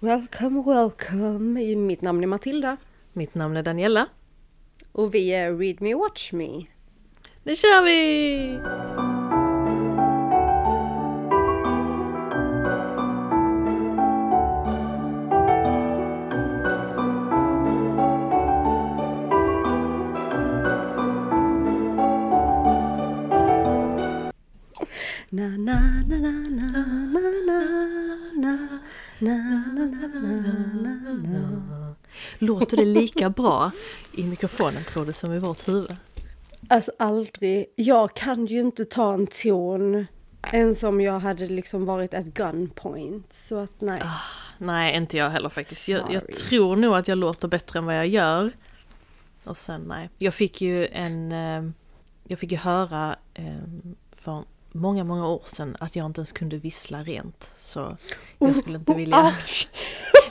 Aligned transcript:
Welcome, 0.00 0.62
welcome! 0.62 1.76
Mitt 1.76 2.02
namn 2.02 2.22
är 2.22 2.26
Matilda. 2.26 2.76
Mitt 3.12 3.34
namn 3.34 3.56
är 3.56 3.62
Daniela. 3.62 4.08
Och 4.92 5.14
vi 5.14 5.34
är 5.34 5.56
Read 5.56 5.80
Me 5.80 5.94
Watch 5.94 6.32
Me. 6.32 6.66
Nu 7.42 7.54
kör 7.54 7.84
vi! 7.84 8.85
Låter 32.38 32.76
det 32.76 32.84
lika 32.84 33.30
bra 33.30 33.70
i 34.12 34.24
mikrofonen 34.24 34.84
tror 34.84 35.06
du 35.06 35.12
som 35.12 35.32
i 35.32 35.38
vårt 35.38 35.68
huvud? 35.68 35.96
Alltså 36.68 36.92
aldrig. 36.98 37.66
Jag 37.76 38.14
kan 38.14 38.46
ju 38.46 38.60
inte 38.60 38.84
ta 38.84 39.14
en 39.14 39.26
ton 39.26 40.06
ens 40.52 40.82
om 40.82 41.00
jag 41.00 41.18
hade 41.20 41.46
liksom 41.46 41.84
varit 41.86 42.14
ett 42.14 42.26
gunpoint. 42.34 43.32
Så 43.32 43.56
att 43.56 43.72
nej. 43.80 44.02
Nej, 44.58 44.96
inte 44.96 45.16
jag 45.16 45.30
heller 45.30 45.48
faktiskt. 45.48 45.88
Jag, 45.88 46.12
jag 46.12 46.28
tror 46.32 46.76
nog 46.76 46.94
att 46.96 47.08
jag 47.08 47.18
låter 47.18 47.48
bättre 47.48 47.78
än 47.78 47.84
vad 47.86 47.96
jag 47.96 48.06
gör. 48.08 48.52
Och 49.44 49.56
sen 49.56 49.80
nej. 49.80 50.10
Jag 50.18 50.34
fick 50.34 50.60
ju 50.60 50.86
en... 50.86 51.32
eh, 51.32 51.62
Jag 52.24 52.38
fick 52.38 52.52
ju 52.52 52.58
höra 52.58 53.16
eh, 53.34 53.44
för 54.12 54.44
många, 54.72 55.04
många 55.04 55.28
år 55.28 55.42
sedan 55.44 55.76
att 55.80 55.96
jag 55.96 56.06
inte 56.06 56.18
ens 56.20 56.32
kunde 56.32 56.56
vissla 56.56 57.02
rent. 57.02 57.50
Så 57.56 57.96
jag 58.38 58.56
skulle 58.56 58.76
inte 58.76 58.94
vilja 58.96 59.24
Ouch! 59.26 59.68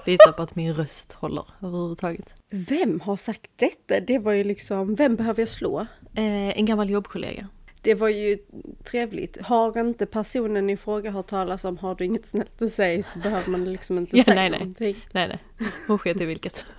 Lita 0.07 0.31
på 0.31 0.41
att 0.41 0.55
min 0.55 0.73
röst 0.73 1.13
håller 1.13 1.45
överhuvudtaget. 1.61 2.33
Vem 2.51 2.99
har 2.99 3.15
sagt 3.15 3.51
detta? 3.55 3.99
Det 3.99 4.19
var 4.19 4.31
ju 4.31 4.43
liksom, 4.43 4.95
vem 4.95 5.15
behöver 5.15 5.41
jag 5.41 5.49
slå? 5.49 5.79
Eh, 6.15 6.57
en 6.59 6.65
gammal 6.65 6.89
jobbkollega. 6.89 7.47
Det 7.81 7.93
var 7.93 8.09
ju 8.09 8.37
trevligt. 8.83 9.41
Har 9.41 9.79
inte 9.79 10.05
personen 10.05 10.69
i 10.69 10.77
fråga 10.77 11.11
hört 11.11 11.27
talas 11.27 11.65
om 11.65 11.77
har 11.77 11.95
du 11.95 12.05
inget 12.05 12.25
snällt 12.27 12.61
att 12.61 12.71
säga 12.71 13.03
så 13.03 13.19
behöver 13.19 13.49
man 13.51 13.71
liksom 13.71 13.97
inte 13.97 14.17
Ja, 14.17 14.23
säga 14.23 14.35
nej, 14.35 14.49
nej. 14.49 14.59
någonting. 14.59 14.95
Nej, 15.11 15.27
nej. 15.27 15.39
Hon 15.87 15.97
sket 15.99 16.21
i 16.21 16.25
vilket. 16.25 16.65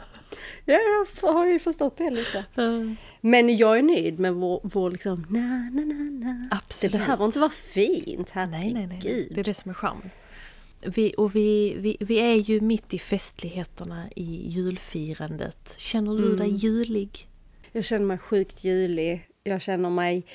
Ja, 0.68 0.78
jag 1.22 1.32
har 1.32 1.46
ju 1.46 1.58
förstått 1.58 1.96
det 1.96 2.10
lite. 2.10 2.38
Eh, 2.38 2.92
Men 3.20 3.56
jag 3.56 3.78
är 3.78 3.82
nöjd 3.82 4.18
med 4.18 4.34
vår, 4.34 4.60
vår 4.62 4.90
liksom 4.90 5.26
na 5.28 5.40
na 5.40 5.84
na 5.84 5.94
na. 5.94 6.48
Det 6.50 6.56
Absolut. 6.56 6.92
behöver 6.92 7.24
inte 7.24 7.38
vara 7.38 7.50
fint, 7.50 8.30
herregud. 8.30 8.50
Nej, 8.62 8.72
nej, 8.74 8.86
nej. 8.86 9.00
nej. 9.04 9.28
Det 9.30 9.40
är 9.40 9.44
det 9.44 9.54
som 9.54 9.70
är 9.70 9.74
charmen. 9.74 10.10
Vi, 10.86 11.14
och 11.16 11.34
vi, 11.34 11.74
vi, 11.78 11.96
vi 12.00 12.16
är 12.16 12.34
ju 12.34 12.60
mitt 12.60 12.94
i 12.94 12.98
festligheterna 12.98 14.04
i 14.16 14.48
julfirandet. 14.48 15.74
Känner 15.78 16.16
du 16.16 16.36
dig 16.36 16.50
julig? 16.50 17.28
Jag 17.72 17.84
känner 17.84 18.06
mig 18.06 18.18
sjukt 18.18 18.64
julig. 18.64 19.28
Jag 19.44 19.62
känner 19.62 19.90
mig... 19.90 20.26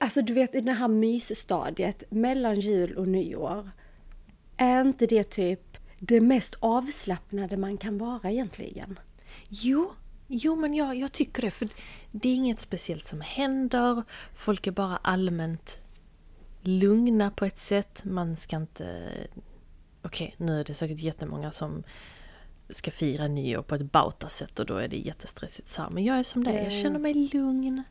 Alltså 0.00 0.22
du 0.22 0.32
vet 0.32 0.54
i 0.54 0.60
det 0.60 0.72
här 0.72 0.88
mysstadiet 0.88 2.02
mellan 2.10 2.60
jul 2.60 2.96
och 2.96 3.08
nyår. 3.08 3.70
Är 4.56 4.80
inte 4.80 5.06
det 5.06 5.30
typ 5.30 5.76
det 5.98 6.20
mest 6.20 6.54
avslappnade 6.60 7.56
man 7.56 7.76
kan 7.76 7.98
vara 7.98 8.30
egentligen? 8.30 8.98
Jo, 9.48 9.92
jo 10.26 10.56
men 10.56 10.74
jag, 10.74 10.96
jag 10.96 11.12
tycker 11.12 11.42
det. 11.42 11.50
För 11.50 11.68
det 12.10 12.28
är 12.28 12.34
inget 12.34 12.60
speciellt 12.60 13.06
som 13.06 13.20
händer. 13.20 14.02
Folk 14.34 14.66
är 14.66 14.70
bara 14.70 14.96
allmänt 14.96 15.78
lugna 16.62 17.30
på 17.30 17.44
ett 17.44 17.58
sätt. 17.58 18.04
Man 18.04 18.36
ska 18.36 18.56
inte... 18.56 19.10
Okej, 20.02 20.34
nu 20.36 20.60
är 20.60 20.64
det 20.64 20.74
säkert 20.74 20.98
jättemånga 20.98 21.52
som 21.52 21.82
ska 22.70 22.90
fira 22.90 23.28
nyår 23.28 23.62
på 23.62 23.74
ett 23.74 23.92
bautasätt 23.92 24.58
och 24.58 24.66
då 24.66 24.76
är 24.76 24.88
det 24.88 24.96
jättestressigt 24.96 25.68
så 25.68 25.82
här. 25.82 25.90
Men 25.90 26.04
jag 26.04 26.18
är 26.18 26.22
som 26.22 26.44
dig, 26.44 26.64
jag 26.64 26.72
känner 26.72 26.98
mig 26.98 27.14
lugn. 27.14 27.82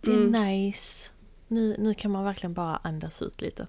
Det 0.00 0.10
är 0.10 0.46
nice. 0.46 1.10
Nu, 1.48 1.76
nu 1.78 1.94
kan 1.94 2.10
man 2.10 2.24
verkligen 2.24 2.54
bara 2.54 2.76
andas 2.76 3.22
ut 3.22 3.40
lite. 3.40 3.66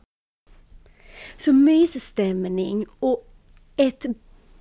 Så 1.37 1.53
mysstämning 1.53 2.85
och 2.99 3.29
ett 3.75 4.05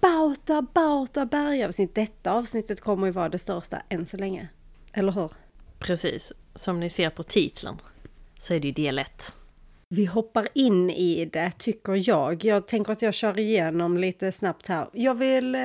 bauta 0.00 0.62
bauta 0.62 1.26
bergavsnitt. 1.26 1.94
Detta 1.94 2.32
avsnittet 2.32 2.80
kommer 2.80 3.06
ju 3.06 3.12
vara 3.12 3.28
det 3.28 3.38
största 3.38 3.82
än 3.88 4.06
så 4.06 4.16
länge. 4.16 4.48
Eller 4.92 5.12
hur? 5.12 5.32
Precis, 5.78 6.32
som 6.54 6.80
ni 6.80 6.90
ser 6.90 7.10
på 7.10 7.22
titeln 7.22 7.78
så 8.38 8.54
är 8.54 8.60
det 8.60 8.66
ju 8.66 8.72
del 8.72 8.98
1. 8.98 9.34
Vi 9.94 10.04
hoppar 10.04 10.48
in 10.54 10.90
i 10.90 11.24
det, 11.24 11.52
tycker 11.58 12.08
jag. 12.08 12.44
Jag 12.44 12.66
tänker 12.66 12.92
att 12.92 13.02
jag 13.02 13.14
kör 13.14 13.38
igenom 13.38 13.98
lite 13.98 14.32
snabbt 14.32 14.66
här. 14.66 14.88
Jag 14.92 15.14
vill 15.14 15.54
eh, 15.54 15.60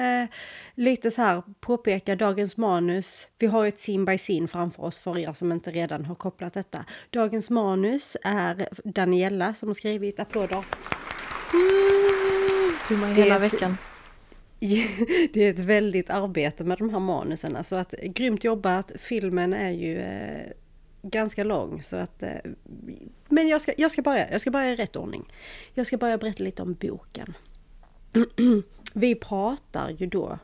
lite 0.75 1.11
så 1.11 1.21
här 1.21 1.43
påpeka 1.59 2.15
dagens 2.15 2.57
manus. 2.57 3.27
Vi 3.39 3.47
har 3.47 3.63
ju 3.63 3.67
ett 3.67 3.77
scene 3.77 4.05
by 4.05 4.17
scene 4.17 4.47
framför 4.47 4.83
oss 4.83 4.99
för 4.99 5.17
er 5.17 5.33
som 5.33 5.51
inte 5.51 5.71
redan 5.71 6.05
har 6.05 6.15
kopplat 6.15 6.53
detta. 6.53 6.85
Dagens 7.09 7.49
manus 7.49 8.17
är 8.23 8.69
Daniela 8.83 9.53
som 9.53 9.69
har 9.69 9.73
skrivit 9.73 10.19
applåder. 10.19 10.65
Tog 12.87 12.97
mig 12.97 13.15
Det 13.15 13.21
hela 13.21 13.39
veckan. 13.39 13.77
Det 15.33 15.43
är 15.43 15.49
ett 15.49 15.59
väldigt 15.59 16.09
arbete 16.09 16.63
med 16.63 16.77
de 16.77 16.89
här 16.89 16.99
manusen. 16.99 17.63
Så 17.63 17.75
att 17.75 17.91
grymt 17.91 18.43
jobbat. 18.43 18.91
Filmen 18.99 19.53
är 19.53 19.71
ju 19.71 19.97
eh, 19.97 20.51
ganska 21.01 21.43
lång 21.43 21.83
så 21.83 21.95
att... 21.95 22.23
Eh, 22.23 22.37
men 23.29 23.47
jag 23.47 23.61
ska, 23.61 23.73
jag 23.77 23.91
ska 23.91 24.01
börja. 24.01 24.31
Jag 24.31 24.41
ska 24.41 24.51
börja 24.51 24.71
i 24.71 24.75
rätt 24.75 24.95
ordning. 24.95 25.33
Jag 25.73 25.87
ska 25.87 25.97
börja 25.97 26.17
berätta 26.17 26.43
lite 26.43 26.61
om 26.61 26.73
boken. 26.73 27.33
Vi 28.93 29.15
pratar 29.15 29.89
ju 29.89 30.07
då 30.07 30.39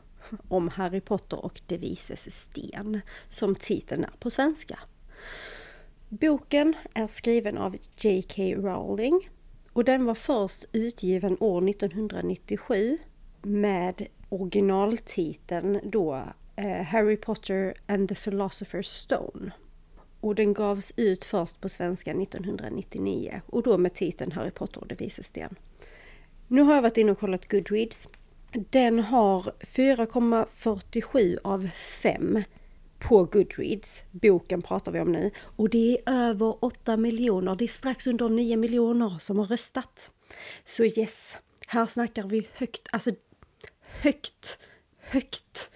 om 0.48 0.68
Harry 0.68 1.00
Potter 1.00 1.44
och 1.44 1.60
De 1.66 1.78
vises 1.78 2.40
sten 2.40 3.00
som 3.28 3.54
titeln 3.54 4.04
är 4.04 4.10
på 4.18 4.30
svenska. 4.30 4.78
Boken 6.08 6.74
är 6.94 7.06
skriven 7.06 7.58
av 7.58 7.76
J.K. 7.96 8.42
Rowling 8.42 9.30
och 9.72 9.84
den 9.84 10.04
var 10.04 10.14
först 10.14 10.64
utgiven 10.72 11.36
år 11.40 11.68
1997 11.68 12.98
med 13.42 14.06
originaltiteln 14.28 15.80
då 15.84 16.22
eh, 16.56 16.82
Harry 16.82 17.16
Potter 17.16 17.74
and 17.86 18.08
the 18.08 18.14
Philosopher's 18.14 18.82
Stone. 18.82 19.52
Och 20.24 20.34
den 20.34 20.54
gavs 20.54 20.92
ut 20.96 21.24
först 21.24 21.60
på 21.60 21.68
svenska 21.68 22.10
1999 22.10 23.40
och 23.46 23.62
då 23.62 23.78
med 23.78 23.94
titeln 23.94 24.32
Harry 24.32 24.50
Potter 24.50 24.80
och 24.80 24.86
det 24.86 25.00
vises 25.00 25.26
sten. 25.26 25.54
Nu 26.48 26.62
har 26.62 26.74
jag 26.74 26.82
varit 26.82 26.96
inne 26.96 27.12
och 27.12 27.18
kollat 27.18 27.48
Goodreads. 27.48 28.08
Den 28.52 28.98
har 28.98 29.42
4,47 29.42 31.38
av 31.44 31.68
5 31.68 32.42
på 32.98 33.24
Goodreads. 33.24 34.02
Boken 34.10 34.62
pratar 34.62 34.92
vi 34.92 35.00
om 35.00 35.12
nu. 35.12 35.30
Och 35.56 35.70
det 35.70 35.98
är 36.06 36.28
över 36.28 36.64
8 36.64 36.96
miljoner. 36.96 37.54
Det 37.54 37.64
är 37.64 37.68
strax 37.68 38.06
under 38.06 38.28
9 38.28 38.56
miljoner 38.56 39.18
som 39.18 39.38
har 39.38 39.46
röstat. 39.46 40.12
Så 40.64 40.84
yes, 40.84 41.36
här 41.66 41.86
snackar 41.86 42.22
vi 42.22 42.48
högt, 42.52 42.88
alltså 42.92 43.10
högt, 43.80 44.58
högt 44.98 45.70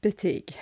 betyg. 0.00 0.58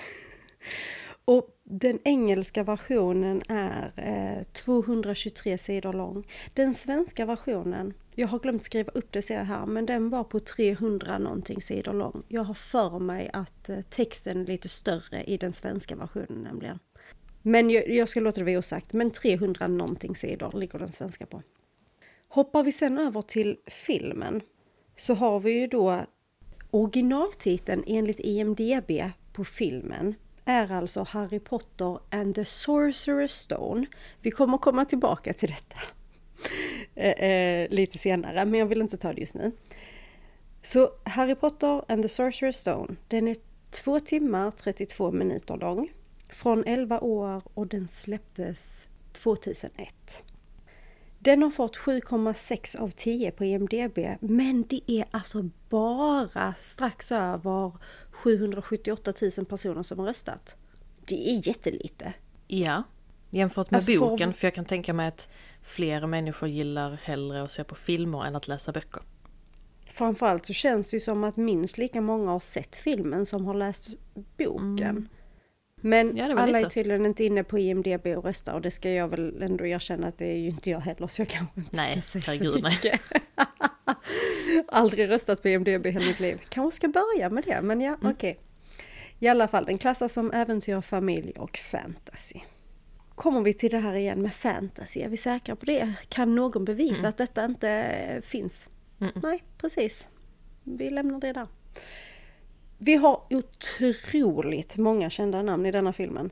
Och 1.24 1.57
den 1.70 1.98
engelska 2.04 2.62
versionen 2.62 3.42
är 3.48 3.92
eh, 3.96 4.42
223 4.44 5.58
sidor 5.58 5.92
lång. 5.92 6.26
Den 6.54 6.74
svenska 6.74 7.26
versionen, 7.26 7.94
jag 8.14 8.28
har 8.28 8.38
glömt 8.38 8.64
skriva 8.64 8.92
upp 8.92 9.12
det 9.12 9.22
ser 9.22 9.34
jag 9.34 9.44
här, 9.44 9.66
men 9.66 9.86
den 9.86 10.10
var 10.10 10.24
på 10.24 10.40
300 10.40 11.18
någonting 11.18 11.62
sidor 11.62 11.92
lång. 11.92 12.22
Jag 12.28 12.44
har 12.44 12.54
för 12.54 12.98
mig 12.98 13.30
att 13.32 13.68
eh, 13.68 13.80
texten 13.80 14.40
är 14.40 14.46
lite 14.46 14.68
större 14.68 15.24
i 15.24 15.36
den 15.36 15.52
svenska 15.52 15.96
versionen 15.96 16.42
nämligen. 16.42 16.78
Men 17.42 17.70
jag, 17.70 17.88
jag 17.88 18.08
ska 18.08 18.20
låta 18.20 18.38
det 18.40 18.44
vara 18.44 18.58
osagt, 18.58 18.92
men 18.92 19.10
300 19.10 19.68
någonting 19.68 20.16
sidor 20.16 20.58
ligger 20.58 20.78
den 20.78 20.92
svenska 20.92 21.26
på. 21.26 21.42
Hoppar 22.28 22.62
vi 22.62 22.72
sen 22.72 22.98
över 22.98 23.22
till 23.22 23.56
filmen 23.66 24.40
så 24.96 25.14
har 25.14 25.40
vi 25.40 25.60
ju 25.60 25.66
då 25.66 26.06
originaltiteln 26.70 27.84
enligt 27.86 28.20
IMDB 28.20 28.90
på 29.32 29.44
filmen 29.44 30.14
är 30.48 30.72
alltså 30.72 31.02
Harry 31.02 31.38
Potter 31.38 31.98
and 32.10 32.34
the 32.34 32.42
Sorcerer's 32.42 33.26
Stone. 33.26 33.86
Vi 34.22 34.30
kommer 34.30 34.58
komma 34.58 34.84
tillbaka 34.84 35.32
till 35.32 35.48
detta 35.48 35.78
eh, 36.94 37.30
eh, 37.30 37.70
lite 37.70 37.98
senare, 37.98 38.44
men 38.44 38.60
jag 38.60 38.66
vill 38.66 38.80
inte 38.80 38.96
ta 38.96 39.12
det 39.12 39.20
just 39.20 39.34
nu. 39.34 39.52
Så 40.62 40.90
Harry 41.04 41.34
Potter 41.34 41.84
and 41.88 42.02
the 42.02 42.08
Sorcerer's 42.08 42.52
Stone, 42.52 42.96
den 43.08 43.28
är 43.28 43.36
2 43.70 44.00
timmar 44.00 44.50
32 44.50 45.12
minuter 45.12 45.56
lång. 45.56 45.92
Från 46.28 46.64
11 46.66 47.00
år 47.00 47.42
och 47.54 47.66
den 47.66 47.88
släpptes 47.88 48.88
2001. 49.12 50.24
Den 51.18 51.42
har 51.42 51.50
fått 51.50 51.76
7,6 51.76 52.76
av 52.76 52.90
10 52.90 53.30
på 53.30 53.44
IMDB, 53.44 53.98
men 54.20 54.64
det 54.68 54.90
är 54.90 55.04
alltså 55.10 55.50
bara 55.68 56.54
strax 56.60 57.12
över 57.12 57.72
778 58.10 59.12
000 59.38 59.46
personer 59.46 59.82
som 59.82 59.98
har 59.98 60.06
röstat. 60.06 60.56
Det 61.04 61.30
är 61.30 61.48
jättelite. 61.48 62.12
Ja, 62.46 62.82
jämfört 63.30 63.70
med 63.70 63.78
Alltså, 63.78 64.00
boken, 64.00 64.32
för 64.32 64.46
jag 64.46 64.54
kan 64.54 64.64
tänka 64.64 64.92
mig 64.92 65.08
att 65.08 65.28
fler 65.62 66.06
människor 66.06 66.48
gillar 66.48 67.00
hellre 67.02 67.42
att 67.42 67.50
se 67.50 67.64
på 67.64 67.74
filmer 67.74 68.24
än 68.24 68.36
att 68.36 68.48
läsa 68.48 68.72
böcker. 68.72 69.02
Framförallt 69.86 70.46
så 70.46 70.52
känns 70.52 70.90
det 70.90 70.96
ju 70.96 71.00
som 71.00 71.24
att 71.24 71.36
minst 71.36 71.78
lika 71.78 72.00
många 72.00 72.30
har 72.30 72.40
sett 72.40 72.76
filmen 72.76 73.26
som 73.26 73.46
har 73.46 73.54
läst 73.54 73.88
boken. 74.36 74.80
Mm. 74.80 75.08
Men 75.80 76.16
Ja, 76.16 76.24
alla 76.24 76.58
är 76.58 76.62
lite. 76.62 76.70
tydligen 76.70 77.06
inte 77.06 77.24
inne 77.24 77.44
på 77.44 77.58
IMDB 77.58 78.06
och 78.06 78.24
röstar 78.24 78.52
och 78.52 78.60
det 78.60 78.70
ska 78.70 78.90
jag 78.90 79.08
väl 79.08 79.42
ändå 79.42 79.66
erkänna 79.66 80.06
att 80.06 80.18
det 80.18 80.26
är 80.26 80.36
ju 80.38 80.48
inte 80.48 80.70
jag 80.70 80.80
heller 80.80 81.06
så 81.06 81.20
jag 81.22 81.28
kanske 81.28 81.60
inte 81.60 81.76
Nej, 81.76 82.02
ska 82.02 82.20
säga 82.20 82.52
så 82.52 82.60
mycket. 82.68 83.00
Aldrig 84.68 85.08
röstat 85.10 85.42
på 85.42 85.48
IMDB 85.48 85.86
i 85.86 85.90
hela 85.90 86.06
mitt 86.06 86.20
liv. 86.20 86.40
Kanske 86.48 86.76
ska 86.76 86.88
börja 86.88 87.30
med 87.30 87.44
det 87.44 87.62
men 87.62 87.80
ja 87.80 87.94
Mm. 88.00 88.12
okej. 88.12 88.38
I 89.18 89.28
alla 89.28 89.48
fall 89.48 89.64
den 89.64 89.78
klassas 89.78 90.12
som 90.12 90.32
äventyr, 90.32 90.80
familj 90.80 91.32
och 91.38 91.56
fantasy. 91.58 92.38
Kommer 93.14 93.40
vi 93.40 93.54
till 93.54 93.70
det 93.70 93.78
här 93.78 93.94
igen 93.94 94.22
med 94.22 94.34
fantasy, 94.34 95.00
är 95.00 95.08
vi 95.08 95.16
säkra 95.16 95.56
på 95.56 95.64
det? 95.66 95.92
Kan 96.08 96.34
någon 96.34 96.64
bevisa 96.64 97.08
att 97.08 97.16
detta 97.18 97.44
inte 97.44 98.20
finns? 98.24 98.68
Mm. 99.00 99.12
Nej, 99.22 99.42
precis. 99.58 100.08
Vi 100.64 100.90
lämnar 100.90 101.20
det 101.20 101.32
där. 101.32 101.46
Vi 102.78 102.94
har 102.94 103.22
otroligt 103.30 104.76
många 104.76 105.10
kända 105.10 105.42
namn 105.42 105.66
i 105.66 105.70
denna 105.70 105.92
filmen. 105.92 106.30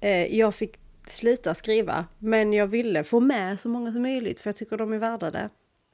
Eh, 0.00 0.36
Jag 0.36 0.54
fick 0.54 0.78
sluta 1.06 1.54
skriva, 1.54 2.06
men 2.18 2.52
jag 2.52 2.66
ville 2.66 3.04
få 3.04 3.20
med 3.20 3.60
så 3.60 3.68
många 3.68 3.92
som 3.92 4.02
möjligt 4.02 4.40
för 4.40 4.48
jag 4.50 4.56
tycker 4.56 4.76
de 4.76 4.92
är 4.92 4.98
värda 4.98 5.30
det. 5.30 5.48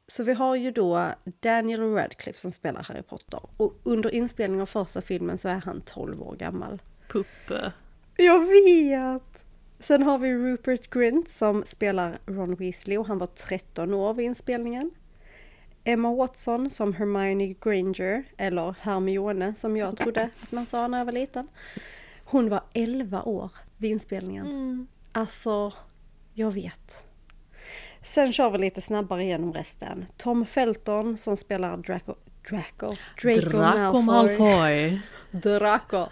Så 0.07 0.23
vi 0.25 0.33
har 0.33 0.57
ju 0.57 0.71
då 0.71 1.09
Daniel 1.41 1.81
Radcliffe 1.95 2.39
som 2.41 2.53
spelar 2.53 2.83
Harry 2.83 3.03
Potter 3.03 3.41
och 3.57 3.75
under 3.83 4.15
inspelningen 4.15 4.63
av 4.63 4.67
första 4.67 5.03
filmen 5.03 5.39
så 5.39 5.49
är 5.49 5.63
han 5.65 5.81
12 5.81 6.23
år 6.23 6.37
gammal. 6.37 6.83
Puppe. 7.09 7.73
Jag 8.17 8.41
vet! 8.47 9.45
Sen 9.79 10.03
har 10.03 10.19
vi 10.19 10.35
Rupert 10.35 10.91
Grint 10.91 11.29
som 11.29 11.65
spelar 11.67 12.19
Ron 12.27 12.55
Weasley 12.55 12.99
och 12.99 13.07
han 13.07 13.19
var 13.19 13.27
13 13.27 13.95
år 13.95 14.15
vid 14.15 14.27
inspelningen. 14.27 14.91
Emma 15.85 16.15
Watson 16.15 16.71
som 16.71 16.95
Hermione 16.95 17.55
Granger, 17.61 18.25
eller 18.37 18.75
Hermione 18.81 19.55
som 19.55 19.77
jag 19.77 19.97
trodde 19.97 20.29
att 20.43 20.53
man 20.53 20.67
sa 20.67 20.89
när 20.89 20.99
jag 20.99 21.05
var 21.05 21.13
liten. 21.13 21.49
Hon 22.25 22.49
var 22.49 22.63
11 22.75 23.23
år 23.23 23.51
vid 23.77 23.91
inspelningen. 23.91 24.47
Mm. 24.47 24.87
Alltså, 25.13 25.73
jag 26.35 26.51
vet. 26.51 27.05
Sen 28.03 28.33
kör 28.33 28.51
vi 28.51 28.59
lite 28.59 28.81
snabbare 28.81 29.23
igenom 29.23 29.53
resten. 29.53 30.07
Tom 30.17 30.47
Felton 30.47 31.19
som 31.19 31.37
spelar 31.37 31.77
Draco... 31.77 32.15
Draco? 32.51 32.95
Draco 33.23 34.01
Malfoy. 34.01 35.01
Draco. 35.31 36.09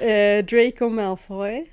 eh, 0.00 0.44
Draco 0.44 0.88
Malfoy. 0.88 1.66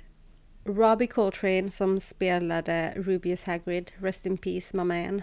Robbie 0.64 1.06
Coltrane 1.06 1.70
som 1.70 2.00
spelade 2.00 2.92
Rubius 2.96 3.44
Hagrid, 3.44 3.92
Rest 3.98 4.26
in 4.26 4.36
Peace, 4.36 4.76
my 4.76 4.84
man. 4.84 5.22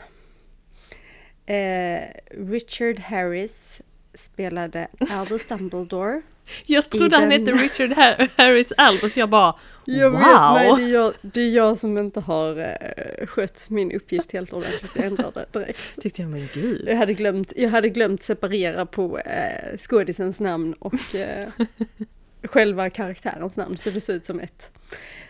Eh, 1.48 2.04
Richard 2.32 3.00
Harris 3.00 3.82
spelade 4.14 4.88
Albus 5.10 5.48
Dumbledore. 5.48 6.22
Jag 6.66 6.90
trodde 6.90 7.18
han 7.18 7.30
den- 7.30 7.40
hette 7.48 7.52
Richard 7.64 7.92
Har- 7.92 8.30
Harris 8.44 8.74
Albus, 8.78 9.18
jag 9.18 9.30
bara 9.30 9.56
Jag 9.86 10.12
wow! 10.12 10.20
vet, 10.20 10.28
nej, 10.54 10.74
det, 10.78 10.84
är 10.84 10.94
jag, 10.94 11.14
det 11.22 11.42
är 11.42 11.50
jag 11.50 11.78
som 11.78 11.98
inte 11.98 12.20
har 12.20 12.60
eh, 12.60 13.28
skött 13.28 13.66
min 13.70 13.92
uppgift 13.92 14.32
helt 14.32 14.54
ordentligt. 14.54 14.92
Jag 14.96 15.06
ändrade 15.06 15.46
direkt. 15.52 15.80
Tyckte 16.02 16.22
jag, 16.22 16.32
men 16.32 16.48
gud. 16.54 16.86
Jag 16.90 16.96
hade 16.98 17.14
glömt, 17.14 17.54
jag 17.56 17.70
hade 17.70 17.90
glömt 17.90 18.24
separera 18.24 18.86
på 18.86 19.20
eh, 19.20 19.78
skådisens 19.78 20.40
namn 20.40 20.74
och 20.74 21.16
eh, 21.16 21.50
själva 22.44 22.90
karaktärens 22.90 23.56
namn 23.58 23.78
så 23.78 23.90
det 23.90 24.02
ser 24.02 24.14
ut 24.14 24.26
som 24.26 24.40
ett. 24.40 24.72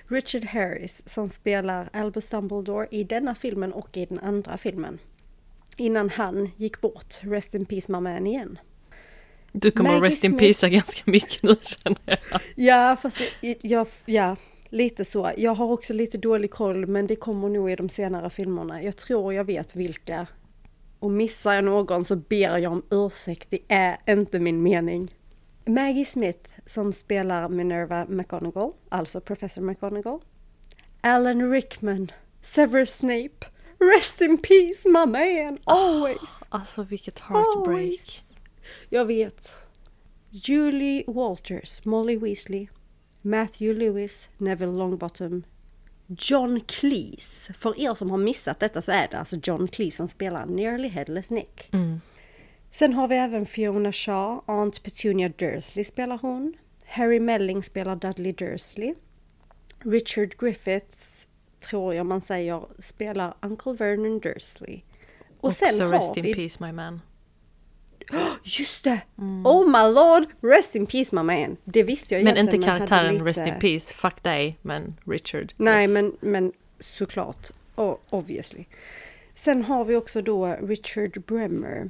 Richard 0.07 0.45
Harris 0.45 1.03
som 1.05 1.29
spelar 1.29 1.89
Albus 1.93 2.29
Dumbledore 2.29 2.87
i 2.91 3.03
denna 3.03 3.35
filmen 3.35 3.73
och 3.73 3.97
i 3.97 4.05
den 4.05 4.19
andra 4.19 4.57
filmen. 4.57 4.99
Innan 5.77 6.09
han 6.09 6.49
gick 6.57 6.81
bort, 6.81 7.13
Rest 7.21 7.55
in 7.55 7.65
Peace 7.65 7.91
Man 7.91 8.27
igen. 8.27 8.59
Du 9.51 9.71
kommer 9.71 9.89
Maggie 9.89 10.07
rest 10.07 10.23
in 10.23 10.37
peace 10.37 10.69
ganska 10.69 11.01
mycket 11.05 11.43
nu 11.43 11.55
känner 11.61 11.99
jag. 12.05 12.41
Ja, 12.55 12.97
fast 13.01 13.17
det, 13.41 13.57
jag, 13.61 13.87
ja, 14.05 14.35
lite 14.69 15.05
så. 15.05 15.31
Jag 15.37 15.55
har 15.55 15.71
också 15.71 15.93
lite 15.93 16.17
dålig 16.17 16.51
koll 16.51 16.85
men 16.87 17.07
det 17.07 17.15
kommer 17.15 17.49
nog 17.49 17.71
i 17.71 17.75
de 17.75 17.89
senare 17.89 18.29
filmerna. 18.29 18.83
Jag 18.83 18.97
tror 18.97 19.33
jag 19.33 19.43
vet 19.43 19.75
vilka. 19.75 20.27
Och 20.99 21.11
missar 21.11 21.53
jag 21.53 21.63
någon 21.63 22.05
så 22.05 22.15
ber 22.15 22.57
jag 22.57 22.71
om 22.71 22.83
ursäkt, 22.89 23.47
det 23.49 23.59
är 23.67 23.97
inte 24.07 24.39
min 24.39 24.63
mening. 24.63 25.09
Maggie 25.65 26.05
Smith 26.05 26.49
som 26.65 26.93
spelar 26.93 27.49
Minerva 27.49 28.05
McGonagall, 28.05 28.71
alltså 28.89 29.21
Professor 29.21 29.61
McGonagall. 29.61 30.19
Alan 31.01 31.51
Rickman, 31.51 32.11
Severus 32.41 32.97
Snape, 32.97 33.45
Rest 33.79 34.21
in 34.21 34.37
peace 34.37 34.85
my 34.85 35.05
man, 35.05 35.59
always! 35.63 36.43
Alltså 36.49 36.83
vilket 36.83 37.19
heartbreak. 37.19 37.77
Always. 37.77 38.21
Jag 38.89 39.05
vet. 39.05 39.67
Julie 40.29 41.03
Walters, 41.07 41.85
Molly 41.85 42.17
Weasley, 42.17 42.67
Matthew 43.21 43.73
Lewis, 43.73 44.29
Neville 44.37 44.71
Longbottom, 44.71 45.43
John 46.07 46.61
Cleese. 46.61 47.53
För 47.53 47.79
er 47.79 47.93
som 47.93 48.09
har 48.09 48.17
missat 48.17 48.59
detta 48.59 48.81
så 48.81 48.91
är 48.91 49.07
det 49.11 49.17
alltså 49.19 49.35
John 49.43 49.67
Cleese 49.67 49.97
som 49.97 50.07
spelar 50.07 50.45
Nearly 50.45 50.87
Headless 50.87 51.29
Nick. 51.29 51.69
Mm. 51.73 52.01
Sen 52.71 52.93
har 52.93 53.07
vi 53.07 53.15
även 53.15 53.45
Fiona 53.45 53.91
Shaw, 53.91 54.41
Aunt 54.45 54.83
Petunia 54.83 55.29
Dursley 55.29 55.83
spelar 55.83 56.17
hon. 56.17 56.53
Harry 56.85 57.19
Melling 57.19 57.63
spelar 57.63 57.95
Dudley 57.95 58.31
Dursley. 58.31 58.93
Richard 59.79 60.37
Griffiths, 60.37 61.16
tror 61.59 61.93
jag 61.93 62.05
man 62.05 62.21
säger, 62.21 62.65
spelar 62.79 63.33
Uncle 63.41 63.73
Vernon 63.73 64.19
Dursley. 64.19 64.81
Och 65.39 65.47
Också 65.47 65.65
sen 65.65 65.81
har 65.81 65.89
rest 65.91 66.17
in 66.17 66.23
vi 66.23 66.33
peace 66.35 66.65
my 66.65 66.71
man. 66.71 67.01
Just 68.43 68.83
det! 68.83 69.01
Oh 69.43 69.65
my 69.67 69.93
lord! 69.93 70.25
Rest 70.41 70.75
in 70.75 70.85
peace 70.85 71.15
my 71.15 71.23
man! 71.23 71.57
Det 71.63 71.83
visste 71.83 72.15
jag 72.15 72.23
Men 72.23 72.37
inte 72.37 72.57
karaktären 72.57 73.13
lite- 73.13 73.25
rest 73.25 73.39
in 73.39 73.59
peace, 73.59 73.93
fuck 73.93 74.23
dig, 74.23 74.57
men 74.61 74.95
Richard. 75.05 75.53
Nej 75.57 75.83
yes. 75.83 75.93
men, 75.93 76.17
men 76.19 76.51
såklart. 76.79 77.47
Oh, 77.75 77.95
obviously. 78.09 78.65
Sen 79.35 79.63
har 79.63 79.85
vi 79.85 79.95
också 79.95 80.21
då 80.21 80.45
Richard 80.61 81.23
Bremmer. 81.25 81.89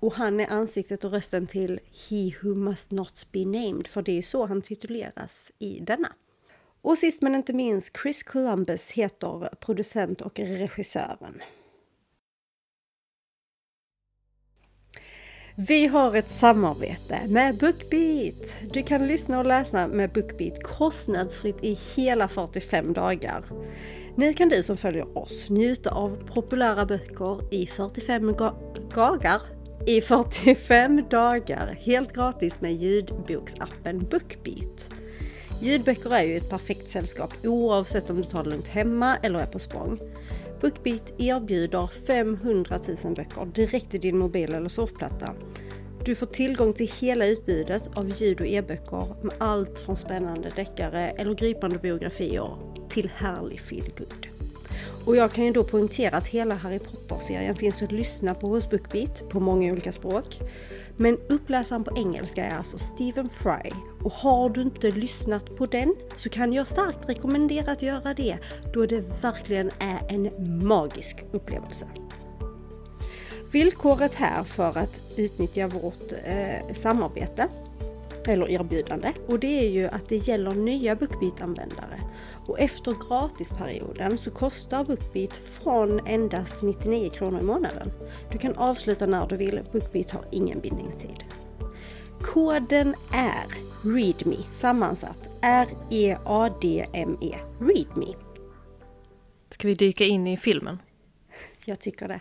Och 0.00 0.14
han 0.14 0.40
är 0.40 0.50
ansiktet 0.50 1.04
och 1.04 1.10
rösten 1.10 1.46
till 1.46 1.80
He 2.10 2.32
Who 2.42 2.54
Must 2.54 2.90
Not 2.90 3.26
Be 3.32 3.44
Named. 3.44 3.86
För 3.86 4.02
det 4.02 4.18
är 4.18 4.22
så 4.22 4.46
han 4.46 4.62
tituleras 4.62 5.52
i 5.58 5.80
denna. 5.80 6.12
Och 6.84 6.98
sist 6.98 7.22
men 7.22 7.34
inte 7.34 7.52
minst 7.52 7.96
Chris 8.02 8.22
Columbus 8.22 8.90
heter 8.90 9.54
producent 9.60 10.20
och 10.20 10.38
regissören. 10.38 11.42
Vi 15.56 15.86
har 15.86 16.14
ett 16.14 16.30
samarbete 16.30 17.18
med 17.28 17.58
Bookbeat. 17.58 18.58
Du 18.72 18.82
kan 18.82 19.06
lyssna 19.06 19.38
och 19.38 19.46
läsa 19.46 19.86
med 19.86 20.12
Bookbeat 20.12 20.62
kostnadsfritt 20.62 21.64
i 21.64 21.78
hela 21.96 22.28
45 22.28 22.92
dagar. 22.92 23.44
Nu 24.16 24.32
kan 24.32 24.48
du 24.48 24.62
som 24.62 24.76
följer 24.76 25.18
oss 25.18 25.50
njuta 25.50 25.90
av 25.90 26.26
populära 26.26 26.86
böcker 26.86 27.54
i 27.54 27.66
45 27.66 28.36
dagar 28.94 29.40
i 29.86 30.00
45 30.00 31.04
dagar 31.10 31.78
helt 31.80 32.12
gratis 32.12 32.60
med 32.60 32.72
ljudboksappen 32.74 33.98
Bookbeat. 33.98 34.90
Ljudböcker 35.64 36.10
är 36.14 36.22
ju 36.22 36.36
ett 36.36 36.48
perfekt 36.50 36.90
sällskap 36.90 37.34
oavsett 37.44 38.10
om 38.10 38.16
du 38.16 38.22
tar 38.22 38.44
det 38.44 38.50
lugnt 38.50 38.68
hemma 38.68 39.16
eller 39.22 39.38
är 39.38 39.46
på 39.46 39.58
språng. 39.58 39.98
Bookbeat 40.60 41.12
erbjuder 41.18 41.86
500 42.06 42.78
000 43.04 43.14
böcker 43.14 43.46
direkt 43.54 43.94
i 43.94 43.98
din 43.98 44.18
mobil 44.18 44.54
eller 44.54 44.68
surfplatta. 44.68 45.34
Du 46.04 46.14
får 46.14 46.26
tillgång 46.26 46.72
till 46.72 46.90
hela 47.00 47.26
utbudet 47.26 47.90
av 47.94 48.08
ljud 48.20 48.40
och 48.40 48.46
e-böcker 48.46 49.14
med 49.22 49.34
allt 49.38 49.78
från 49.78 49.96
spännande 49.96 50.52
deckare 50.56 51.10
eller 51.10 51.34
gripande 51.34 51.78
biografier 51.78 52.56
till 52.88 53.10
härlig 53.16 53.60
feelgood. 53.60 54.33
Och 55.04 55.16
jag 55.16 55.32
kan 55.32 55.44
ju 55.44 55.52
då 55.52 55.64
poängtera 55.64 56.16
att 56.16 56.26
hela 56.26 56.54
Harry 56.54 56.78
Potter-serien 56.78 57.56
finns 57.56 57.82
att 57.82 57.92
lyssna 57.92 58.34
på 58.34 58.46
hos 58.46 58.70
Bookbeat 58.70 59.28
på 59.28 59.40
många 59.40 59.72
olika 59.72 59.92
språk. 59.92 60.38
Men 60.96 61.18
uppläsaren 61.28 61.84
på 61.84 61.96
engelska 61.96 62.44
är 62.44 62.56
alltså 62.56 62.78
Stephen 62.78 63.26
Fry. 63.26 63.70
Och 64.02 64.12
har 64.12 64.50
du 64.50 64.62
inte 64.62 64.90
lyssnat 64.90 65.56
på 65.56 65.66
den 65.66 65.94
så 66.16 66.28
kan 66.28 66.52
jag 66.52 66.66
starkt 66.66 67.08
rekommendera 67.08 67.72
att 67.72 67.82
göra 67.82 68.14
det 68.14 68.38
då 68.72 68.86
det 68.86 69.22
verkligen 69.22 69.70
är 69.78 70.00
en 70.08 70.30
magisk 70.66 71.24
upplevelse. 71.32 71.86
Villkoret 73.52 74.14
här 74.14 74.44
för 74.44 74.78
att 74.78 75.00
utnyttja 75.16 75.68
vårt 75.68 76.12
eh, 76.24 76.74
samarbete 76.74 77.48
eller 78.28 78.50
erbjudande 78.50 79.12
och 79.28 79.38
det 79.38 79.66
är 79.66 79.70
ju 79.70 79.86
att 79.86 80.08
det 80.08 80.16
gäller 80.16 80.50
nya 80.50 80.96
Bookbeat-användare. 80.96 82.00
Och 82.48 82.60
efter 82.60 82.94
gratisperioden 83.08 84.18
så 84.18 84.30
kostar 84.30 84.84
Bookbeat 84.84 85.36
från 85.36 86.06
endast 86.06 86.62
99 86.62 87.10
kronor 87.10 87.40
i 87.40 87.44
månaden. 87.44 87.92
Du 88.32 88.38
kan 88.38 88.54
avsluta 88.54 89.06
när 89.06 89.26
du 89.26 89.36
vill, 89.36 89.60
Bookbeat 89.72 90.10
har 90.10 90.24
ingen 90.30 90.60
bindningstid. 90.60 91.24
Koden 92.22 92.94
är 93.12 93.46
README 93.82 94.36
sammansatt 94.50 95.28
R-E-A-D-M-E 95.42 97.38
README. 97.60 98.14
Ska 99.50 99.68
vi 99.68 99.74
dyka 99.74 100.04
in 100.04 100.26
i 100.26 100.36
filmen? 100.36 100.78
Jag 101.64 101.80
tycker 101.80 102.08
det. 102.08 102.20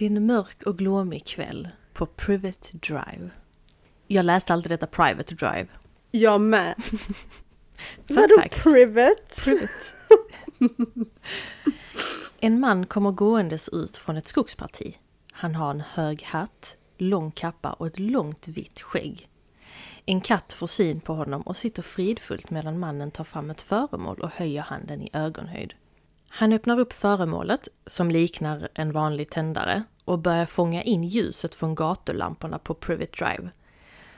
Det 0.00 0.06
är 0.06 0.10
en 0.10 0.26
mörk 0.26 0.62
och 0.62 0.78
glåmig 0.78 1.24
kväll 1.26 1.68
på 1.92 2.06
Private 2.06 2.68
Drive. 2.72 3.30
Jag 4.06 4.24
läste 4.24 4.52
alltid 4.52 4.72
detta 4.72 4.86
Private 4.86 5.34
Drive. 5.34 5.66
Jag 6.10 6.40
med. 6.40 6.74
Vadå 8.08 8.42
private? 8.50 8.56
Private. 8.62 9.68
En 12.40 12.60
man 12.60 12.86
kommer 12.86 13.10
gåendes 13.10 13.68
ut 13.68 13.96
från 13.96 14.16
ett 14.16 14.28
skogsparti. 14.28 14.98
Han 15.32 15.54
har 15.54 15.70
en 15.70 15.80
hög 15.80 16.22
hatt, 16.22 16.76
lång 16.98 17.30
kappa 17.30 17.72
och 17.72 17.86
ett 17.86 17.98
långt 17.98 18.48
vitt 18.48 18.80
skägg. 18.80 19.28
En 20.06 20.20
katt 20.20 20.52
får 20.52 20.66
syn 20.66 21.00
på 21.00 21.14
honom 21.14 21.42
och 21.42 21.56
sitter 21.56 21.82
fridfullt 21.82 22.50
medan 22.50 22.78
mannen 22.78 23.10
tar 23.10 23.24
fram 23.24 23.50
ett 23.50 23.62
föremål 23.62 24.20
och 24.20 24.30
höjer 24.30 24.62
handen 24.62 25.02
i 25.02 25.10
ögonhöjd. 25.12 25.74
Han 26.32 26.52
öppnar 26.52 26.78
upp 26.78 26.92
föremålet, 26.92 27.68
som 27.86 28.10
liknar 28.10 28.68
en 28.74 28.92
vanlig 28.92 29.30
tändare, 29.30 29.84
och 30.04 30.18
börjar 30.18 30.46
fånga 30.46 30.82
in 30.82 31.04
ljuset 31.04 31.54
från 31.54 31.74
gatulamporna 31.74 32.58
på 32.58 32.74
Private 32.74 33.24
Drive. 33.24 33.50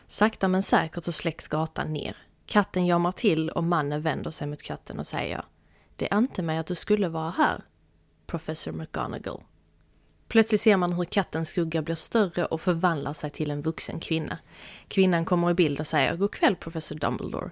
Sakta 0.06 0.48
men 0.48 0.62
säkert 0.62 1.04
så 1.04 1.12
släcks 1.12 1.48
gatan 1.48 1.92
ner. 1.92 2.16
Katten 2.46 2.86
jamar 2.86 3.12
till 3.12 3.50
och 3.50 3.64
mannen 3.64 4.02
vänder 4.02 4.30
sig 4.30 4.46
mot 4.46 4.62
katten 4.62 4.98
och 4.98 5.06
säger 5.06 5.44
Det 5.96 6.08
ante 6.10 6.42
mig 6.42 6.58
att 6.58 6.66
du 6.66 6.74
skulle 6.74 7.08
vara 7.08 7.30
här, 7.30 7.64
Professor 8.26 8.72
McGonagall. 8.72 9.42
Plötsligt 10.28 10.60
ser 10.60 10.76
man 10.76 10.92
hur 10.92 11.04
kattens 11.04 11.48
skugga 11.48 11.82
blir 11.82 11.94
större 11.94 12.44
och 12.44 12.60
förvandlar 12.60 13.12
sig 13.12 13.30
till 13.30 13.50
en 13.50 13.62
vuxen 13.62 14.00
kvinna. 14.00 14.38
Kvinnan 14.88 15.24
kommer 15.24 15.50
i 15.50 15.54
bild 15.54 15.80
och 15.80 15.86
säger 15.86 16.16
God 16.16 16.32
kväll 16.32 16.56
professor 16.56 16.96
Dumbledore. 16.96 17.50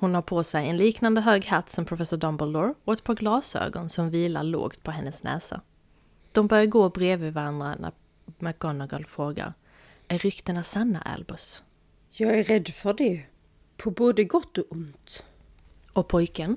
Hon 0.00 0.14
har 0.14 0.22
på 0.22 0.42
sig 0.42 0.68
en 0.68 0.76
liknande 0.76 1.20
hög 1.20 1.46
hatt 1.46 1.70
som 1.70 1.84
professor 1.84 2.16
Dumbledore 2.16 2.74
och 2.84 2.92
ett 2.92 3.04
par 3.04 3.14
glasögon 3.14 3.88
som 3.88 4.10
vilar 4.10 4.42
lågt 4.42 4.82
på 4.82 4.90
hennes 4.90 5.22
näsa. 5.22 5.60
De 6.32 6.46
börjar 6.46 6.66
gå 6.66 6.88
bredvid 6.88 7.34
varandra 7.34 7.76
när 7.78 7.92
McGonagall 8.38 9.04
frågar 9.06 9.54
Är 10.08 10.18
ryktena 10.18 10.64
sanna, 10.64 11.00
Albus? 11.00 11.62
Jag 12.10 12.38
är 12.38 12.42
rädd 12.42 12.68
för 12.68 12.94
det. 12.94 13.22
På 13.76 13.90
både 13.90 14.24
gott 14.24 14.58
och 14.58 14.64
ont. 14.72 15.24
Och 15.92 16.08
pojken? 16.08 16.56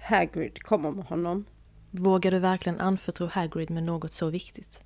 Hagrid 0.00 0.62
kommer 0.62 0.90
med 0.90 1.04
honom. 1.04 1.44
Vågar 1.90 2.30
du 2.30 2.38
verkligen 2.38 2.80
anförtro 2.80 3.26
Hagrid 3.26 3.70
med 3.70 3.82
något 3.82 4.12
så 4.12 4.30
viktigt? 4.30 4.82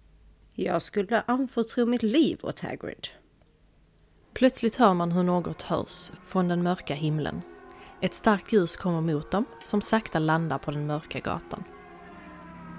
Jag 0.52 0.82
skulle 0.82 1.20
anförtro 1.20 1.86
mitt 1.86 2.02
liv 2.02 2.40
åt 2.42 2.60
Hagrid. 2.60 3.08
Plötsligt 4.32 4.76
hör 4.76 4.94
man 4.94 5.12
hur 5.12 5.22
något 5.22 5.62
hörs 5.62 6.12
från 6.24 6.48
den 6.48 6.62
mörka 6.62 6.94
himlen. 6.94 7.42
Ett 8.04 8.14
starkt 8.14 8.52
ljus 8.52 8.76
kommer 8.76 9.00
mot 9.00 9.30
dem, 9.30 9.44
som 9.62 9.82
sakta 9.82 10.18
landar 10.18 10.58
på 10.58 10.70
den 10.70 10.86
mörka 10.86 11.20
gatan. 11.20 11.64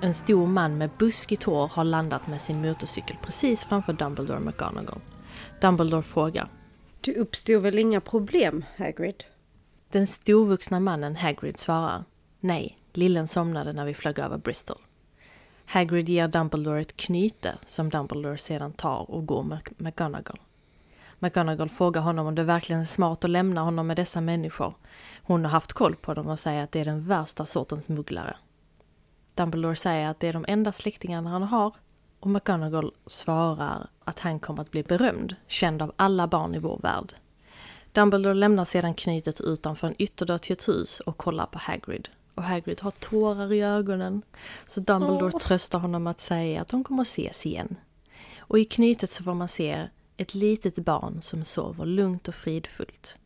En 0.01 0.13
stor 0.13 0.47
man 0.47 0.77
med 0.77 0.89
buskigt 0.97 1.43
hår 1.43 1.67
har 1.67 1.83
landat 1.83 2.27
med 2.27 2.41
sin 2.41 2.61
motorcykel 2.61 3.17
precis 3.23 3.63
framför 3.63 3.93
Dumbledore 3.93 4.39
McGonagall. 4.39 4.99
Dumbledore 5.61 6.03
frågar. 6.03 6.47
Det 7.01 7.15
uppstod 7.15 7.61
väl 7.61 7.79
inga 7.79 8.01
problem, 8.01 8.65
Hagrid? 8.77 9.23
Den 9.91 10.07
storvuxna 10.07 10.79
mannen 10.79 11.15
Hagrid 11.15 11.57
svarar. 11.57 12.03
Nej, 12.39 12.79
lillen 12.93 13.27
somnade 13.27 13.73
när 13.73 13.85
vi 13.85 13.93
flög 13.93 14.19
över 14.19 14.37
Bristol. 14.37 14.81
Hagrid 15.65 16.09
ger 16.09 16.27
Dumbledore 16.27 16.81
ett 16.81 16.97
knyte 16.97 17.57
som 17.65 17.89
Dumbledore 17.89 18.37
sedan 18.37 18.73
tar 18.73 19.11
och 19.11 19.25
går 19.25 19.43
med 19.43 19.59
McGonagall. 19.77 20.39
McGonagall 21.25 21.69
frågar 21.69 22.01
honom 22.01 22.27
om 22.27 22.35
det 22.35 22.43
verkligen 22.43 22.81
är 22.81 22.85
smart 22.85 23.23
att 23.23 23.29
lämna 23.29 23.61
honom 23.61 23.87
med 23.87 23.97
dessa 23.97 24.21
människor. 24.21 24.73
Hon 25.23 25.45
har 25.45 25.51
haft 25.51 25.73
koll 25.73 25.95
på 25.95 26.13
dem 26.13 26.27
och 26.27 26.39
säger 26.39 26.63
att 26.63 26.71
det 26.71 26.79
är 26.79 26.85
den 26.85 27.07
värsta 27.07 27.45
sortens 27.45 27.85
smugglare. 27.85 28.37
Dumbledore 29.35 29.75
säger 29.75 30.09
att 30.09 30.19
det 30.19 30.27
är 30.27 30.33
de 30.33 30.45
enda 30.47 30.71
släktingarna 30.71 31.29
han 31.29 31.43
har 31.43 31.75
och 32.19 32.29
McGonagall 32.29 32.91
svarar 33.05 33.87
att 34.03 34.19
han 34.19 34.39
kommer 34.39 34.61
att 34.61 34.71
bli 34.71 34.83
berömd, 34.83 35.35
känd 35.47 35.81
av 35.81 35.93
alla 35.95 36.27
barn 36.27 36.55
i 36.55 36.59
vår 36.59 36.79
värld. 36.83 37.13
Dumbledore 37.91 38.33
lämnar 38.33 38.65
sedan 38.65 38.93
knytet 38.93 39.41
utanför 39.41 39.87
en 39.87 40.01
ytterdörr 40.01 40.37
till 40.37 40.53
ett 40.53 40.67
hus 40.67 40.99
och 40.99 41.17
kollar 41.17 41.45
på 41.45 41.59
Hagrid. 41.59 42.09
Och 42.35 42.43
Hagrid 42.43 42.81
har 42.81 42.91
tårar 42.91 43.53
i 43.53 43.61
ögonen. 43.61 44.21
Så 44.63 44.79
Dumbledore 44.79 45.31
Åh. 45.33 45.39
tröstar 45.39 45.79
honom 45.79 46.07
att 46.07 46.21
säga 46.21 46.61
att 46.61 46.67
de 46.67 46.83
kommer 46.83 47.01
att 47.01 47.07
ses 47.07 47.45
igen. 47.45 47.75
Och 48.39 48.59
i 48.59 48.65
knytet 48.65 49.11
så 49.11 49.23
får 49.23 49.33
man 49.33 49.47
se 49.47 49.87
ett 50.17 50.33
litet 50.33 50.75
barn 50.75 51.21
som 51.21 51.45
sover 51.45 51.85
lugnt 51.85 52.27
och 52.27 52.35
fridfullt. 52.35 53.17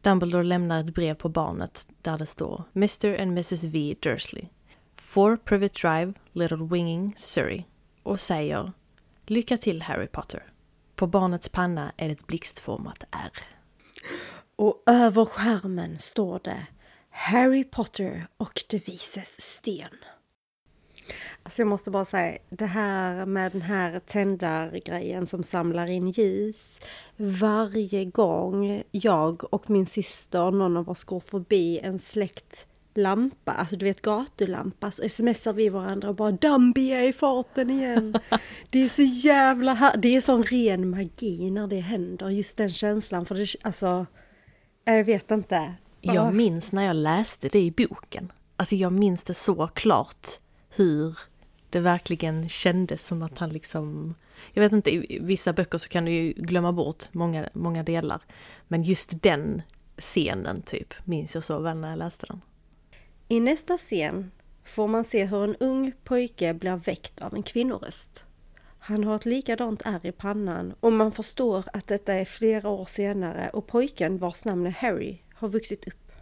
Dumbledore 0.00 0.44
lämnar 0.44 0.80
ett 0.80 0.94
brev 0.94 1.14
på 1.14 1.28
barnet 1.28 1.88
där 2.02 2.18
det 2.18 2.26
står 2.26 2.64
Mr 2.74 3.20
and 3.20 3.30
Mrs 3.30 3.64
V 3.64 3.96
Dursley. 4.00 4.48
4 4.96 5.36
Private 5.44 5.88
Drive, 5.88 6.12
Little 6.32 6.66
Winging, 6.70 7.14
Surrey. 7.16 7.64
Och 8.02 8.20
säger 8.20 8.72
Lycka 9.26 9.58
till 9.58 9.82
Harry 9.82 10.06
Potter. 10.06 10.52
På 10.94 11.06
barnets 11.06 11.48
panna 11.48 11.92
är 11.96 12.06
det 12.06 12.12
ett 12.12 12.26
blixtformat 12.26 13.04
R. 13.10 13.32
Och 14.56 14.82
över 14.86 15.24
skärmen 15.24 15.98
står 15.98 16.40
det 16.44 16.66
Harry 17.10 17.64
Potter 17.64 18.28
och 18.36 18.62
de 18.68 18.78
vises 18.78 19.40
sten. 19.40 19.96
Alltså 21.48 21.62
jag 21.62 21.68
måste 21.68 21.90
bara 21.90 22.04
säga, 22.04 22.38
det 22.50 22.66
här 22.66 23.26
med 23.26 23.52
den 23.52 23.62
här 23.62 24.00
tändargrejen 24.00 25.26
som 25.26 25.42
samlar 25.42 25.90
in 25.90 26.10
ljus. 26.10 26.80
Varje 27.16 28.04
gång 28.04 28.82
jag 28.90 29.54
och 29.54 29.70
min 29.70 29.86
syster, 29.86 30.50
någon 30.50 30.76
av 30.76 30.90
oss 30.90 31.04
går 31.04 31.20
förbi 31.20 31.78
en 31.78 32.00
släckt 32.00 32.66
lampa, 32.94 33.52
alltså 33.52 33.76
du 33.76 33.84
vet 33.84 34.02
gatulampa, 34.02 34.90
så 34.90 35.08
smsar 35.08 35.52
vi 35.52 35.68
varandra 35.68 36.08
och 36.08 36.14
bara 36.14 36.28
är 36.28 37.08
i 37.08 37.12
farten 37.12 37.70
igen. 37.70 38.18
Det 38.70 38.82
är 38.82 38.88
så 38.88 39.02
jävla 39.02 39.74
här, 39.74 39.96
det 39.96 40.16
är 40.16 40.20
sån 40.20 40.42
ren 40.42 40.90
magi 40.90 41.50
när 41.50 41.66
det 41.66 41.80
händer, 41.80 42.28
just 42.28 42.56
den 42.56 42.70
känslan. 42.70 43.26
För 43.26 43.34
det, 43.34 43.46
alltså, 43.62 44.06
jag 44.84 45.04
vet 45.04 45.30
inte. 45.30 45.74
Jag 46.00 46.34
minns 46.34 46.72
när 46.72 46.84
jag 46.84 46.96
läste 46.96 47.48
det 47.48 47.60
i 47.60 47.70
boken. 47.70 48.32
Alltså 48.56 48.74
jag 48.74 48.92
minns 48.92 49.22
det 49.22 49.34
så 49.34 49.66
klart 49.66 50.26
hur 50.70 51.18
det 51.70 51.80
verkligen 51.80 52.48
kändes 52.48 53.06
som 53.06 53.22
att 53.22 53.38
han 53.38 53.50
liksom... 53.50 54.14
Jag 54.52 54.62
vet 54.62 54.72
inte, 54.72 54.90
i 54.90 55.18
vissa 55.22 55.52
böcker 55.52 55.78
så 55.78 55.88
kan 55.88 56.04
du 56.04 56.10
ju 56.10 56.32
glömma 56.32 56.72
bort 56.72 57.04
många, 57.12 57.48
många 57.52 57.82
delar. 57.82 58.22
Men 58.68 58.82
just 58.82 59.22
den 59.22 59.62
scenen 59.98 60.62
typ 60.62 60.94
minns 61.04 61.34
jag 61.34 61.44
så 61.44 61.58
väl 61.58 61.76
när 61.76 61.90
jag 61.90 61.98
läste 61.98 62.26
den. 62.26 62.40
I 63.28 63.40
nästa 63.40 63.78
scen 63.78 64.30
får 64.64 64.88
man 64.88 65.04
se 65.04 65.24
hur 65.24 65.44
en 65.44 65.56
ung 65.56 65.92
pojke 66.04 66.54
blir 66.54 66.76
väckt 66.76 67.20
av 67.20 67.34
en 67.34 67.42
kvinnoröst. 67.42 68.24
Han 68.78 69.04
har 69.04 69.16
ett 69.16 69.26
likadant 69.26 69.82
ärr 69.84 70.06
i 70.06 70.12
pannan 70.12 70.74
och 70.80 70.92
man 70.92 71.12
förstår 71.12 71.64
att 71.72 71.86
detta 71.86 72.14
är 72.14 72.24
flera 72.24 72.68
år 72.68 72.84
senare 72.84 73.50
och 73.52 73.66
pojken 73.66 74.18
vars 74.18 74.44
namn 74.44 74.66
är 74.66 74.70
Harry 74.70 75.18
har 75.34 75.48
vuxit 75.48 75.88
upp. 75.88 76.12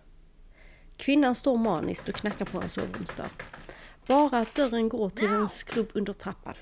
Kvinnan 0.96 1.34
står 1.34 1.56
maniskt 1.56 2.08
och 2.08 2.14
knackar 2.14 2.44
på 2.44 2.60
en 2.60 2.68
sovrumsdörr. 2.68 3.30
Bara 4.06 4.38
att 4.38 4.54
dörren 4.54 4.88
går 4.88 5.10
till 5.10 5.28
en 5.28 5.48
skrubb 5.48 5.90
under 5.92 6.12
trappan. 6.12 6.54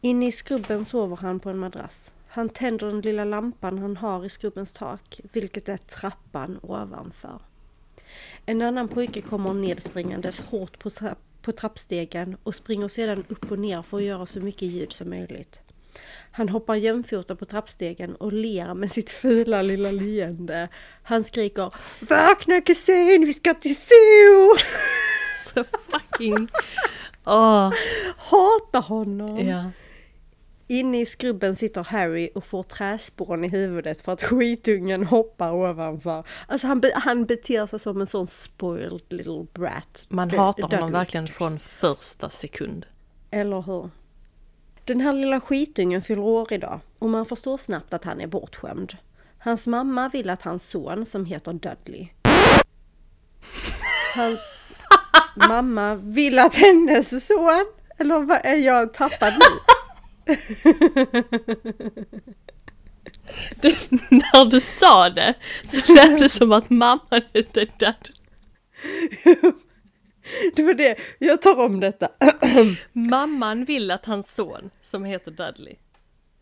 Inne 0.00 0.26
i 0.26 0.32
skrubben 0.32 0.84
sover 0.84 1.16
han 1.16 1.40
på 1.40 1.50
en 1.50 1.58
madrass. 1.58 2.14
Han 2.28 2.48
tänder 2.48 2.86
den 2.86 3.00
lilla 3.00 3.24
lampan 3.24 3.78
han 3.78 3.96
har 3.96 4.24
i 4.24 4.28
skrubbens 4.28 4.72
tak, 4.72 5.20
vilket 5.32 5.68
är 5.68 5.76
trappan 5.76 6.58
ovanför. 6.62 7.40
En 8.46 8.62
annan 8.62 8.88
pojke 8.88 9.20
kommer 9.20 9.54
nedspringandes 9.54 10.40
hårt 10.40 10.78
på, 10.78 10.90
trapp 10.90 11.18
på 11.42 11.52
trappstegen 11.52 12.36
och 12.42 12.54
springer 12.54 12.88
sedan 12.88 13.24
upp 13.28 13.50
och 13.50 13.58
ner 13.58 13.82
för 13.82 13.96
att 13.96 14.02
göra 14.02 14.26
så 14.26 14.40
mycket 14.40 14.68
ljud 14.68 14.92
som 14.92 15.10
möjligt. 15.10 15.62
Han 16.30 16.48
hoppar 16.48 16.74
jämfota 16.74 17.36
på 17.36 17.44
trappstegen 17.44 18.16
och 18.16 18.32
ler 18.32 18.74
med 18.74 18.92
sitt 18.92 19.10
fula 19.10 19.62
lilla 19.62 19.90
leende. 19.90 20.68
Han 21.02 21.24
skriker 21.24 21.74
Vakna 22.00 22.60
kusin, 22.60 23.24
vi 23.24 23.32
ska 23.32 23.54
till 23.54 23.76
zoo! 23.76 24.56
Så 25.54 25.64
fucking... 25.90 26.48
Åh, 27.26 27.70
Hata 28.16 28.78
honom! 28.78 29.46
ja. 29.48 29.64
Inne 30.70 31.00
i 31.00 31.06
skrubben 31.06 31.56
sitter 31.56 31.84
Harry 31.84 32.30
och 32.34 32.46
får 32.46 32.62
träspån 32.62 33.44
i 33.44 33.48
huvudet 33.48 34.00
för 34.00 34.12
att 34.12 34.22
skitungen 34.22 35.04
hoppar 35.04 35.52
ovanför. 35.52 36.24
Alltså 36.46 36.66
han, 36.66 36.80
be 36.80 36.90
han 36.94 37.24
beter 37.24 37.66
sig 37.66 37.78
som 37.78 38.00
en 38.00 38.06
sån 38.06 38.26
spoiled 38.26 39.00
little 39.08 39.46
brat. 39.52 40.06
Man 40.10 40.30
hatar 40.30 40.62
honom 40.62 40.70
Dudley. 40.80 40.90
verkligen 40.90 41.26
från 41.26 41.58
första 41.58 42.30
sekund. 42.30 42.86
Eller 43.30 43.62
hur? 43.62 43.90
Den 44.84 45.00
här 45.00 45.12
lilla 45.12 45.40
skitungen 45.40 46.02
fyller 46.02 46.22
år 46.22 46.52
idag 46.52 46.80
och 46.98 47.10
man 47.10 47.26
förstår 47.26 47.56
snabbt 47.56 47.94
att 47.94 48.04
han 48.04 48.20
är 48.20 48.26
bortskämd. 48.26 48.96
Hans 49.38 49.66
mamma 49.66 50.08
vill 50.08 50.30
att 50.30 50.42
hans 50.42 50.70
son 50.70 51.06
som 51.06 51.24
heter 51.24 51.52
Dudley. 51.52 52.08
Hans 54.14 54.40
mamma 55.48 55.94
vill 55.94 56.38
att 56.38 56.54
hennes 56.54 57.26
son, 57.26 57.66
eller 57.98 58.20
vad 58.20 58.40
är 58.44 58.56
jag 58.56 58.94
tappad 58.94 59.32
nu? 59.32 59.44
Det, 63.60 63.90
när 64.10 64.44
du 64.50 64.60
sa 64.60 65.10
det 65.10 65.34
så 65.64 65.94
lät 65.94 66.18
det 66.18 66.28
som 66.28 66.52
att 66.52 66.70
mamman 66.70 67.22
hette 67.34 67.66
Dad. 67.78 68.08
Det 70.56 70.62
var 70.62 70.74
det, 70.74 70.98
jag 71.18 71.42
tar 71.42 71.58
om 71.58 71.80
detta. 71.80 72.08
Mamman 72.92 73.64
vill 73.64 73.90
att 73.90 74.06
hans 74.06 74.34
son, 74.34 74.70
som 74.82 75.04
heter 75.04 75.30
Dudley, 75.30 75.76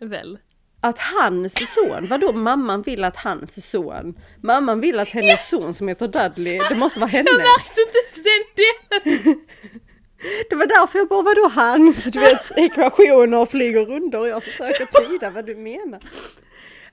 väl? 0.00 0.38
Att 0.86 0.98
hans 0.98 1.74
son, 1.74 2.06
vadå 2.06 2.32
mamman 2.32 2.82
vill 2.82 3.04
att 3.04 3.16
hans 3.16 3.70
son? 3.70 4.14
Mamman 4.42 4.80
vill 4.80 4.98
att 4.98 5.08
hennes 5.08 5.48
son 5.48 5.74
som 5.74 5.88
heter 5.88 6.08
Dudley, 6.08 6.60
det 6.68 6.74
måste 6.74 7.00
vara 7.00 7.10
henne. 7.10 7.30
Jag 7.30 7.38
märkte 7.38 7.80
inte 7.80 7.98
ens 7.98 8.24
den 8.24 9.22
delen! 9.24 9.40
Det 10.50 10.56
var 10.56 10.66
därför 10.66 10.98
jag 10.98 11.08
bara, 11.08 11.22
vadå 11.22 11.50
hans? 11.54 12.04
Du 12.04 12.20
vet, 12.20 12.40
ekvationer 12.56 13.46
flyger 13.46 13.84
runt 13.84 14.14
och 14.14 14.28
jag 14.28 14.44
försöker 14.44 15.08
tyda 15.08 15.30
vad 15.30 15.46
du 15.46 15.54
menar. 15.56 16.00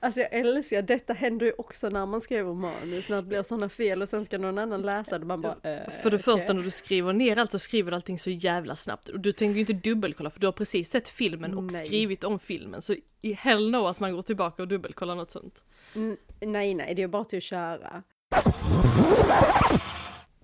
Alltså 0.04 0.20
jag 0.20 0.32
älskar, 0.32 0.82
detta 0.82 1.12
händer 1.12 1.46
ju 1.46 1.52
också 1.58 1.88
när 1.88 2.06
man 2.06 2.20
skriver 2.20 2.54
manus, 2.54 3.08
när 3.08 3.16
det 3.16 3.22
blir 3.22 3.42
sådana 3.42 3.68
fel 3.68 4.02
och 4.02 4.08
sen 4.08 4.24
ska 4.24 4.38
någon 4.38 4.58
annan 4.58 4.82
läsa 4.82 5.18
det, 5.18 5.26
man 5.26 5.40
bara 5.40 5.56
eh, 5.62 5.90
För 6.02 6.10
det 6.10 6.18
första 6.18 6.52
när 6.52 6.62
du 6.62 6.70
skriver 6.70 7.12
ner 7.12 7.36
allt 7.36 7.52
så 7.52 7.58
skriver 7.58 7.90
du 7.90 7.94
allting 7.94 8.18
så 8.18 8.30
jävla 8.30 8.76
snabbt. 8.76 9.08
Och 9.08 9.20
du 9.20 9.32
tänker 9.32 9.54
ju 9.54 9.60
inte 9.60 9.72
dubbelkolla 9.72 10.30
för 10.30 10.40
du 10.40 10.46
har 10.46 10.52
precis 10.52 10.90
sett 10.90 11.08
filmen 11.08 11.54
och 11.54 11.62
Nej. 11.62 11.86
skrivit 11.86 12.24
om 12.24 12.38
filmen. 12.38 12.82
Så 12.82 12.94
i 13.20 13.32
hell 13.32 13.70
no 13.70 13.86
att 13.86 14.00
man 14.00 14.12
går 14.12 14.22
tillbaka 14.22 14.62
och 14.62 14.68
dubbelkollar 14.68 15.14
något 15.14 15.30
sånt. 15.30 15.64
Mm, 15.94 16.16
nej, 16.40 16.74
nej, 16.74 16.94
det 16.94 17.02
är 17.02 17.08
bara 17.08 17.24
till 17.24 17.36
att 17.36 17.42
köra. 17.42 18.02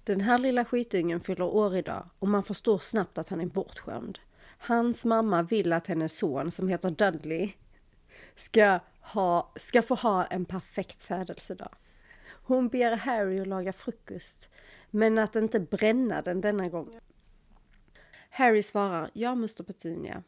Den 0.05 0.21
här 0.21 0.39
lilla 0.39 0.65
skitungen 0.65 1.21
fyller 1.21 1.45
år 1.45 1.77
idag 1.77 2.11
och 2.19 2.29
man 2.29 2.43
förstår 2.43 2.79
snabbt 2.79 3.19
att 3.19 3.29
han 3.29 3.41
är 3.41 3.47
bortskämd. 3.47 4.19
Hans 4.59 5.05
mamma 5.05 5.43
vill 5.43 5.73
att 5.73 5.87
hennes 5.87 6.19
son 6.19 6.51
som 6.51 6.69
heter 6.69 6.91
Dudley 6.91 7.51
ska, 8.41 8.81
ha, 9.01 9.53
ska 9.57 9.83
få 9.83 9.95
ha 9.95 10.27
en 10.27 10.45
perfekt 10.45 11.03
födelsedag. 11.03 11.75
Hon 12.43 12.69
ber 12.69 12.97
Harry 12.97 13.41
att 13.41 13.49
laga 13.49 13.73
frukost, 13.73 14.51
men 14.91 15.19
att 15.19 15.37
inte 15.37 15.61
bränna 15.61 16.23
den 16.23 16.41
denna 16.41 16.69
gången. 16.69 17.01
Harry 18.31 18.63
svarar, 18.63 19.11
ja 19.13 19.33
Mr 19.33 19.63
Petunia. 19.63 20.23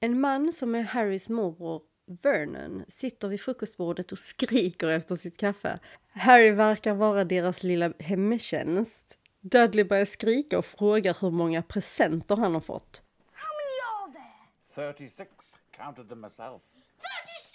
En 0.00 0.20
man 0.20 0.52
som 0.52 0.74
är 0.74 0.82
Harrys 0.82 1.28
morbror 1.28 1.82
Vernon 2.22 2.84
sitter 2.88 3.28
vid 3.28 3.40
frukostbordet 3.40 4.12
och 4.12 4.18
skriker 4.18 4.90
efter 4.90 5.16
sitt 5.16 5.36
kaffe. 5.36 5.78
Harry 6.12 6.50
verkar 6.50 6.94
vara 6.94 7.24
deras 7.24 7.62
lilla 7.62 7.92
hemtjänst. 7.98 9.18
Dudley 9.40 9.84
börjar 9.84 10.04
skrika 10.04 10.58
och 10.58 10.64
frågar 10.64 11.16
hur 11.20 11.30
många 11.30 11.62
presenter 11.62 12.36
han 12.36 12.54
har 12.54 12.60
fått. 12.60 13.02
How 13.32 13.48
many 13.58 14.16
are 14.16 14.92
there? 14.92 14.92
36. 14.92 15.30
Counted 15.76 16.08
them 16.08 16.20
myself. 16.20 16.62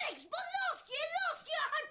36! 0.08 0.26
But 0.30 0.46
last 0.60 0.84
year, 0.92 1.06
last 1.20 1.42
year 1.50 1.62
I 1.64 1.70
had 1.76 1.86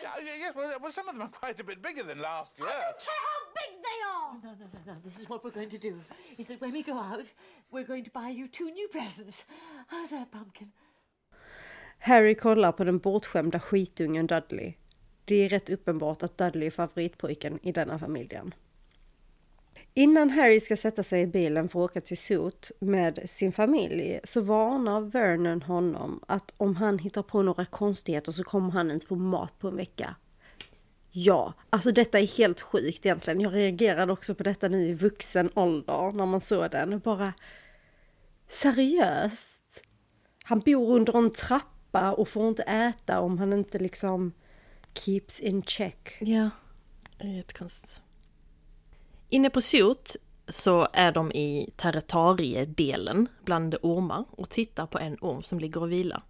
37! 0.00 0.26
Yeah, 0.26 0.36
yes, 0.38 0.54
well, 0.56 0.78
well, 0.82 0.92
some 0.92 1.08
of 1.08 1.14
them 1.14 1.22
are 1.22 1.28
quite 1.40 1.60
a 1.60 1.64
bit 1.64 1.82
bigger 1.82 2.02
than 2.02 2.20
last 2.20 2.58
year. 2.58 2.68
I 2.68 2.72
year. 2.72 2.80
don't 2.82 3.00
care 3.08 3.22
how 3.30 3.40
big 3.60 3.72
they 3.88 3.98
are! 4.14 4.30
No, 4.44 4.50
no, 4.60 4.66
no, 4.72 4.92
no. 4.92 5.00
This 5.04 5.18
is 5.18 5.28
what 5.28 5.44
we're 5.44 5.50
going 5.60 5.70
to 5.70 5.78
do. 5.78 6.00
Is 6.38 6.46
that 6.46 6.60
when 6.60 6.72
we 6.72 6.82
go 6.82 6.98
out, 6.98 7.26
we're 7.70 7.86
going 7.86 8.04
to 8.04 8.10
buy 8.10 8.28
you 8.30 8.48
two 8.48 8.70
new 8.70 8.88
presents. 8.88 9.44
How's 9.86 10.10
that, 10.10 10.30
pumpkin? 10.30 10.72
Harry 11.98 12.34
kollar 12.34 12.72
på 12.72 12.84
den 12.84 12.98
bortskämda 12.98 13.60
skitungen 13.60 14.26
Dudley. 14.26 14.74
Det 15.24 15.36
är 15.44 15.48
rätt 15.48 15.70
uppenbart 15.70 16.22
att 16.22 16.38
Dudley 16.38 16.66
är 16.66 16.70
favoritpojken 16.70 17.58
i 17.62 17.72
denna 17.72 17.98
familjen. 17.98 18.54
Innan 19.96 20.30
Harry 20.30 20.60
ska 20.60 20.76
sätta 20.76 21.02
sig 21.02 21.22
i 21.22 21.26
bilen 21.26 21.68
för 21.68 21.84
att 21.84 21.90
åka 21.90 22.00
till 22.00 22.18
Sot 22.18 22.70
med 22.80 23.30
sin 23.30 23.52
familj 23.52 24.20
så 24.24 24.40
varnar 24.40 25.00
Vernon 25.00 25.62
honom 25.62 26.20
att 26.28 26.54
om 26.56 26.76
han 26.76 26.98
hittar 26.98 27.22
på 27.22 27.42
några 27.42 27.64
konstigheter 27.64 28.32
så 28.32 28.44
kommer 28.44 28.70
han 28.70 28.90
inte 28.90 29.06
få 29.06 29.16
mat 29.16 29.58
på 29.58 29.68
en 29.68 29.76
vecka. 29.76 30.16
Ja, 31.10 31.52
alltså 31.70 31.92
detta 31.92 32.20
är 32.20 32.26
helt 32.38 32.60
sjukt 32.60 33.06
egentligen. 33.06 33.40
Jag 33.40 33.54
reagerade 33.54 34.12
också 34.12 34.34
på 34.34 34.42
detta 34.42 34.68
nu 34.68 34.88
i 34.88 34.92
vuxen 34.92 35.50
ålder 35.54 36.12
när 36.12 36.26
man 36.26 36.40
såg 36.40 36.70
den. 36.70 36.98
Bara 36.98 37.32
seriöst? 38.48 39.82
Han 40.44 40.60
bor 40.60 40.90
under 40.90 41.18
en 41.18 41.32
trappa 41.32 42.12
och 42.12 42.28
får 42.28 42.48
inte 42.48 42.62
äta 42.62 43.20
om 43.20 43.38
han 43.38 43.52
inte 43.52 43.78
liksom 43.78 44.32
keeps 44.94 45.40
in 45.40 45.62
check. 45.62 46.16
Ja, 46.20 46.50
det 47.18 47.24
är 47.26 47.36
jättekonstigt. 47.36 48.03
Inne 49.34 49.50
på 49.50 49.60
Sot 49.60 50.16
så 50.48 50.88
är 50.92 51.12
de 51.12 51.32
i 51.32 51.70
territoriedelen 51.76 53.28
bland 53.44 53.76
ormar 53.82 54.24
och 54.30 54.50
tittar 54.50 54.86
på 54.86 54.98
en 54.98 55.18
orm 55.20 55.42
som 55.42 55.58
ligger 55.60 55.82
och 55.82 55.92
vilar. 55.92 56.22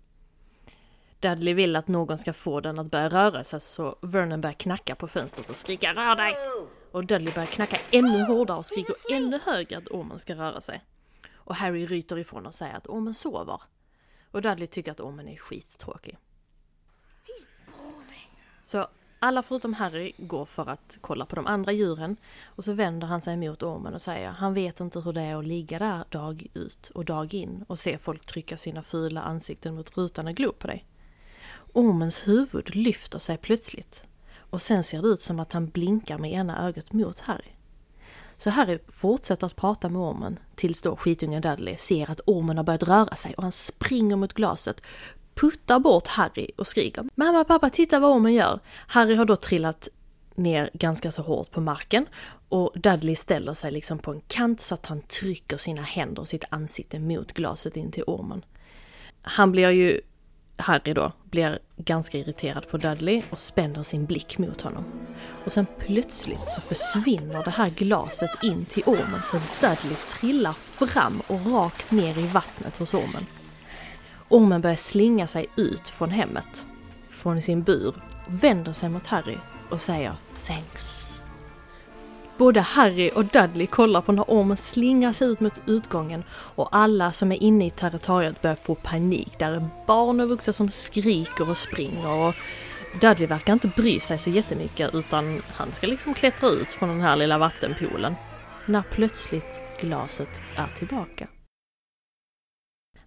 Dudley 1.20 1.54
vill 1.54 1.76
att 1.76 1.88
någon 1.88 2.18
ska 2.18 2.32
få 2.32 2.60
den 2.60 2.78
att 2.78 2.90
börja 2.90 3.08
röra 3.08 3.44
sig 3.44 3.60
så 3.60 3.98
Vernon 4.02 4.40
börjar 4.40 4.54
knacka 4.54 4.94
på 4.94 5.08
fönstret 5.08 5.50
och 5.50 5.56
skrika 5.56 5.94
rör 5.94 6.16
dig! 6.16 6.34
Och 6.90 7.04
Dudley 7.04 7.34
börjar 7.34 7.46
knacka 7.46 7.78
ännu 7.90 8.22
hårdare 8.22 8.58
och 8.58 8.66
skriker 8.66 8.94
ännu 9.12 9.40
högre 9.44 9.78
att 9.78 9.88
ormen 9.88 10.18
ska 10.18 10.34
röra 10.34 10.60
sig. 10.60 10.84
Och 11.34 11.54
Harry 11.54 11.86
ryter 11.86 12.18
ifrån 12.18 12.46
och 12.46 12.54
säger 12.54 12.74
att 12.74 12.86
ormen 12.86 13.14
sover. 13.14 13.60
Och 14.30 14.42
Dudley 14.42 14.66
tycker 14.66 14.92
att 14.92 15.00
ormen 15.00 15.28
är 15.28 15.36
skittråkig. 15.36 16.18
Så 18.64 18.88
alla 19.24 19.42
förutom 19.42 19.74
Harry 19.74 20.12
går 20.18 20.44
för 20.44 20.68
att 20.70 20.98
kolla 21.00 21.26
på 21.26 21.36
de 21.36 21.46
andra 21.46 21.72
djuren 21.72 22.16
och 22.46 22.64
så 22.64 22.72
vänder 22.72 23.06
han 23.06 23.20
sig 23.20 23.36
mot 23.36 23.62
ormen 23.62 23.94
och 23.94 24.02
säger 24.02 24.28
han 24.28 24.54
vet 24.54 24.80
inte 24.80 25.00
hur 25.00 25.12
det 25.12 25.20
är 25.20 25.36
att 25.36 25.46
ligga 25.46 25.78
där 25.78 26.04
dag 26.08 26.46
ut 26.54 26.90
och 26.94 27.04
dag 27.04 27.34
in 27.34 27.64
och 27.68 27.78
se 27.78 27.98
folk 27.98 28.26
trycka 28.26 28.56
sina 28.56 28.82
fula 28.82 29.20
ansikten 29.20 29.74
mot 29.74 29.96
rutan 29.96 30.26
och 30.26 30.34
glo 30.34 30.52
på 30.52 30.66
dig. 30.66 30.86
Ormens 31.72 32.28
huvud 32.28 32.74
lyfter 32.76 33.18
sig 33.18 33.36
plötsligt 33.36 34.04
och 34.38 34.62
sen 34.62 34.84
ser 34.84 35.02
det 35.02 35.08
ut 35.08 35.22
som 35.22 35.40
att 35.40 35.52
han 35.52 35.68
blinkar 35.68 36.18
med 36.18 36.32
ena 36.32 36.66
ögat 36.66 36.92
mot 36.92 37.20
Harry. 37.20 37.50
Så 38.36 38.50
Harry 38.50 38.78
fortsätter 38.88 39.46
att 39.46 39.56
prata 39.56 39.88
med 39.88 40.02
ormen 40.02 40.38
tills 40.54 40.82
då 40.82 40.96
skitungen 40.96 41.42
Dudley 41.42 41.76
ser 41.76 42.10
att 42.10 42.20
ormen 42.26 42.56
har 42.56 42.64
börjat 42.64 42.82
röra 42.82 43.16
sig 43.16 43.34
och 43.34 43.42
han 43.42 43.52
springer 43.52 44.16
mot 44.16 44.32
glaset, 44.32 44.80
puttar 45.34 45.78
bort 45.78 46.06
Harry 46.06 46.48
och 46.56 46.66
skriker 46.66 47.04
Mamma, 47.14 47.44
pappa, 47.44 47.70
titta 47.70 47.98
vad 47.98 48.16
ormen 48.16 48.34
gör! 48.34 48.60
Harry 48.86 49.14
har 49.14 49.24
då 49.24 49.36
trillat 49.36 49.88
ner 50.34 50.70
ganska 50.72 51.12
så 51.12 51.22
hårt 51.22 51.50
på 51.50 51.60
marken 51.60 52.06
och 52.48 52.72
Dudley 52.74 53.16
ställer 53.16 53.54
sig 53.54 53.72
liksom 53.72 53.98
på 53.98 54.10
en 54.10 54.20
kant 54.20 54.60
så 54.60 54.74
att 54.74 54.86
han 54.86 55.02
trycker 55.02 55.56
sina 55.56 55.82
händer 55.82 56.22
och 56.22 56.28
sitt 56.28 56.44
ansikte 56.50 56.98
mot 56.98 57.32
glaset 57.32 57.76
in 57.76 57.90
till 57.90 58.04
ormen. 58.06 58.44
Han 59.22 59.52
blir 59.52 59.70
ju, 59.70 60.00
Harry 60.56 60.94
då, 60.94 61.12
blir 61.24 61.58
ganska 61.76 62.18
irriterad 62.18 62.68
på 62.68 62.76
Dudley 62.76 63.22
och 63.30 63.38
spänner 63.38 63.82
sin 63.82 64.06
blick 64.06 64.38
mot 64.38 64.60
honom. 64.60 64.84
Och 65.44 65.52
sen 65.52 65.66
plötsligt 65.78 66.48
så 66.48 66.60
försvinner 66.60 67.44
det 67.44 67.50
här 67.50 67.70
glaset 67.70 68.42
in 68.42 68.64
till 68.64 68.82
ormen 68.86 69.22
så 69.22 69.36
Dudley 69.36 69.96
trillar 70.10 70.52
fram 70.52 71.22
och 71.26 71.52
rakt 71.52 71.90
ner 71.90 72.18
i 72.18 72.26
vattnet 72.26 72.76
hos 72.76 72.94
ormen. 72.94 73.26
Ormen 74.28 74.60
börjar 74.60 74.76
slinga 74.76 75.26
sig 75.26 75.46
ut 75.56 75.88
från 75.88 76.10
hemmet, 76.10 76.66
från 77.10 77.42
sin 77.42 77.62
bur, 77.62 77.94
vänder 78.26 78.72
sig 78.72 78.88
mot 78.88 79.06
Harry 79.06 79.36
och 79.70 79.80
säger 79.80 80.12
thanks. 80.46 81.04
Både 82.36 82.60
Harry 82.60 83.10
och 83.14 83.24
Dudley 83.24 83.66
kollar 83.66 84.00
på 84.00 84.12
när 84.12 84.24
ormen 84.28 84.56
slingar 84.56 85.12
sig 85.12 85.28
ut 85.28 85.40
mot 85.40 85.60
utgången 85.66 86.24
och 86.30 86.68
alla 86.76 87.12
som 87.12 87.32
är 87.32 87.42
inne 87.42 87.66
i 87.66 87.70
territoriet 87.70 88.42
börjar 88.42 88.56
få 88.56 88.74
panik. 88.74 89.38
Där 89.38 89.52
är 89.52 89.68
barn 89.86 90.20
och 90.20 90.28
vuxna 90.28 90.52
som 90.52 90.70
skriker 90.70 91.50
och 91.50 91.58
springer 91.58 92.28
och 92.28 92.34
Dudley 93.00 93.26
verkar 93.26 93.52
inte 93.52 93.68
bry 93.68 94.00
sig 94.00 94.18
så 94.18 94.30
jättemycket 94.30 94.94
utan 94.94 95.42
han 95.56 95.70
ska 95.70 95.86
liksom 95.86 96.14
klättra 96.14 96.48
ut 96.48 96.72
från 96.72 96.88
den 96.88 97.00
här 97.00 97.16
lilla 97.16 97.38
vattenpoolen. 97.38 98.14
När 98.66 98.82
plötsligt 98.82 99.60
glaset 99.80 100.40
är 100.56 100.68
tillbaka. 100.78 101.26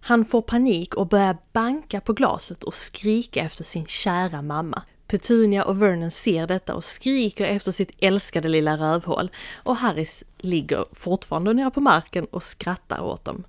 Han 0.00 0.24
får 0.24 0.42
panik 0.42 0.94
och 0.94 1.08
börjar 1.08 1.36
banka 1.52 2.00
på 2.00 2.12
glaset 2.12 2.62
och 2.62 2.74
skrika 2.74 3.40
efter 3.40 3.64
sin 3.64 3.86
kära 3.86 4.42
mamma. 4.42 4.82
Petunia 5.06 5.64
och 5.64 5.82
Vernon 5.82 6.10
ser 6.10 6.46
detta 6.46 6.74
och 6.74 6.84
skriker 6.84 7.46
efter 7.46 7.72
sitt 7.72 7.90
älskade 7.98 8.48
lilla 8.48 8.76
rövhål 8.76 9.30
och 9.54 9.76
Harris 9.76 10.24
ligger 10.38 10.84
fortfarande 10.92 11.52
nere 11.52 11.70
på 11.70 11.80
marken 11.80 12.24
och 12.24 12.42
skrattar 12.42 13.00
åt 13.00 13.24
dem. 13.24 13.44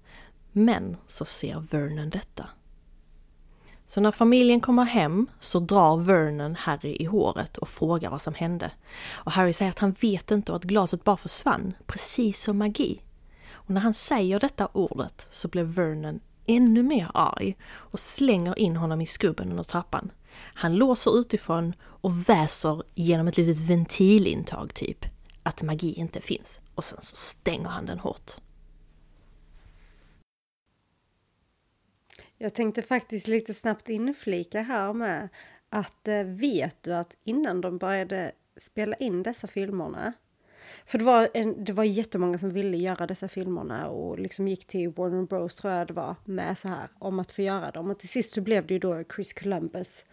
Men 0.52 0.98
så 1.08 1.26
ser 1.26 1.60
Vernon 1.60 2.10
detta. 2.10 2.46
Så 3.86 4.02
när 4.02 4.12
familjen 4.12 4.62
kommer 4.62 4.84
hem 4.84 5.28
så 5.40 5.60
drar 5.60 5.98
Vernon 5.98 6.56
Harry 6.56 6.96
i 7.00 7.06
håret 7.06 7.58
och 7.58 7.70
frågar 7.70 8.10
vad 8.10 8.22
som 8.22 8.34
hände. 8.34 8.72
Och 9.08 9.32
Harry 9.32 9.54
säger 9.54 9.72
att 9.72 9.80
han 9.80 9.92
vet 9.92 10.32
inte 10.32 10.52
och 10.52 10.56
att 10.56 10.64
glaset 10.64 11.04
bara 11.04 11.18
försvann, 11.18 11.74
precis 11.86 12.44
som 12.44 12.58
magi. 12.58 13.02
Och 13.52 13.70
när 13.70 13.82
han 13.82 13.94
säger 13.94 14.40
detta 14.40 14.68
ordet 14.74 15.28
så 15.32 15.48
blir 15.48 15.64
Vernon 15.64 16.20
ännu 16.50 16.84
mer 16.84 17.12
arg 17.14 17.58
och 17.66 18.00
slänger 18.00 18.60
in 18.60 18.76
honom 18.76 19.02
i 19.02 19.06
skubben 19.06 19.50
under 19.50 19.64
trappan. 19.64 20.12
Han 20.36 20.76
låser 20.76 21.20
utifrån 21.20 21.76
och 21.82 22.30
väser 22.30 22.84
genom 22.96 23.28
ett 23.28 23.38
litet 23.38 23.70
ventilintag 23.70 24.74
typ 24.74 25.06
att 25.44 25.62
magi 25.62 25.94
inte 25.94 26.22
finns 26.22 26.60
och 26.76 26.84
sen 26.84 27.02
så 27.02 27.16
stänger 27.16 27.70
han 27.70 27.86
den 27.86 28.00
hårt. 28.00 28.32
Jag 32.38 32.54
tänkte 32.54 32.82
faktiskt 32.82 33.28
lite 33.28 33.54
snabbt 33.54 33.90
inflika 33.90 34.62
här 34.62 34.94
med 34.94 35.30
att 35.70 36.08
eh, 36.08 36.24
vet 36.24 36.84
du 36.84 36.94
att 36.94 37.18
innan 37.24 37.62
de 37.62 37.78
började 37.78 38.32
spela 38.58 38.96
in 38.96 39.24
dessa 39.24 39.48
filmerna 39.48 40.14
för 40.86 40.98
det 40.98 41.04
var, 41.04 41.30
en, 41.34 41.64
det 41.64 41.74
var 41.74 41.84
jättemånga 41.84 42.38
som 42.38 42.50
ville 42.54 42.78
göra 42.78 43.08
dessa 43.08 43.28
filmerna 43.28 43.88
och 43.90 44.20
liksom 44.20 44.48
gick 44.48 44.66
till 44.68 44.90
Warner 44.90 45.24
Bros 45.26 45.56
tror 45.56 45.74
jag 45.74 45.88
det 45.88 45.94
var 45.94 46.16
med 46.26 46.58
så 46.58 46.68
här 46.68 46.90
om 47.00 47.20
att 47.20 47.32
få 47.32 47.42
göra 47.42 47.72
dem. 47.72 47.90
Och 47.92 48.00
till 48.00 48.10
sist 48.10 48.34
så 48.34 48.42
blev 48.42 48.68
det 48.68 48.74
ju 48.74 48.80
då 48.80 49.04
Chris 49.16 49.34
Columbus 49.34 50.06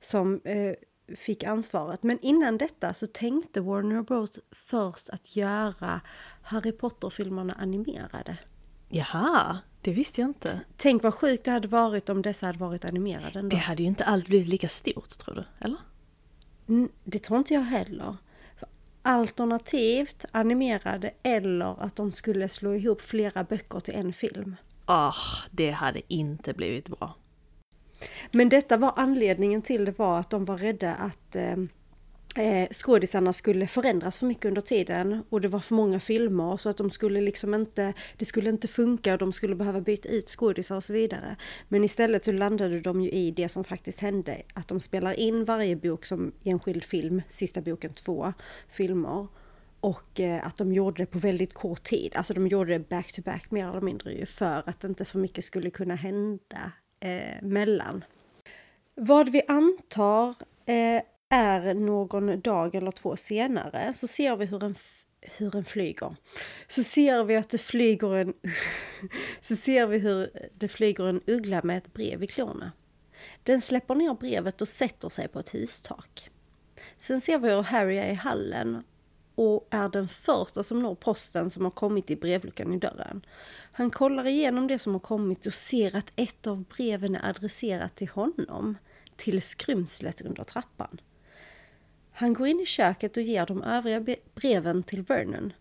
som 0.00 0.40
eh, 0.44 0.74
fick 1.16 1.44
ansvaret. 1.44 2.02
Men 2.02 2.18
innan 2.22 2.58
detta 2.58 2.94
så 2.94 3.06
tänkte 3.06 3.60
Warner 3.60 4.02
Bros 4.02 4.38
först 4.52 5.10
att 5.10 5.36
göra 5.36 6.00
Harry 6.42 6.72
Potter-filmerna 6.72 7.52
animerade. 7.58 8.36
Jaha, 8.88 9.58
det 9.80 9.92
visste 9.92 10.20
jag 10.20 10.30
inte. 10.30 10.60
Tänk 10.76 11.02
vad 11.02 11.14
sjukt 11.14 11.44
det 11.44 11.50
hade 11.50 11.68
varit 11.68 12.08
om 12.08 12.22
dessa 12.22 12.46
hade 12.46 12.58
varit 12.58 12.84
animerade 12.84 13.38
ändå. 13.38 13.56
Det 13.56 13.62
hade 13.62 13.82
ju 13.82 13.88
inte 13.88 14.04
alls 14.04 14.26
blivit 14.26 14.48
lika 14.48 14.68
stort 14.68 15.08
tror 15.08 15.34
du, 15.34 15.44
eller? 15.58 15.78
Mm, 16.68 16.88
Det 17.04 17.18
tror 17.18 17.38
inte 17.38 17.54
jag 17.54 17.60
heller. 17.62 18.16
Alternativt 19.06 20.24
animerade 20.32 21.10
eller 21.22 21.82
att 21.82 21.96
de 21.96 22.12
skulle 22.12 22.48
slå 22.48 22.74
ihop 22.74 23.00
flera 23.02 23.44
böcker 23.44 23.80
till 23.80 23.94
en 23.94 24.12
film. 24.12 24.56
Ah, 24.84 25.14
det 25.50 25.70
hade 25.70 26.00
inte 26.08 26.54
blivit 26.54 26.88
bra. 26.88 27.14
Men 28.32 28.48
detta 28.48 28.76
var 28.76 28.92
anledningen 28.96 29.62
till 29.62 29.84
det 29.84 29.98
var 29.98 30.20
att 30.20 30.30
de 30.30 30.44
var 30.44 30.58
rädda 30.58 30.94
att 30.94 31.36
eh, 31.36 31.56
eh, 32.34 32.68
skådisarna 32.72 33.32
skulle 33.32 33.66
förändras 33.66 34.18
för 34.18 34.26
mycket 34.26 34.44
under 34.44 34.60
tiden 34.60 35.24
och 35.28 35.40
det 35.40 35.48
var 35.48 35.60
för 35.60 35.74
många 35.74 36.00
filmer 36.00 36.56
så 36.56 36.68
att 36.68 36.76
de 36.76 36.90
skulle 36.90 37.20
liksom 37.20 37.54
inte, 37.54 37.92
det 38.16 38.24
skulle 38.24 38.50
inte 38.50 38.68
funka 38.68 39.12
och 39.12 39.18
de 39.18 39.32
skulle 39.32 39.54
behöva 39.54 39.80
byta 39.80 40.08
ut 40.08 40.28
skådisar 40.28 40.76
och 40.76 40.84
så 40.84 40.92
vidare. 40.92 41.36
Men 41.68 41.84
istället 41.84 42.24
så 42.24 42.32
landade 42.32 42.80
de 42.80 43.00
ju 43.00 43.10
i 43.10 43.30
det 43.30 43.48
som 43.48 43.64
faktiskt 43.64 44.00
hände, 44.00 44.42
att 44.54 44.68
de 44.68 44.80
spelar 44.80 45.20
in 45.20 45.44
varje 45.44 45.76
bok 45.76 46.06
som 46.06 46.32
enskild 46.44 46.84
film, 46.84 47.22
sista 47.30 47.60
boken 47.60 47.92
två 47.94 48.32
filmer. 48.68 49.26
Och 49.80 50.20
eh, 50.20 50.46
att 50.46 50.56
de 50.56 50.72
gjorde 50.72 51.02
det 51.02 51.06
på 51.06 51.18
väldigt 51.18 51.54
kort 51.54 51.82
tid, 51.82 52.12
alltså 52.16 52.34
de 52.34 52.46
gjorde 52.46 52.72
det 52.72 52.88
back 52.88 53.12
to 53.12 53.22
back 53.22 53.50
mer 53.50 53.68
eller 53.68 53.80
mindre 53.80 54.12
ju 54.12 54.26
för 54.26 54.62
att 54.66 54.84
inte 54.84 55.04
för 55.04 55.18
mycket 55.18 55.44
skulle 55.44 55.70
kunna 55.70 55.94
hända 55.94 56.72
eh, 57.00 57.42
mellan. 57.42 58.04
Vad 58.94 59.28
vi 59.32 59.42
antar 59.48 60.28
eh, 60.66 61.02
är 61.34 61.74
någon 61.74 62.40
dag 62.40 62.74
eller 62.74 62.90
två 62.90 63.16
senare 63.16 63.94
så 63.94 64.06
ser 64.06 64.36
vi 64.36 64.46
hur 64.46 64.64
en, 64.64 64.74
hur 65.20 65.56
en 65.56 65.64
flyger. 65.64 66.16
Så 66.68 66.82
ser 66.82 67.24
vi 67.24 67.36
att 67.36 67.50
det 67.50 67.58
flyger 67.58 68.16
en... 68.16 68.34
så 69.40 69.56
ser 69.56 69.86
vi 69.86 69.98
hur 69.98 70.30
det 70.54 70.68
flyger 70.68 71.04
en 71.04 71.20
uggla 71.26 71.60
med 71.62 71.78
ett 71.78 71.92
brev 71.92 72.22
i 72.22 72.26
klorna. 72.26 72.72
Den 73.42 73.62
släpper 73.62 73.94
ner 73.94 74.14
brevet 74.14 74.62
och 74.62 74.68
sätter 74.68 75.08
sig 75.08 75.28
på 75.28 75.38
ett 75.38 75.54
hustak. 75.54 76.30
Sen 76.98 77.20
ser 77.20 77.38
vi 77.38 77.50
hur 77.50 77.62
Harry 77.62 77.96
är 77.96 78.10
i 78.10 78.14
hallen 78.14 78.82
och 79.34 79.68
är 79.70 79.88
den 79.88 80.08
första 80.08 80.62
som 80.62 80.82
når 80.82 80.94
posten 80.94 81.50
som 81.50 81.64
har 81.64 81.70
kommit 81.70 82.10
i 82.10 82.16
brevluckan 82.16 82.72
i 82.72 82.78
dörren. 82.78 83.26
Han 83.72 83.90
kollar 83.90 84.26
igenom 84.26 84.66
det 84.66 84.78
som 84.78 84.92
har 84.92 85.00
kommit 85.00 85.46
och 85.46 85.54
ser 85.54 85.96
att 85.96 86.12
ett 86.16 86.46
av 86.46 86.64
breven 86.64 87.16
är 87.16 87.28
adresserat 87.28 87.94
till 87.94 88.08
honom, 88.08 88.76
till 89.16 89.42
skrymslet 89.42 90.20
under 90.20 90.44
trappan. 90.44 91.00
Han 92.16 92.34
går 92.34 92.46
in 92.46 92.60
i 92.60 92.66
köket 92.66 93.16
och 93.16 93.22
ger 93.22 93.46
de 93.46 93.62
övriga 93.62 94.16
breven 94.34 94.82
till 94.82 95.02
Vernon. 95.02 95.52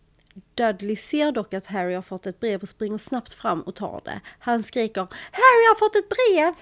Dudley 0.55 0.95
ser 0.95 1.31
dock 1.31 1.53
att 1.53 1.65
Harry 1.65 1.93
har 1.93 2.01
fått 2.01 2.27
ett 2.27 2.39
brev 2.39 2.61
och 2.61 2.69
springer 2.69 2.97
snabbt 2.97 3.33
fram 3.33 3.61
och 3.61 3.75
tar 3.75 4.01
det. 4.05 4.21
Han 4.39 4.63
skriker 4.63 5.01
Harry 5.31 5.67
har 5.67 5.75
fått 5.75 5.95
ett 5.95 6.09
brev! 6.09 6.53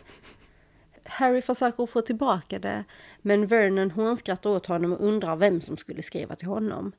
Harry 1.04 1.42
försöker 1.42 1.86
få 1.86 2.02
tillbaka 2.02 2.60
det, 2.60 2.84
men 3.22 3.48
Vernon 3.48 3.92
hånskrattar 3.92 4.50
åt 4.50 4.66
honom 4.66 4.94
och 4.94 5.08
undrar 5.08 5.36
vem 5.36 5.62
som 5.62 5.78
skulle 5.78 6.02
skriva 6.02 6.36
till 6.36 6.48
honom. 6.48 6.92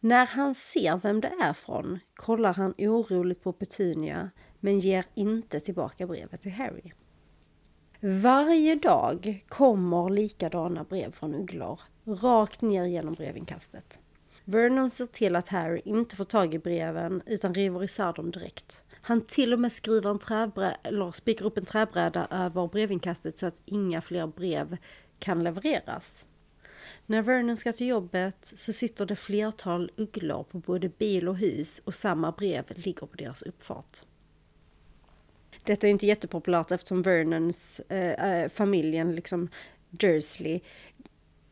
När 0.00 0.26
han 0.26 0.54
ser 0.54 0.96
vem 0.96 1.20
det 1.20 1.32
är 1.42 1.52
från 1.52 1.98
kollar 2.14 2.54
han 2.54 2.74
oroligt 2.78 3.42
på 3.42 3.52
Petunia, 3.52 4.30
men 4.60 4.78
ger 4.78 5.04
inte 5.14 5.60
tillbaka 5.60 6.06
brevet 6.06 6.40
till 6.40 6.52
Harry. 6.52 6.92
Varje 8.02 8.74
dag 8.74 9.44
kommer 9.48 10.10
likadana 10.10 10.84
brev 10.84 11.12
från 11.12 11.34
ugglor, 11.34 11.80
rakt 12.04 12.62
ner 12.62 12.84
genom 12.84 13.14
brevinkastet. 13.14 13.98
Vernon 14.44 14.90
ser 14.90 15.06
till 15.06 15.36
att 15.36 15.48
Harry 15.48 15.82
inte 15.84 16.16
får 16.16 16.24
tag 16.24 16.54
i 16.54 16.58
breven 16.58 17.22
utan 17.26 17.54
river 17.54 17.84
isär 17.84 18.12
dem 18.12 18.30
direkt. 18.30 18.84
Han 19.00 19.20
till 19.20 19.52
och 19.52 19.60
med 19.60 19.72
skriver 19.72 20.10
en 20.10 20.18
träbrä- 20.18 20.76
eller 20.82 21.10
spikar 21.10 21.44
upp 21.44 21.58
en 21.58 21.64
träbräda 21.64 22.26
över 22.30 22.68
brevinkastet 22.68 23.38
så 23.38 23.46
att 23.46 23.60
inga 23.64 24.00
fler 24.00 24.26
brev 24.26 24.76
kan 25.18 25.44
levereras. 25.44 26.26
När 27.06 27.22
Vernon 27.22 27.56
ska 27.56 27.72
till 27.72 27.86
jobbet 27.86 28.52
så 28.56 28.72
sitter 28.72 29.06
det 29.06 29.16
flertal 29.16 29.90
ugglor 29.96 30.42
på 30.42 30.58
både 30.58 30.88
bil 30.88 31.28
och 31.28 31.36
hus 31.36 31.80
och 31.84 31.94
samma 31.94 32.32
brev 32.32 32.64
ligger 32.68 33.06
på 33.06 33.16
deras 33.16 33.42
uppfart. 33.42 34.04
Detta 35.70 35.86
är 35.86 35.90
inte 35.90 36.06
jättepopulärt 36.06 36.70
eftersom 36.70 37.02
Vernons 37.02 37.80
äh, 37.80 38.48
familjen, 38.48 39.14
liksom 39.14 39.48
Dursley, 39.90 40.60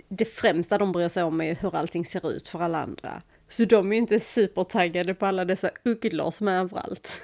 det 0.08 0.24
främsta 0.24 0.78
de 0.78 0.92
bryr 0.92 1.08
sig 1.08 1.22
om 1.22 1.40
är 1.40 1.54
hur 1.54 1.76
allting 1.76 2.04
ser 2.04 2.30
ut 2.30 2.48
för 2.48 2.58
alla 2.60 2.82
andra. 2.82 3.22
Så 3.48 3.64
de 3.64 3.92
är 3.92 3.96
inte 3.96 4.20
supertaggade 4.20 5.14
på 5.14 5.26
alla 5.26 5.44
dessa 5.44 5.70
ugglor 5.84 6.30
som 6.30 6.48
är 6.48 6.60
överallt. 6.60 7.22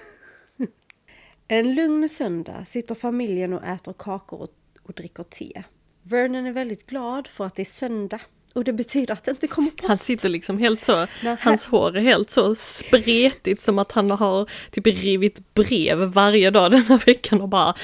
En 1.48 1.74
lugn 1.74 2.08
söndag 2.08 2.64
sitter 2.64 2.94
familjen 2.94 3.52
och 3.52 3.64
äter 3.64 3.92
kakor 3.92 4.40
och, 4.40 4.50
och 4.82 4.94
dricker 4.94 5.22
te. 5.22 5.62
Vernon 6.02 6.46
är 6.46 6.52
väldigt 6.52 6.86
glad 6.86 7.26
för 7.26 7.46
att 7.46 7.54
det 7.54 7.62
är 7.62 7.64
söndag 7.64 8.20
och 8.54 8.64
det 8.64 8.72
betyder 8.72 9.12
att 9.12 9.24
det 9.24 9.30
inte 9.30 9.46
kommer 9.46 9.70
post. 9.70 9.88
Han 9.88 9.96
sitter 9.96 10.28
liksom 10.28 10.58
helt 10.58 10.80
så, 10.80 11.06
hans 11.40 11.66
hår 11.66 11.96
är 11.96 12.00
helt 12.00 12.30
så 12.30 12.54
spretigt 12.54 13.62
som 13.62 13.78
att 13.78 13.92
han 13.92 14.10
har 14.10 14.50
typ 14.70 14.86
rivit 14.86 15.54
brev 15.54 15.98
varje 15.98 16.50
dag 16.50 16.70
den 16.70 16.82
här 16.82 17.02
veckan 17.06 17.40
och 17.40 17.48
bara 17.48 17.74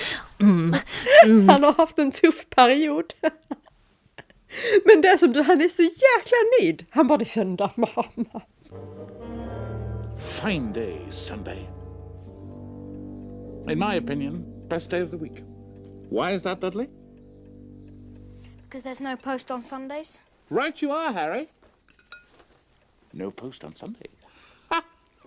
mm, 0.40 0.74
Han 1.48 1.64
har 1.64 1.72
haft 1.72 1.98
en 1.98 2.12
tuff 2.12 2.46
period. 2.50 3.04
Men 4.84 5.00
det 5.00 5.08
är 5.08 5.16
som 5.16 5.32
du, 5.32 5.42
han 5.42 5.60
är 5.60 5.68
så 5.68 5.82
jäkla 5.82 6.38
nöjd. 6.60 6.86
Han 6.90 7.06
bara, 7.06 7.18
det 7.18 7.24
är 7.24 7.26
söndag, 7.26 7.70
mamma. 7.74 8.42
Fine 10.42 10.72
day, 10.72 10.98
Sunday. 11.10 11.68
In 13.68 13.78
my 13.78 13.98
opinion, 13.98 14.44
best 14.68 14.90
day 14.90 15.02
of 15.02 15.10
the 15.10 15.16
week. 15.16 15.44
Why 16.10 16.34
is 16.34 16.42
that, 16.42 16.60
Dudley? 16.60 16.88
Because 18.62 18.88
there's 18.88 19.00
no 19.00 19.16
post 19.16 19.50
on 19.50 19.62
Sundays. 19.62 20.20
Right 20.50 20.82
you 20.82 20.92
are, 20.92 21.12
Harry. 21.12 21.46
No 23.10 23.30
post 23.30 23.64
on 23.64 23.74
Sunday. 23.74 24.06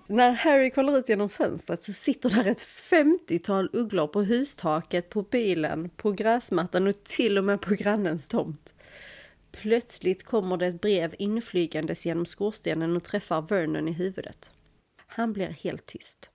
När 0.08 0.32
Harry 0.32 0.72
kollar 0.72 0.98
ut 0.98 1.10
genom 1.10 1.30
fönstret 1.30 1.84
så 1.84 1.94
sitter 1.94 2.30
där 2.30 2.46
ett 2.46 2.68
50-tal 2.92 3.70
ugglor 3.74 4.08
på 4.08 4.24
hustaket, 4.24 5.10
på 5.10 5.22
bilen, 5.22 5.90
på 5.90 6.12
gräsmattan 6.12 6.88
och 6.88 7.04
till 7.04 7.38
och 7.38 7.44
med 7.44 7.62
på 7.62 7.74
grannens 7.76 8.28
tomt. 8.28 8.74
Plötsligt 9.52 10.24
kommer 10.24 10.58
det 10.58 10.68
ett 10.68 10.82
brev 10.82 11.16
inflygandes 11.20 12.06
genom 12.06 12.26
skorstenen 12.26 12.96
och 12.96 13.04
träffar 13.04 13.42
Vernon 13.42 13.88
i 13.88 13.92
huvudet. 13.92 14.54
Han 15.08 15.34
blir 15.34 15.48
helt 15.50 15.86
tyst. 15.86 16.30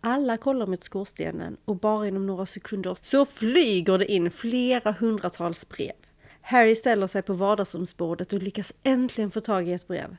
Alla 0.00 0.36
kollar 0.36 0.66
mot 0.66 0.84
skorstenen 0.84 1.56
och 1.64 1.76
bara 1.76 2.08
inom 2.08 2.26
några 2.26 2.46
sekunder 2.46 2.96
så 3.02 3.26
flyger 3.26 3.98
det 3.98 4.12
in 4.12 4.30
flera 4.30 4.92
hundratals 4.92 5.68
brev. 5.68 5.99
Harry 6.50 6.74
ställer 6.74 7.06
sig 7.06 7.22
på 7.22 7.32
vardagsrumsbordet 7.32 8.32
och 8.32 8.42
lyckas 8.42 8.72
äntligen 8.82 9.30
få 9.30 9.40
tag 9.40 9.68
i 9.68 9.72
ett 9.72 9.88
brev. 9.88 10.16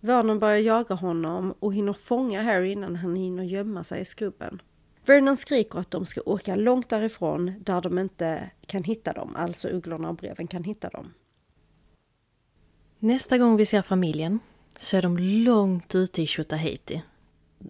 Vernon 0.00 0.38
börjar 0.38 0.58
jaga 0.58 0.94
honom 0.94 1.54
och 1.58 1.74
hinner 1.74 1.92
fånga 1.92 2.42
Harry 2.42 2.72
innan 2.72 2.96
han 2.96 3.16
hinner 3.16 3.44
gömma 3.44 3.84
sig 3.84 4.00
i 4.00 4.04
skrubben. 4.04 4.62
Vernon 5.06 5.36
skriker 5.36 5.78
att 5.78 5.90
de 5.90 6.06
ska 6.06 6.20
åka 6.26 6.56
långt 6.56 6.88
därifrån 6.88 7.54
där 7.60 7.80
de 7.80 7.98
inte 7.98 8.50
kan 8.66 8.84
hitta 8.84 9.12
dem, 9.12 9.36
alltså 9.36 9.68
ugglorna 9.68 10.08
och 10.08 10.16
breven 10.16 10.46
kan 10.46 10.64
hitta 10.64 10.88
dem. 10.88 11.14
Nästa 12.98 13.38
gång 13.38 13.56
vi 13.56 13.66
ser 13.66 13.82
familjen 13.82 14.38
så 14.78 14.96
är 14.96 15.02
de 15.02 15.18
långt 15.18 15.94
ute 15.94 16.22
i 16.22 16.26
Tjotahejti. 16.26 17.02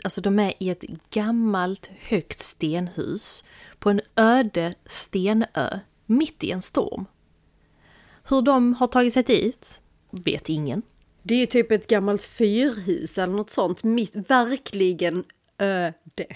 Alltså 0.05 0.21
de 0.21 0.39
är 0.39 0.55
i 0.59 0.71
ett 0.71 0.85
gammalt 1.11 1.91
högt 2.01 2.43
stenhus 2.43 3.45
på 3.79 3.91
en 3.91 4.01
öde 4.17 4.75
stenö 4.87 5.79
mitt 6.07 6.45
i 6.45 6.51
en 6.51 6.63
storm. 6.63 7.07
Hur 8.29 8.43
de 8.43 8.75
har 8.75 8.87
tagit 8.87 9.13
sig 9.13 9.23
dit 9.23 9.81
vet 10.11 10.49
ingen. 10.49 10.83
Det 11.23 11.35
är 11.35 11.47
typ 11.47 11.71
ett 11.73 11.87
gammalt 11.87 12.23
fyrhus 12.23 13.19
eller 13.19 13.35
något 13.35 13.51
sånt, 13.51 13.85
mitt, 13.85 14.17
verkligen 14.17 15.25
öde. 15.59 16.27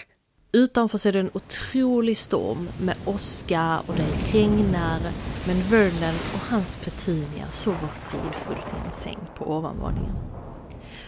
Utanför 0.52 0.98
så 0.98 1.08
är 1.08 1.12
det 1.12 1.20
en 1.20 1.30
otrolig 1.34 2.18
storm 2.18 2.68
med 2.80 2.96
åska 3.06 3.80
och 3.86 3.94
det 3.94 4.38
regnar. 4.38 5.00
Men 5.46 5.56
Vernon 5.70 6.14
och 6.34 6.40
hans 6.50 6.76
Petunia 6.76 7.50
sover 7.50 7.88
fridfullt 7.88 8.66
i 8.66 8.86
en 8.86 8.92
säng 8.92 9.18
på 9.36 9.56
ovanvåningen. 9.56 10.16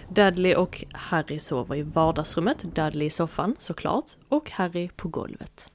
Dudley 0.08 0.54
och 0.54 0.84
Harry 0.92 1.38
sover 1.38 1.76
i 1.76 1.82
vardagsrummet, 1.82 2.58
Dudley 2.74 3.06
i 3.06 3.10
soffan 3.10 3.56
såklart, 3.58 4.04
och 4.28 4.50
Harry 4.50 4.88
på 4.96 5.08
golvet. 5.08 5.70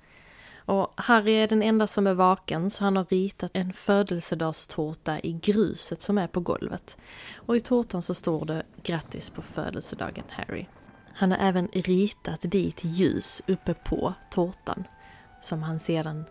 Och 0.70 0.94
Harry 0.96 1.34
är 1.34 1.48
den 1.48 1.64
enda 1.64 1.88
som 1.88 2.08
är 2.08 2.14
vaken 2.14 2.70
så 2.70 2.84
han 2.84 2.96
har 2.96 3.06
ritat 3.06 3.52
en 3.54 3.74
födelsedagstårta 3.74 5.20
i 5.20 5.32
gruset 5.32 6.02
som 6.02 6.18
är 6.18 6.28
på 6.28 6.40
golvet. 6.40 6.98
Och 7.36 7.56
i 7.56 7.60
tårtan 7.60 8.02
så 8.02 8.14
står 8.14 8.46
det 8.46 8.64
grattis 8.84 9.30
på 9.30 9.42
födelsedagen 9.42 10.24
Harry. 10.30 10.66
Han 11.14 11.32
har 11.32 11.38
även 11.38 11.68
ritat 11.68 12.42
dit 12.42 12.84
ljus 12.84 13.42
uppe 13.48 13.74
på 13.74 14.14
tårtan 14.32 14.84
som 15.42 15.64
han 15.64 15.80
sedan 15.80 16.26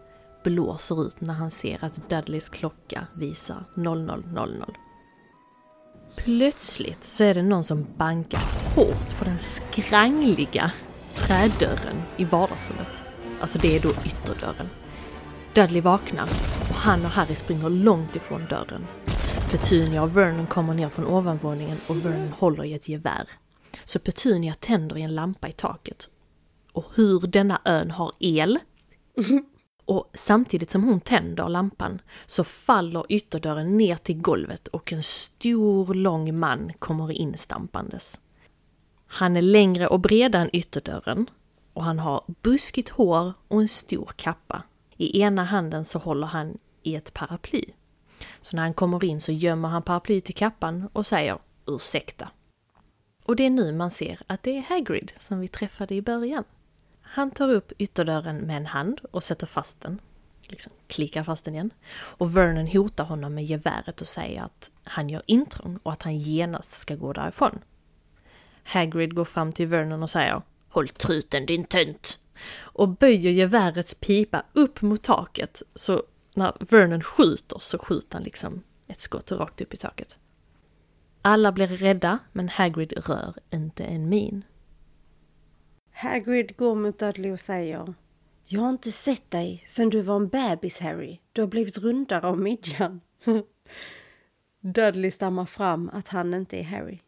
blåser 0.45 1.07
ut 1.07 1.21
när 1.21 1.35
han 1.35 1.51
ser 1.51 1.85
att 1.85 2.11
Dudleys 2.11 2.49
klocka 2.49 3.07
visar 3.17 3.65
00.00. 3.75 4.75
Plötsligt 6.17 7.05
så 7.05 7.25
är 7.25 7.35
det 7.35 7.43
någon 7.43 7.65
som 7.65 7.87
bankar 7.97 8.41
hårt 8.75 9.19
på 9.19 9.25
den 9.25 9.39
skrangliga 9.39 10.73
trädörren 11.15 12.03
i 12.17 12.25
vardagsrummet. 12.25 13.08
Alltså 13.41 13.59
det 13.59 13.77
är 13.77 13.81
då 13.81 13.91
ytterdörren. 13.91 14.69
Dudley 15.55 15.81
vaknar 15.81 16.29
och 16.61 16.75
han 16.75 17.05
och 17.05 17.11
Harry 17.11 17.35
springer 17.35 17.71
långt 17.71 18.17
ifrån 18.17 18.47
dörren. 18.51 18.87
Petunia 19.51 20.03
och 20.03 20.17
Vernon 20.17 20.47
kommer 20.47 20.75
ner 20.75 20.89
från 20.89 21.07
ovanvåningen 21.07 21.79
och 21.87 22.05
Vernon 22.05 22.33
håller 22.33 22.65
i 22.65 22.75
ett 22.75 22.89
gevär. 22.89 23.29
Så 23.85 23.99
Petunia 23.99 24.55
tänder 24.55 24.99
i 24.99 25.03
en 25.03 25.15
lampa 25.15 25.49
i 25.49 25.53
taket. 25.53 26.09
Och 26.73 26.85
hur 26.95 27.21
denna 27.21 27.61
ön 27.65 27.91
har 27.91 28.13
el 28.19 28.59
och 29.85 30.11
samtidigt 30.15 30.71
som 30.71 30.85
hon 30.85 31.01
tänder 31.01 31.49
lampan 31.49 32.01
så 32.27 32.45
faller 32.45 33.05
ytterdörren 33.09 33.77
ner 33.77 33.97
till 33.97 34.21
golvet 34.21 34.69
och 34.69 34.93
en 34.93 35.03
stor 35.03 35.95
lång 35.95 36.39
man 36.39 36.73
kommer 36.79 37.13
instampandes. 37.13 38.21
Han 39.07 39.37
är 39.37 39.43
längre 39.43 39.87
och 39.87 40.01
bredare 40.01 40.43
än 40.43 40.57
ytterdörren 40.57 41.27
och 41.79 41.85
han 41.85 41.99
har 41.99 42.25
buskigt 42.27 42.89
hår 42.89 43.33
och 43.49 43.61
en 43.61 43.69
stor 43.69 44.11
kappa. 44.17 44.63
I 44.97 45.21
ena 45.21 45.45
handen 45.45 45.85
så 45.85 45.99
håller 45.99 46.27
han 46.27 46.59
i 46.83 46.95
ett 46.95 47.15
paraply. 47.15 47.65
Så 48.41 48.57
när 48.57 48.63
han 48.63 48.75
kommer 48.75 49.05
in 49.05 49.21
så 49.21 49.33
gömmer 49.33 49.69
han 49.69 49.83
paraplyet 49.83 50.31
i 50.31 50.33
kappan 50.33 50.89
och 50.93 51.07
säger 51.07 51.39
ursäkta. 51.67 52.29
Och 53.25 53.37
det 53.37 53.47
är 53.47 53.51
nu 53.51 53.73
man 53.73 53.91
ser 53.91 54.21
att 54.27 54.43
det 54.43 54.59
är 54.59 54.63
Hagrid 54.63 55.13
som 55.21 55.41
vi 55.41 55.49
träffade 55.49 55.95
i 55.95 56.03
början. 56.03 56.45
Han 57.01 57.31
tar 57.31 57.51
upp 57.51 57.73
ytterdörren 57.79 58.37
med 58.37 58.57
en 58.57 58.67
hand 58.67 59.01
och 59.11 59.23
sätter 59.23 59.47
fast 59.47 59.81
den. 59.81 60.01
Liksom 60.43 60.73
klickar 60.87 61.25
fast 61.25 61.45
den 61.45 61.55
igen. 61.55 61.71
Och 61.95 62.37
Vernon 62.37 62.67
hotar 62.67 63.05
honom 63.05 63.35
med 63.35 63.45
geväret 63.45 64.01
och 64.01 64.07
säger 64.07 64.43
att 64.43 64.71
han 64.85 65.09
gör 65.09 65.23
intrång 65.27 65.79
och 65.83 65.93
att 65.93 66.03
han 66.03 66.19
genast 66.19 66.73
ska 66.73 66.95
gå 66.95 67.13
därifrån. 67.13 67.59
Hagrid 68.65 69.15
går 69.15 69.25
fram 69.25 69.53
till 69.53 69.67
Vernon 69.67 70.03
och 70.03 70.11
säger 70.11 70.43
Håll 70.69 70.89
truten 70.89 71.47
din 71.47 71.65
tönt! 71.65 72.21
Och 72.57 72.89
böjer 72.89 73.31
gevärets 73.31 73.95
pipa 73.95 74.43
upp 74.53 74.83
mot 74.83 75.03
taket 75.03 75.63
så 75.75 76.03
när 76.35 76.57
Vernon 76.61 77.03
skjuter 77.03 77.59
så 77.59 77.79
skjuter 77.79 78.15
han 78.15 78.23
liksom 78.23 78.63
ett 78.87 79.01
skott 79.01 79.33
rakt 79.33 79.61
upp 79.61 79.75
i 79.75 79.77
taket. 79.77 80.17
Alla 81.23 81.53
blir 81.53 81.67
rädda 81.67 82.19
men 82.33 82.49
Hagrid 82.49 82.93
rör 83.07 83.35
inte 83.51 83.85
en 83.85 84.09
min. 84.09 84.45
Hagrid 85.93 86.57
går 86.57 86.75
mot 86.75 86.99
Dudley 86.99 87.33
och 87.33 87.41
säger 87.41 87.95
Jag 88.45 88.61
har 88.61 88.71
inte 88.71 88.93
sett 88.93 89.31
dig 89.31 89.65
sedan 89.67 89.91
du 89.91 90.01
var 90.01 90.17
en 90.17 90.29
bebis 90.29 90.81
Harry. 90.81 91.19
Du 91.33 91.41
har 91.41 91.49
blivit 91.49 91.79
rundare 91.79 92.27
av 92.27 92.39
midjan. 92.39 93.01
Dudley 94.61 95.11
stammar 95.11 95.47
fram 95.47 95.91
att 95.93 96.09
han 96.09 96.35
inte 96.35 96.57
är 96.57 96.63
Harry. 96.63 96.99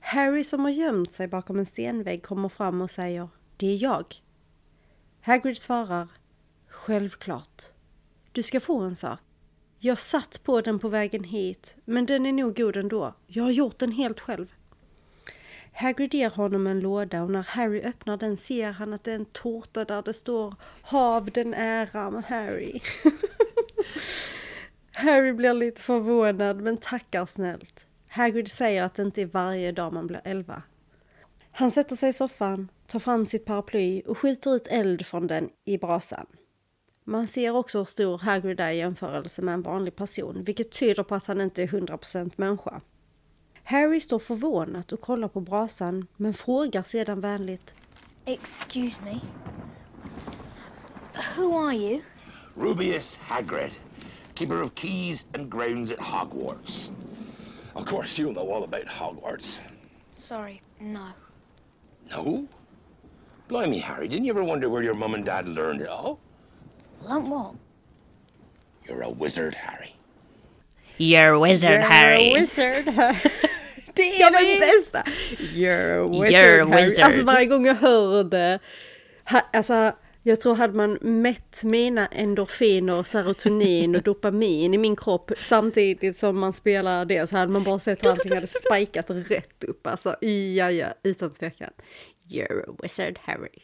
Harry 0.00 0.44
som 0.44 0.60
har 0.60 0.70
gömt 0.70 1.12
sig 1.12 1.28
bakom 1.28 1.58
en 1.58 1.66
stenvägg 1.66 2.22
kommer 2.22 2.48
fram 2.48 2.80
och 2.80 2.90
säger 2.90 3.28
Det 3.56 3.66
är 3.66 3.82
jag. 3.82 4.14
Hagrid 5.22 5.58
svarar 5.58 6.08
Självklart. 6.68 7.62
Du 8.32 8.42
ska 8.42 8.60
få 8.60 8.78
en 8.80 8.96
sak. 8.96 9.20
Jag 9.78 9.98
satt 9.98 10.42
på 10.42 10.60
den 10.60 10.78
på 10.78 10.88
vägen 10.88 11.24
hit, 11.24 11.76
men 11.84 12.06
den 12.06 12.26
är 12.26 12.32
nog 12.32 12.56
god 12.56 12.76
ändå. 12.76 13.14
Jag 13.26 13.44
har 13.44 13.50
gjort 13.50 13.78
den 13.78 13.92
helt 13.92 14.20
själv. 14.20 14.54
Hagrid 15.72 16.14
ger 16.14 16.30
honom 16.30 16.66
en 16.66 16.80
låda 16.80 17.22
och 17.22 17.30
när 17.30 17.42
Harry 17.42 17.80
öppnar 17.82 18.16
den 18.16 18.36
ser 18.36 18.70
han 18.70 18.92
att 18.92 19.04
det 19.04 19.10
är 19.10 19.16
en 19.16 19.24
tårta 19.24 19.84
där 19.84 20.02
det 20.02 20.14
står 20.14 20.54
Hav 20.82 21.30
den 21.30 21.54
ära 21.54 22.10
med 22.10 22.24
Harry. 22.24 22.80
Harry 24.92 25.32
blir 25.32 25.54
lite 25.54 25.80
förvånad 25.80 26.60
men 26.60 26.76
tackar 26.76 27.26
snällt. 27.26 27.86
Hagrid 28.12 28.50
säger 28.50 28.82
att 28.82 28.94
det 28.94 29.02
inte 29.02 29.22
är 29.22 29.26
varje 29.26 29.72
dag 29.72 29.92
man 29.92 30.06
blir 30.06 30.20
elva. 30.24 30.62
Han 31.50 31.70
sätter 31.70 31.96
sig 31.96 32.08
i 32.08 32.12
soffan, 32.12 32.70
tar 32.86 32.98
fram 32.98 33.26
sitt 33.26 33.44
paraply 33.44 34.02
och 34.06 34.18
skjuter 34.18 34.54
ut 34.54 34.66
eld 34.66 35.06
från 35.06 35.26
den 35.26 35.50
i 35.64 35.78
brasan. 35.78 36.26
Man 37.04 37.26
ser 37.26 37.50
också 37.50 37.78
hur 37.78 37.84
stor 37.84 38.18
Hagrid 38.18 38.60
är 38.60 38.70
i 38.70 38.76
jämförelse 38.76 39.42
med 39.42 39.54
en 39.54 39.62
vanlig 39.62 39.96
person, 39.96 40.44
vilket 40.44 40.72
tyder 40.72 41.02
på 41.02 41.14
att 41.14 41.26
han 41.26 41.40
inte 41.40 41.62
är 41.62 41.66
100% 41.66 42.32
människa. 42.36 42.80
Harry 43.64 44.00
står 44.00 44.18
förvånat 44.18 44.92
och 44.92 45.00
kollar 45.00 45.28
på 45.28 45.40
brasan, 45.40 46.06
men 46.16 46.34
frågar 46.34 46.82
sedan 46.82 47.20
vänligt. 47.20 47.74
Excuse 48.24 49.00
me. 49.04 49.20
Who 51.36 51.58
are 51.58 51.74
you? 51.74 52.00
Rubius 52.56 53.16
Hagrid, 53.16 53.72
keeper 54.34 54.62
of 54.62 54.74
keys 54.74 55.26
and 55.34 55.52
grounds 55.52 55.92
at 55.92 55.98
Hogwarts. 55.98 56.90
Of 57.74 57.84
course, 57.86 58.18
you'll 58.18 58.32
know 58.32 58.50
all 58.50 58.64
about 58.64 58.86
Hogwarts. 58.86 59.58
Sorry, 60.14 60.60
no. 60.80 61.06
No? 62.10 62.46
Blimey, 63.48 63.78
Harry, 63.80 64.08
didn't 64.08 64.24
you 64.26 64.32
ever 64.32 64.44
wonder 64.44 64.68
where 64.68 64.82
your 64.82 64.94
mum 64.94 65.14
and 65.14 65.24
dad 65.24 65.48
learned 65.48 65.80
it 65.82 65.88
all? 65.88 66.18
Learn 67.02 67.30
what? 67.30 67.54
You're 68.86 69.02
a 69.02 69.10
wizard, 69.10 69.54
Harry. 69.54 69.94
You're 70.98 71.32
a 71.34 71.40
wizard 71.40 71.80
Harry. 71.80 71.82
You're 71.82 71.90
Harry! 71.90 72.28
a 72.30 72.32
wizard 72.32 72.86
Harry. 72.88 73.30
Det 73.94 74.22
är 74.22 74.30
den 74.30 74.60
bästa! 74.60 75.02
You're 75.52 75.98
a 76.04 76.08
wizard, 76.08 76.32
You're 76.32 76.60
a 76.62 76.66
Harry. 76.68 76.84
wizard. 76.84 77.04
Alltså 77.04 77.24
varje 77.24 77.46
gång 77.46 77.66
jag 77.66 77.74
hör 77.74 78.24
det. 78.24 78.58
Ha, 79.24 79.40
alltså 79.52 79.92
jag 80.22 80.40
tror 80.40 80.54
hade 80.54 80.74
man 80.74 80.98
mätt 81.00 81.64
mina 81.64 82.06
endorfiner, 82.06 83.02
serotonin 83.02 83.96
och 83.96 84.02
dopamin 84.02 84.74
i 84.74 84.78
min 84.78 84.96
kropp 84.96 85.32
samtidigt 85.42 86.16
som 86.16 86.38
man 86.38 86.52
spelar 86.52 87.04
det 87.04 87.26
så 87.26 87.36
hade 87.36 87.52
man 87.52 87.64
bara 87.64 87.78
sett 87.78 88.04
hur 88.04 88.10
allting 88.10 88.34
hade 88.34 88.46
spikat 88.46 89.06
rätt 89.08 89.64
upp. 89.64 89.86
Alltså 89.86 90.16
ja, 90.20 90.70
ja, 90.70 90.94
utan 91.02 91.32
tvekan. 91.32 91.70
You're 92.28 92.70
a 92.70 92.74
wizard 92.82 93.18
Harry. 93.22 93.62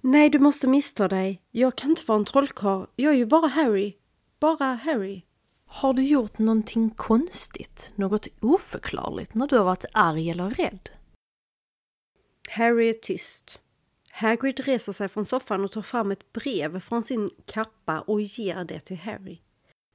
Nej, 0.00 0.30
du 0.30 0.38
måste 0.38 0.68
missta 0.68 1.08
dig. 1.08 1.42
Jag 1.50 1.76
kan 1.76 1.90
inte 1.90 2.02
vara 2.06 2.18
en 2.18 2.24
trollkarl. 2.24 2.86
Jag 2.96 3.12
är 3.12 3.16
ju 3.16 3.26
bara 3.26 3.46
Harry. 3.46 3.96
Bara 4.40 4.74
Harry. 4.74 5.22
Har 5.66 5.94
du 5.94 6.02
gjort 6.02 6.38
någonting 6.38 6.90
konstigt? 6.90 7.92
Något 7.94 8.28
oförklarligt 8.40 9.34
när 9.34 9.46
du 9.46 9.58
har 9.58 9.64
varit 9.64 9.84
arg 9.92 10.30
eller 10.30 10.50
rädd? 10.50 10.88
Harry 12.48 12.88
är 12.88 12.92
tyst. 12.92 13.60
Hagrid 14.20 14.60
reser 14.60 14.92
sig 14.92 15.08
från 15.08 15.26
soffan 15.26 15.64
och 15.64 15.72
tar 15.72 15.82
fram 15.82 16.10
ett 16.10 16.32
brev 16.32 16.80
från 16.80 17.02
sin 17.02 17.30
kappa 17.46 18.00
och 18.00 18.20
ger 18.20 18.64
det 18.64 18.80
till 18.80 18.96
Harry. 18.96 19.38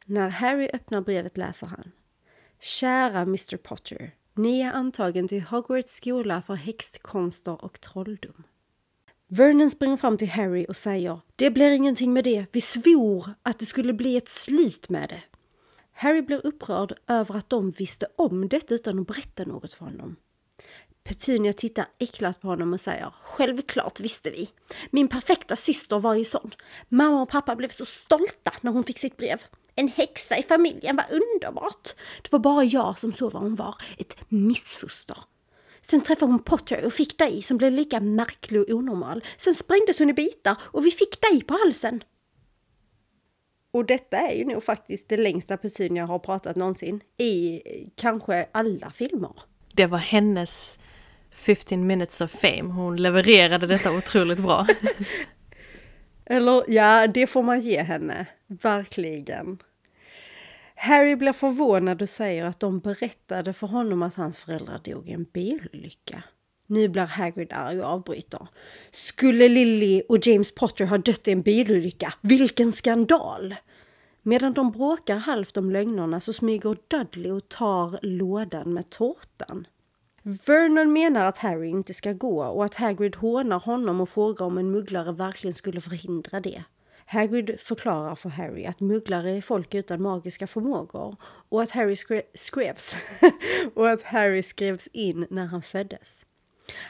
När 0.06 0.30
Harry 0.30 0.70
öppnar 0.74 1.02
brevet 1.02 1.38
läser 1.38 1.68
han. 1.68 1.92
Kära 2.60 3.22
Mr 3.22 3.58
Potter. 3.58 4.16
Ni 4.34 4.62
är 4.62 4.74
antagen 4.74 5.28
till 5.28 5.42
Hogwarts 5.42 5.96
skola 5.96 6.42
för 6.42 6.54
häxkonster 6.54 7.66
och 7.66 7.82
trolldom. 7.82 8.44
Vernon 9.28 9.70
springer 9.70 9.98
fram 9.98 10.18
till 10.18 10.30
Harry 10.30 10.66
och 10.70 10.78
säger 10.78 11.20
Det 11.36 11.52
blir 11.52 11.76
ingenting 11.76 12.14
med 12.14 12.24
det. 12.24 12.46
Vi 12.52 12.62
svor 12.62 13.30
att 13.44 13.60
det 13.60 13.66
skulle 13.66 13.94
bli 13.94 14.18
ett 14.18 14.30
slut 14.30 14.90
med 14.90 15.10
det. 15.10 15.24
Harry 15.92 16.22
blir 16.22 16.46
upprörd 16.48 16.94
över 17.08 17.36
att 17.36 17.50
de 17.50 17.72
visste 17.72 18.08
om 18.16 18.50
detta 18.50 18.76
utan 18.76 19.00
att 19.00 19.08
berätta 19.08 19.46
något 19.46 19.74
för 19.74 19.86
honom. 19.86 20.16
Petunia 21.04 21.54
tittar 21.54 21.86
äcklat 22.00 22.42
på 22.42 22.48
honom 22.48 22.74
och 22.74 22.82
säger 22.82 23.13
Självklart 23.24 24.00
visste 24.00 24.30
vi. 24.30 24.50
Min 24.92 25.08
perfekta 25.08 25.56
syster 25.56 26.00
var 26.00 26.16
ju 26.16 26.24
sån. 26.24 26.52
Mamma 26.89 27.22
och 27.22 27.30
pappa 27.30 27.56
blev 27.56 27.70
så 27.70 27.86
stolta 27.86 28.52
när 28.62 28.72
hon 28.72 28.84
fick 28.84 29.00
sitt 29.00 29.18
brev. 29.18 29.42
En 29.76 29.88
häxa 29.88 30.38
i 30.38 30.44
familjen 30.44 30.96
var 30.96 31.06
underbart. 31.12 31.89
Det 32.22 32.32
var 32.32 32.39
bara 32.39 32.63
jag 32.63 33.00
som 33.00 33.13
såg 33.13 33.32
vad 33.32 33.42
hon 33.42 33.56
var. 33.56 33.76
Ett 33.98 34.18
missfoster. 34.30 35.18
Sen 35.82 36.02
träffade 36.02 36.32
hon 36.32 36.44
Potter 36.44 36.86
och 36.86 36.94
fick 36.94 37.18
dig 37.18 37.42
som 37.42 37.58
blev 37.58 37.72
lika 37.72 38.00
märklig 38.00 38.62
och 38.62 38.70
onormal. 38.70 39.24
Sen 39.38 39.56
sprängdes 39.56 40.00
hon 40.00 40.10
i 40.10 40.13
bitar 40.13 40.56
och 40.62 40.86
vi 40.86 40.92
fick 40.92 41.22
dig 41.22 41.44
på 41.44 41.54
halsen. 41.54 42.04
Och 43.72 43.86
detta 43.86 44.18
är 44.18 44.36
ju 44.36 44.46
nog 44.46 44.63
faktiskt 44.63 45.10
det 45.10 45.18
längsta 45.18 45.58
Petunia 45.58 46.06
har 46.06 46.20
pratat 46.20 46.56
någonsin 46.56 47.02
i 47.18 47.62
eh, 47.66 47.88
kanske 47.96 48.48
alla 48.52 48.92
filmer. 48.92 49.34
Det 49.76 49.88
var 49.88 49.98
hennes 49.98 50.78
15 51.34 51.88
minutes 51.88 52.22
of 52.22 52.32
fame. 52.32 52.63
Hon 52.63 52.98
levererade 52.98 53.67
detta 53.67 53.91
otroligt 53.91 54.39
bra. 54.39 54.67
Eller 56.26 56.63
ja, 56.67 57.08
det 57.08 57.28
får 57.28 57.43
man 57.43 57.62
ge 57.62 57.84
henne. 57.84 58.26
Verkligen. 58.48 59.58
Harry 60.76 61.15
blir 61.15 61.34
förvånad 61.34 62.02
och 62.02 62.10
säger 62.10 62.46
att 62.46 62.60
de 62.60 62.80
berättade 62.80 63.54
för 63.54 63.67
honom 63.67 64.04
att 64.04 64.15
hans 64.15 64.38
föräldrar 64.38 64.82
dog 64.84 65.10
i 65.10 65.12
en 65.12 65.24
bilolycka. 65.24 66.24
Nu 66.67 66.88
blir 66.88 67.04
Hagrid 67.04 67.54
arg 67.54 67.80
och 67.80 67.86
avbryter. 67.86 68.48
Skulle 68.91 69.50
Lily 69.50 70.02
och 70.10 70.28
James 70.28 70.56
Potter 70.56 70.86
ha 70.86 70.98
dött 70.98 71.28
i 71.28 71.32
en 71.32 71.41
bilolycka? 71.41 72.13
Vilken 72.22 72.72
skandal! 72.72 73.56
Medan 74.22 74.54
de 74.54 74.72
bråkar 74.72 75.15
halvt 75.15 75.58
om 75.58 75.72
lögnerna 75.72 76.22
så 76.22 76.34
smyger 76.34 76.76
Dudley 76.88 77.32
och 77.32 77.50
tar 77.50 78.00
lådan 78.02 78.74
med 78.74 78.89
tårtan. 78.89 79.67
Vernon 80.24 80.94
menar 80.94 81.26
att 81.26 81.38
Harry 81.38 81.68
inte 81.68 81.94
ska 81.94 82.14
gå 82.14 82.44
och 82.44 82.66
att 82.66 82.76
Hagrid 82.76 83.16
hånar 83.16 83.60
honom 83.60 84.02
och 84.02 84.10
frågar 84.10 84.46
om 84.46 84.58
en 84.58 84.72
mugglare 84.72 85.12
verkligen 85.12 85.54
skulle 85.54 85.82
förhindra 85.82 86.40
det. 86.40 86.64
Hagrid 87.06 87.60
förklarar 87.60 88.16
för 88.16 88.30
Harry 88.30 88.66
att 88.66 88.80
mugglare 88.80 89.30
är 89.32 89.42
folk 89.42 89.74
utan 89.74 90.02
magiska 90.02 90.48
förmågor 90.48 91.16
och 91.50 91.64
att 91.64 91.72
Harry 91.72 91.96
skre 91.96 92.22
skrevs 92.34 92.96
och 93.74 93.90
att 93.90 94.04
Harry 94.04 94.44
skrevs 94.44 94.88
in 94.88 95.28
när 95.30 95.46
han 95.46 95.62
föddes. 95.62 96.26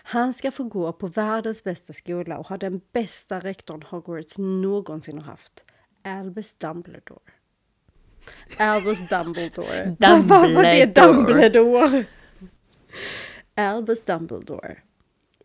Han 0.03 0.33
ska 0.33 0.51
få 0.51 0.63
gå 0.63 0.93
på 0.93 1.07
världens 1.07 1.63
bästa 1.63 1.93
skola 1.93 2.37
och 2.37 2.47
ha 2.47 2.57
den 2.57 2.81
bästa 2.91 3.39
rektorn 3.39 3.83
Hogwarts 3.89 4.37
någonsin 4.37 5.17
har 5.17 5.25
haft. 5.25 5.65
Albus 6.03 6.53
Dumbledore. 6.53 7.31
Albus 8.57 9.09
Dumbledore. 9.09 9.95
Vad 9.99 10.51
var 10.51 10.63
det 10.63 10.95
Dumbledore? 10.95 12.05
Albus 13.55 14.03
Dumbledore. 14.03 14.77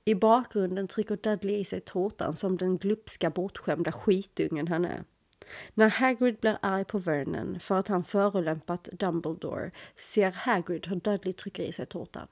I 0.05 0.15
bakgrunden 0.15 0.89
trycker 0.89 1.17
Dudley 1.17 1.57
i 1.57 1.65
sig 1.65 1.81
tårtan 1.81 2.37
som 2.37 2.57
den 2.57 2.79
glupska 2.79 3.31
bortskämda 3.31 3.93
skitungen 3.93 4.69
han 4.69 4.85
är. 4.85 5.05
När 5.75 5.89
Hagrid 5.89 6.37
blir 6.41 6.59
arg 6.63 6.85
på 6.85 6.99
Vernon 6.99 7.61
för 7.61 7.75
att 7.75 7.89
han 7.89 8.05
förolämpat 8.05 8.89
Dumbledore 8.93 9.71
ser 9.97 10.31
Hagrid 10.31 10.87
hur 10.87 10.97
Dudley 10.97 11.33
trycker 11.33 11.63
i 11.63 11.73
sig 11.73 11.87
tårtan. 11.87 12.29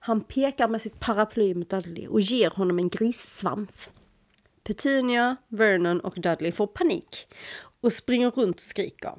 Han 0.00 0.20
pekar 0.20 0.68
med 0.68 0.80
sitt 0.80 1.00
paraply 1.00 1.54
mot 1.54 1.70
Dudley 1.70 2.06
och 2.06 2.20
ger 2.20 2.50
honom 2.50 2.78
en 2.78 2.88
grissvans. 2.88 3.90
Petunia, 4.64 5.36
Vernon 5.48 6.00
och 6.00 6.14
Dudley 6.14 6.52
får 6.52 6.66
panik 6.66 7.34
och 7.80 7.92
springer 7.92 8.30
runt 8.30 8.56
och 8.56 8.62
skriker. 8.62 9.18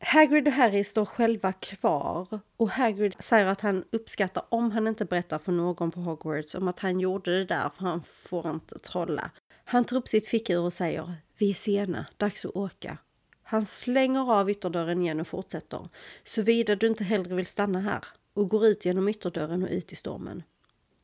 Hagrid 0.00 0.48
och 0.48 0.54
Harry 0.54 0.84
står 0.84 1.04
själva 1.04 1.52
kvar 1.52 2.40
och 2.56 2.70
Hagrid 2.70 3.14
säger 3.18 3.46
att 3.46 3.60
han 3.60 3.84
uppskattar 3.92 4.44
om 4.48 4.70
han 4.70 4.86
inte 4.86 5.04
berättar 5.04 5.38
för 5.38 5.52
någon 5.52 5.90
på 5.90 6.00
Hogwarts 6.00 6.54
om 6.54 6.68
att 6.68 6.78
han 6.78 7.00
gjorde 7.00 7.38
det 7.38 7.44
där 7.44 7.68
för 7.68 7.84
han 7.84 8.02
får 8.02 8.50
inte 8.50 8.78
trolla. 8.78 9.30
Han 9.64 9.84
tar 9.84 9.96
upp 9.96 10.08
sitt 10.08 10.26
fickur 10.26 10.60
och 10.60 10.72
säger 10.72 11.14
Vi 11.38 11.50
är 11.50 11.54
sena, 11.54 12.06
dags 12.16 12.44
att 12.44 12.56
åka. 12.56 12.98
Han 13.42 13.66
slänger 13.66 14.32
av 14.32 14.50
ytterdörren 14.50 15.02
igen 15.02 15.20
och 15.20 15.26
fortsätter. 15.26 15.88
Såvida 16.24 16.76
du 16.76 16.86
inte 16.86 17.04
hellre 17.04 17.34
vill 17.34 17.46
stanna 17.46 17.80
här 17.80 18.04
och 18.34 18.48
går 18.48 18.66
ut 18.66 18.84
genom 18.84 19.08
ytterdörren 19.08 19.62
och 19.62 19.70
ut 19.70 19.92
i 19.92 19.96
stormen. 19.96 20.42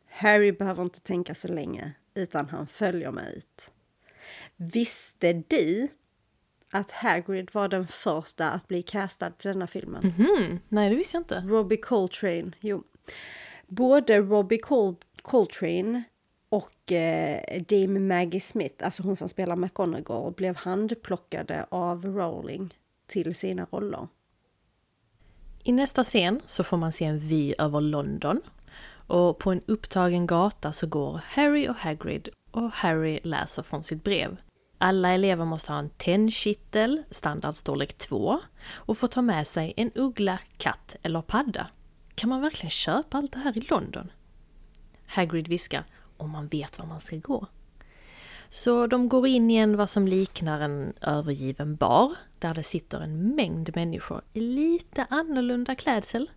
Harry 0.09 0.53
behöver 0.53 0.83
inte 0.83 1.01
tänka 1.01 1.35
så 1.35 1.49
länge 1.49 1.93
utan 2.15 2.49
han 2.49 2.67
följer 2.67 3.11
med 3.11 3.35
ut. 3.37 3.73
Visste 4.57 5.33
du 5.33 5.89
att 6.75 6.91
Hagrid 6.91 7.51
var 7.53 7.69
den 7.69 7.87
första 7.87 8.51
att 8.51 8.69
bli 8.69 8.83
castad 8.83 9.31
till 9.31 9.53
denna 9.53 9.67
filmen? 9.67 10.13
Mhm, 10.17 10.61
nej 10.69 10.91
det 10.91 10.97
visste 10.97 11.17
jag 11.17 11.21
inte. 11.21 11.41
Robbie 11.41 11.77
Coltrane, 11.77 12.53
jo. 12.61 12.83
Både 13.67 14.19
Robbie 14.19 14.59
Col 14.59 14.97
Coltrane 15.23 16.03
och 16.49 16.93
eh, 16.93 17.63
Dame 17.69 18.01
Maggie 18.01 18.41
Smith, 18.41 18.85
alltså 18.85 19.03
hon 19.03 19.17
som 19.17 19.29
spelar 19.29 19.57
McGonagall, 19.57 20.33
blev 20.33 20.57
handplockade 20.57 21.67
av 21.69 22.07
Rowling 22.07 22.75
till 23.07 23.35
sina 23.35 23.67
roller. 23.71 24.09
I 25.65 25.73
nästa 25.73 26.05
scen 26.05 26.41
så 26.47 26.65
får 26.65 26.77
man 26.77 26.93
se 26.93 27.05
en 27.05 27.19
vy 27.19 27.55
över 27.59 27.81
London. 27.81 28.41
Och 29.07 29.39
på 29.39 29.51
en 29.51 29.63
upptagen 29.67 30.27
gata 30.27 30.73
så 30.73 30.87
går 30.87 31.21
Harry 31.25 31.69
och 31.69 31.75
Hagrid 31.75 32.29
och 32.51 32.71
Harry 32.71 33.21
läser 33.23 33.63
från 33.63 33.83
sitt 33.83 34.05
brev. 34.05 34.37
Alla 34.85 35.09
elever 35.09 35.45
måste 35.45 35.73
ha 35.73 35.79
en 35.79 35.91
tändkittel, 35.91 37.03
standardstorlek 37.11 37.99
2, 37.99 38.41
och 38.75 38.99
få 38.99 39.07
ta 39.07 39.23
med 39.23 39.47
sig 39.47 39.75
en 39.77 39.91
uggla, 39.95 40.39
katt 40.57 40.97
eller 41.03 41.23
padda. 41.23 41.67
Kan 42.15 42.29
man 42.29 42.41
verkligen 42.41 42.71
köpa 42.71 43.19
allt 43.19 43.33
det 43.33 43.39
här 43.39 43.59
i 43.59 43.61
London? 43.61 44.13
Hagrid 45.07 45.49
viskar, 45.49 45.85
om 46.17 46.31
man 46.31 46.49
vet 46.49 46.79
var 46.79 46.87
man 46.87 47.01
ska 47.01 47.17
gå. 47.17 47.47
Så 48.49 48.87
de 48.87 49.09
går 49.09 49.27
in 49.27 49.51
i 49.51 49.57
en 49.57 49.77
vad 49.77 49.91
som 49.91 50.09
liknar 50.09 50.61
en 50.61 50.93
övergiven 51.01 51.77
bar, 51.77 52.13
där 52.39 52.55
det 52.55 52.63
sitter 52.63 53.01
en 53.01 53.35
mängd 53.35 53.77
människor 53.77 54.23
i 54.33 54.41
lite 54.41 55.07
annorlunda 55.11 55.75
klädsel. 55.75 56.31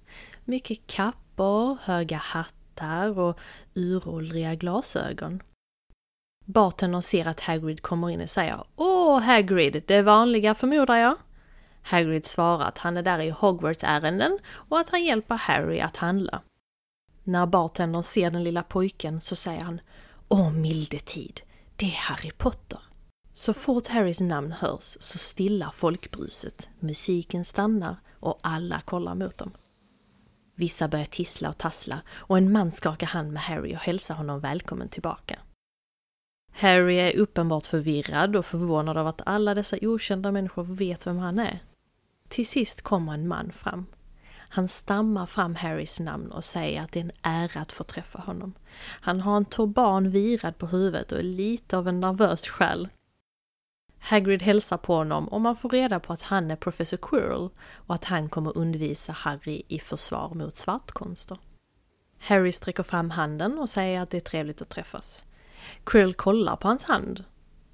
Mycket 0.46 0.88
kappor, 0.88 1.78
höga 1.82 2.18
hattar 2.18 3.20
och 3.20 3.40
uråldriga 3.74 4.56
glasögon. 4.56 5.42
Bartendern 6.50 7.02
ser 7.02 7.26
att 7.26 7.40
Hagrid 7.40 7.82
kommer 7.82 8.10
in 8.10 8.22
och 8.22 8.30
säger 8.30 8.64
Åh 8.76 9.20
Hagrid, 9.20 9.84
det 9.88 10.02
vanliga 10.02 10.56
förmodar 10.56 10.96
jag? 10.96 11.16
Hagrid 11.82 12.26
svarar 12.26 12.66
att 12.66 12.78
han 12.78 12.98
är 12.98 13.02
där 13.04 13.20
i 13.20 13.32
Hogwarts-ärenden 13.32 14.38
och 14.46 14.80
att 14.80 14.90
han 14.90 15.06
hjälper 15.06 15.36
Harry 15.36 15.80
att 15.80 15.98
handla. 15.98 16.42
När 17.24 17.46
bartendern 17.46 18.04
ser 18.04 18.32
den 18.32 18.44
lilla 18.44 18.64
pojken 18.64 19.22
så 19.22 19.36
säger 19.36 19.62
han 19.62 19.82
Åh 20.28 20.52
milde 20.52 21.00
tid, 21.00 21.42
det 21.76 21.86
är 21.86 21.98
Harry 21.98 22.32
Potter. 22.32 22.80
Så 23.34 23.54
fort 23.54 23.88
Harrys 23.88 24.20
namn 24.20 24.52
hörs 24.52 24.98
så 25.00 25.18
stillar 25.18 25.72
folkbruset, 25.74 26.70
musiken 26.80 27.46
stannar 27.46 27.96
och 28.20 28.40
alla 28.44 28.82
kollar 28.82 29.16
mot 29.16 29.38
dem. 29.38 29.52
Vissa 30.56 30.88
börjar 30.88 31.06
tissla 31.06 31.50
och 31.50 31.58
tassla 31.58 32.02
och 32.10 32.38
en 32.38 32.52
man 32.52 32.72
skakar 32.72 33.08
hand 33.08 33.34
med 33.34 33.42
Harry 33.42 33.76
och 33.76 33.80
hälsar 33.80 34.16
honom 34.16 34.40
välkommen 34.40 34.90
tillbaka. 34.90 35.40
Harry 36.60 36.96
är 36.96 37.18
uppenbart 37.18 37.66
förvirrad 37.66 38.36
och 38.36 38.46
förvånad 38.46 38.98
av 38.98 39.08
att 39.08 39.22
alla 39.26 39.54
dessa 39.54 39.78
okända 39.82 40.32
människor 40.32 40.64
vet 40.64 41.08
vem 41.08 41.18
han 41.18 41.40
är. 41.40 41.60
Till 42.28 42.48
sist 42.48 42.82
kommer 42.82 43.14
en 43.14 43.28
man 43.28 43.52
fram. 43.52 43.86
Han 44.34 44.68
stammar 44.68 45.26
fram 45.26 45.56
Harrys 45.56 46.00
namn 46.00 46.32
och 46.32 46.44
säger 46.44 46.82
att 46.82 46.92
det 46.92 47.00
är 47.00 47.04
en 47.04 47.12
ära 47.24 47.62
att 47.62 47.72
få 47.72 47.84
träffa 47.84 48.20
honom. 48.20 48.54
Han 48.80 49.22
har 49.22 49.38
en 49.38 49.46
turban 49.46 50.10
virad 50.10 50.58
på 50.58 50.68
huvudet 50.68 51.12
och 51.12 51.20
är 51.20 51.24
lite 51.24 51.78
av 51.78 51.88
en 51.88 52.00
nervös 52.00 52.48
själ. 52.48 52.90
Hagrid 54.00 54.42
hälsar 54.42 54.78
på 54.78 54.96
honom 54.96 55.28
och 55.28 55.42
man 55.42 55.56
får 55.56 55.70
reda 55.70 56.00
på 56.00 56.14
att 56.14 56.22
han 56.22 56.52
är 56.52 56.56
professor 56.56 56.98
Quirrell 56.98 57.50
och 57.74 57.96
att 57.96 58.06
han 58.06 58.30
kommer 58.30 58.58
undervisa 58.58 59.12
Harry 59.12 59.64
i 59.68 59.80
försvar 59.80 60.34
mot 60.34 60.58
svartkonster. 60.58 61.38
Harry 62.20 62.52
sträcker 62.52 62.84
fram 62.84 63.10
handen 63.10 63.60
och 63.60 63.70
säger 63.70 64.02
att 64.02 64.10
det 64.10 64.18
är 64.18 64.22
trevligt 64.22 64.62
att 64.62 64.70
träffas. 64.70 65.27
Krill 65.84 66.14
kollar 66.14 66.56
på 66.56 66.68
hans 66.68 66.84
hand 66.84 67.24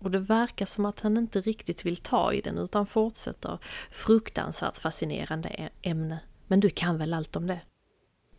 och 0.04 0.12
det 0.12 0.20
verkar 0.20 0.66
som 0.66 0.86
att 0.86 1.00
han 1.00 1.18
inte 1.18 1.42
riktigt 1.42 1.86
vill 1.86 1.98
ta 1.98 2.34
i 2.34 2.42
den 2.42 2.58
utan 2.58 2.86
fortsätter. 2.86 3.58
Fruktansvärt 3.92 4.78
fascinerande 4.78 5.70
ämne. 5.82 6.20
Men 6.48 6.60
du 6.60 6.70
kan 6.70 6.98
väl 6.98 7.14
allt 7.14 7.36
om 7.36 7.48
det? 7.48 7.60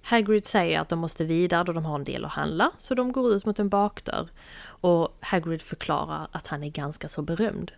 Hagrid 0.02 0.44
säger 0.44 0.80
att 0.80 0.88
de 0.88 0.98
måste 0.98 1.24
vidare 1.24 1.64
då 1.64 1.72
de 1.72 1.84
har 1.84 1.94
en 1.94 2.04
del 2.04 2.24
att 2.24 2.30
handla, 2.30 2.70
så 2.78 2.94
de 2.94 3.12
går 3.12 3.32
ut 3.32 3.46
mot 3.46 3.58
en 3.58 3.68
bakdörr. 3.68 4.28
Och 4.64 5.18
Hagrid 5.20 5.62
förklarar 5.62 6.28
att 6.32 6.46
han 6.46 6.62
är 6.64 6.70
ganska 6.70 7.08
så 7.08 7.22
berömd. 7.22 7.72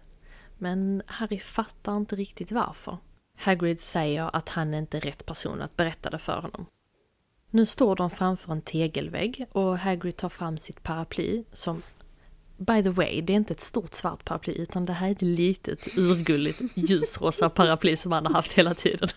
Men 0.58 1.02
Harry 1.06 1.40
fattar 1.40 1.96
inte 1.96 2.16
riktigt 2.16 2.52
varför. 2.52 2.98
Hagrid 3.38 3.80
säger 3.80 4.36
att 4.36 4.48
han 4.48 4.74
inte 4.74 4.96
är 4.96 5.00
rätt 5.00 5.26
person 5.26 5.62
att 5.62 5.76
berätta 5.76 6.10
det 6.10 6.18
för 6.18 6.40
honom. 6.40 6.66
Nu 7.56 7.66
står 7.66 7.96
de 7.96 8.10
framför 8.10 8.52
en 8.52 8.60
tegelvägg 8.60 9.46
och 9.52 9.78
Hagrid 9.78 10.16
tar 10.16 10.28
fram 10.28 10.58
sitt 10.58 10.82
paraply 10.82 11.44
som 11.52 11.82
By 12.56 12.82
the 12.82 12.90
way, 12.90 13.20
det 13.20 13.32
är 13.32 13.36
inte 13.36 13.54
ett 13.54 13.60
stort 13.60 13.94
svart 13.94 14.24
paraply 14.24 14.54
utan 14.54 14.86
det 14.86 14.92
här 14.92 15.08
är 15.08 15.12
ett 15.12 15.22
litet 15.22 15.98
urgulligt 15.98 16.60
ljusrosa 16.74 17.50
paraply 17.50 17.96
som 17.96 18.12
han 18.12 18.26
har 18.26 18.32
haft 18.32 18.52
hela 18.52 18.74
tiden. 18.74 19.08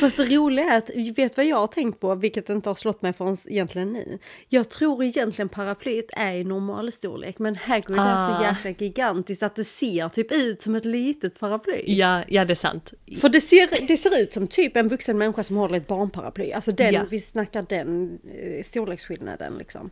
Fast 0.00 0.16
det 0.16 0.24
roliga 0.24 0.64
är 0.64 0.78
att, 0.78 0.90
vet 1.18 1.36
vad 1.36 1.46
jag 1.46 1.56
har 1.56 1.66
tänkt 1.66 2.00
på, 2.00 2.14
vilket 2.14 2.48
inte 2.48 2.70
har 2.70 2.74
slått 2.74 3.02
mig 3.02 3.12
förrän 3.12 3.36
egentligen 3.46 3.92
nu? 3.92 4.18
Jag 4.48 4.68
tror 4.68 5.04
egentligen 5.04 5.48
paraplyet 5.48 6.06
är 6.12 6.32
i 6.32 6.44
normalstorlek, 6.44 7.38
men 7.38 7.56
Hagrid 7.56 7.98
ah. 7.98 8.02
är 8.02 8.26
så 8.26 8.32
ah. 8.32 8.42
jäkla 8.42 8.86
gigantiskt 8.86 9.42
att 9.42 9.56
det 9.56 9.64
ser 9.64 10.08
typ 10.08 10.32
ut 10.32 10.62
som 10.62 10.74
ett 10.74 10.84
litet 10.84 11.38
paraply. 11.40 11.82
Ja, 11.86 12.22
ja 12.28 12.44
det 12.44 12.52
är 12.52 12.54
sant. 12.54 12.92
För 13.20 13.28
det 13.28 13.40
ser, 13.40 13.86
det 13.86 13.96
ser 13.96 14.22
ut 14.22 14.32
som 14.32 14.46
typ 14.46 14.76
en 14.76 14.88
vuxen 14.88 15.18
människa 15.18 15.42
som 15.42 15.56
håller 15.56 15.76
ett 15.76 15.86
barnparaply. 15.86 16.52
Alltså 16.52 16.72
den, 16.72 16.94
ja. 16.94 17.02
vi 17.10 17.20
snackar 17.20 17.66
den 17.68 18.18
eh, 18.24 18.62
storleksskillnaden 18.62 19.58
liksom. 19.58 19.90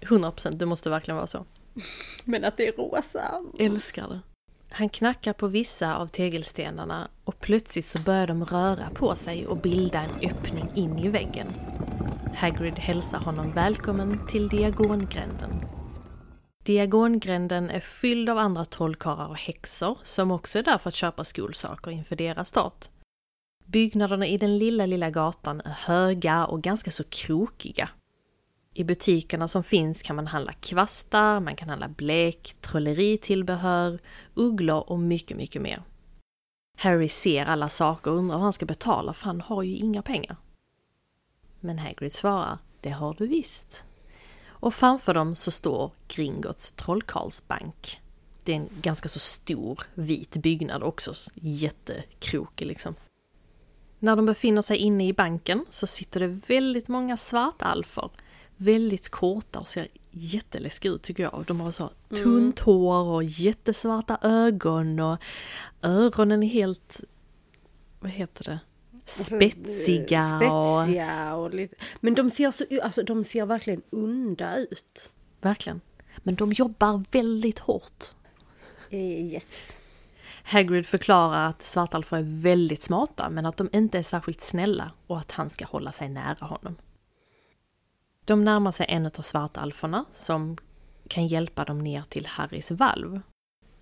100% 0.00 0.50
det 0.50 0.66
måste 0.66 0.90
verkligen 0.90 1.16
vara 1.16 1.26
så. 1.26 1.46
Men 2.24 2.44
att 2.44 2.56
det 2.56 2.68
är 2.68 2.72
rosa. 2.72 3.42
Älskar 3.58 4.08
det. 4.08 4.20
Han 4.72 4.88
knackar 4.88 5.32
på 5.32 5.46
vissa 5.46 5.96
av 5.96 6.06
tegelstenarna 6.06 7.08
och 7.24 7.40
plötsligt 7.40 7.86
så 7.86 7.98
börjar 7.98 8.26
de 8.26 8.44
röra 8.44 8.90
på 8.94 9.14
sig 9.14 9.46
och 9.46 9.56
bilda 9.56 10.00
en 10.02 10.30
öppning 10.30 10.68
in 10.74 10.98
i 10.98 11.08
väggen. 11.08 11.46
Hagrid 12.34 12.78
hälsar 12.78 13.18
honom 13.18 13.52
välkommen 13.52 14.26
till 14.26 14.48
Diagongränden. 14.48 15.50
Diagongränden 16.64 17.70
är 17.70 17.80
fylld 17.80 18.30
av 18.30 18.38
andra 18.38 18.64
trollkarlar 18.64 19.28
och 19.28 19.38
häxor 19.38 19.98
som 20.02 20.30
också 20.30 20.58
är 20.58 20.62
där 20.62 20.78
för 20.78 20.88
att 20.88 20.94
köpa 20.94 21.24
skolsaker 21.24 21.90
inför 21.90 22.16
deras 22.16 22.48
start. 22.48 22.88
Byggnaderna 23.64 24.26
i 24.26 24.38
den 24.38 24.58
lilla, 24.58 24.86
lilla 24.86 25.10
gatan 25.10 25.60
är 25.60 25.70
höga 25.70 26.46
och 26.46 26.62
ganska 26.62 26.90
så 26.90 27.04
krokiga. 27.04 27.88
I 28.80 28.84
butikerna 28.84 29.48
som 29.48 29.64
finns 29.64 30.02
kan 30.02 30.16
man 30.16 30.26
handla 30.26 30.52
kvastar, 30.52 31.40
man 31.40 31.56
kan 31.56 31.68
handla 31.68 31.88
blek, 31.88 32.54
trolleritillbehör, 32.60 33.98
ugglor 34.34 34.90
och 34.90 34.98
mycket, 34.98 35.36
mycket 35.36 35.62
mer. 35.62 35.82
Harry 36.78 37.08
ser 37.08 37.44
alla 37.44 37.68
saker 37.68 38.10
och 38.10 38.16
undrar 38.16 38.36
hur 38.36 38.42
han 38.42 38.52
ska 38.52 38.66
betala 38.66 39.12
för 39.12 39.24
han 39.24 39.40
har 39.40 39.62
ju 39.62 39.76
inga 39.76 40.02
pengar. 40.02 40.36
Men 41.60 41.78
Hagrid 41.78 42.12
svarar, 42.12 42.58
det 42.80 42.90
har 42.90 43.14
du 43.14 43.26
visst. 43.26 43.84
Och 44.46 44.74
framför 44.74 45.14
dem 45.14 45.34
så 45.34 45.50
står 45.50 45.92
Gringotts 46.08 46.72
trollkarlsbank. 46.72 48.00
Det 48.44 48.52
är 48.52 48.56
en 48.56 48.68
ganska 48.82 49.08
så 49.08 49.18
stor 49.18 49.80
vit 49.94 50.36
byggnad 50.36 50.82
också, 50.82 51.12
jättekrokig 51.34 52.66
liksom. 52.66 52.94
När 53.98 54.16
de 54.16 54.26
befinner 54.26 54.62
sig 54.62 54.76
inne 54.76 55.08
i 55.08 55.12
banken 55.12 55.64
så 55.70 55.86
sitter 55.86 56.20
det 56.20 56.28
väldigt 56.28 56.88
många 56.88 57.16
svartalfer. 57.16 58.10
Väldigt 58.62 59.08
korta 59.08 59.58
och 59.58 59.68
ser 59.68 59.88
jätteläskiga 60.10 60.92
ut 60.92 61.02
tycker 61.02 61.22
jag. 61.22 61.44
De 61.46 61.60
har 61.60 61.70
så 61.70 61.90
tunt 62.08 62.58
hår 62.58 63.04
och 63.04 63.24
jättesvarta 63.24 64.18
ögon 64.22 65.00
och 65.00 65.18
öronen 65.82 66.42
är 66.42 66.48
helt, 66.48 67.00
vad 68.00 68.10
heter 68.10 68.44
det, 68.44 68.58
spetsiga 69.06 70.52
och... 70.52 70.82
Spetsiga 70.84 71.34
och 71.34 71.54
lite... 71.54 71.76
Men 72.00 72.14
de 72.14 72.30
ser, 72.30 72.50
så, 72.50 72.64
alltså, 72.82 73.02
de 73.02 73.24
ser 73.24 73.46
verkligen 73.46 73.82
onda 73.90 74.56
ut. 74.56 75.10
Verkligen. 75.40 75.80
Men 76.18 76.34
de 76.34 76.52
jobbar 76.52 77.04
väldigt 77.10 77.58
hårt. 77.58 78.04
Yes. 78.90 79.76
Hagrid 80.44 80.86
förklarar 80.86 81.46
att 81.46 81.62
svartalfer 81.62 82.16
är 82.16 82.42
väldigt 82.42 82.82
smarta 82.82 83.30
men 83.30 83.46
att 83.46 83.56
de 83.56 83.68
inte 83.72 83.98
är 83.98 84.02
särskilt 84.02 84.40
snälla 84.40 84.92
och 85.06 85.18
att 85.18 85.32
han 85.32 85.50
ska 85.50 85.64
hålla 85.64 85.92
sig 85.92 86.08
nära 86.08 86.46
honom. 86.46 86.76
De 88.26 88.44
närmar 88.44 88.72
sig 88.72 88.86
en 88.88 89.06
av 89.06 89.22
svartalferna 89.22 90.04
som 90.12 90.56
kan 91.08 91.26
hjälpa 91.26 91.64
dem 91.64 91.78
ner 91.78 92.02
till 92.08 92.26
Harrys 92.26 92.70
valv. 92.70 93.20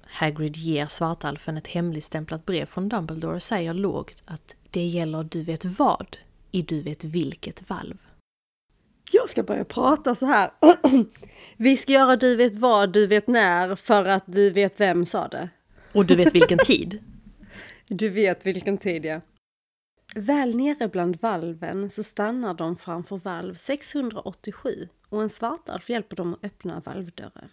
Hagrid 0.03 0.57
ger 0.57 0.87
svartalfen 0.87 1.57
ett 1.57 1.67
hemligstämplat 1.67 2.47
brev 2.47 2.67
från 2.67 2.89
Dumbledore 2.89 3.35
och 3.35 3.43
säger 3.43 3.75
lågt 3.75 4.23
att 4.25 4.57
det 4.71 4.87
gäller 4.87 5.25
du 5.25 5.43
vet 5.43 5.65
vad 5.65 6.17
i 6.51 6.63
du 6.63 6.83
vet 6.83 7.05
vilket 7.05 7.71
valv. 7.71 7.97
Jag 9.13 9.31
ska 9.31 9.43
börja 9.43 9.65
prata 9.65 10.15
så 10.15 10.27
här. 10.27 10.51
Vi 11.57 11.77
ska 11.77 11.93
göra 11.93 12.17
du 12.17 12.37
vet 12.37 12.57
vad, 12.57 12.93
du 12.93 13.07
vet 13.07 13.27
när, 13.27 13.77
för 13.77 14.05
att 14.05 14.25
du 14.27 14.51
vet 14.51 14.81
vem 14.81 15.07
sa 15.07 15.29
det. 15.29 15.49
Och 15.93 16.07
du 16.07 16.17
vet 16.17 16.35
vilken 16.35 16.59
tid. 16.59 16.99
Du 17.91 18.09
vet 18.09 18.47
vilken 18.47 18.79
tid 18.79 19.05
ja. 19.05 19.21
Väl 20.15 20.57
nere 20.57 20.89
bland 20.89 21.21
valven 21.21 21.91
så 21.91 22.03
stannar 22.03 22.55
de 22.55 22.77
framför 22.77 23.17
valv 23.17 23.55
687 23.55 24.89
och 25.09 25.23
en 25.23 25.31
svartalf 25.31 25.91
hjälper 25.91 26.17
dem 26.17 26.35
att 26.35 26.45
öppna 26.45 26.83
valvdörren. 26.85 27.51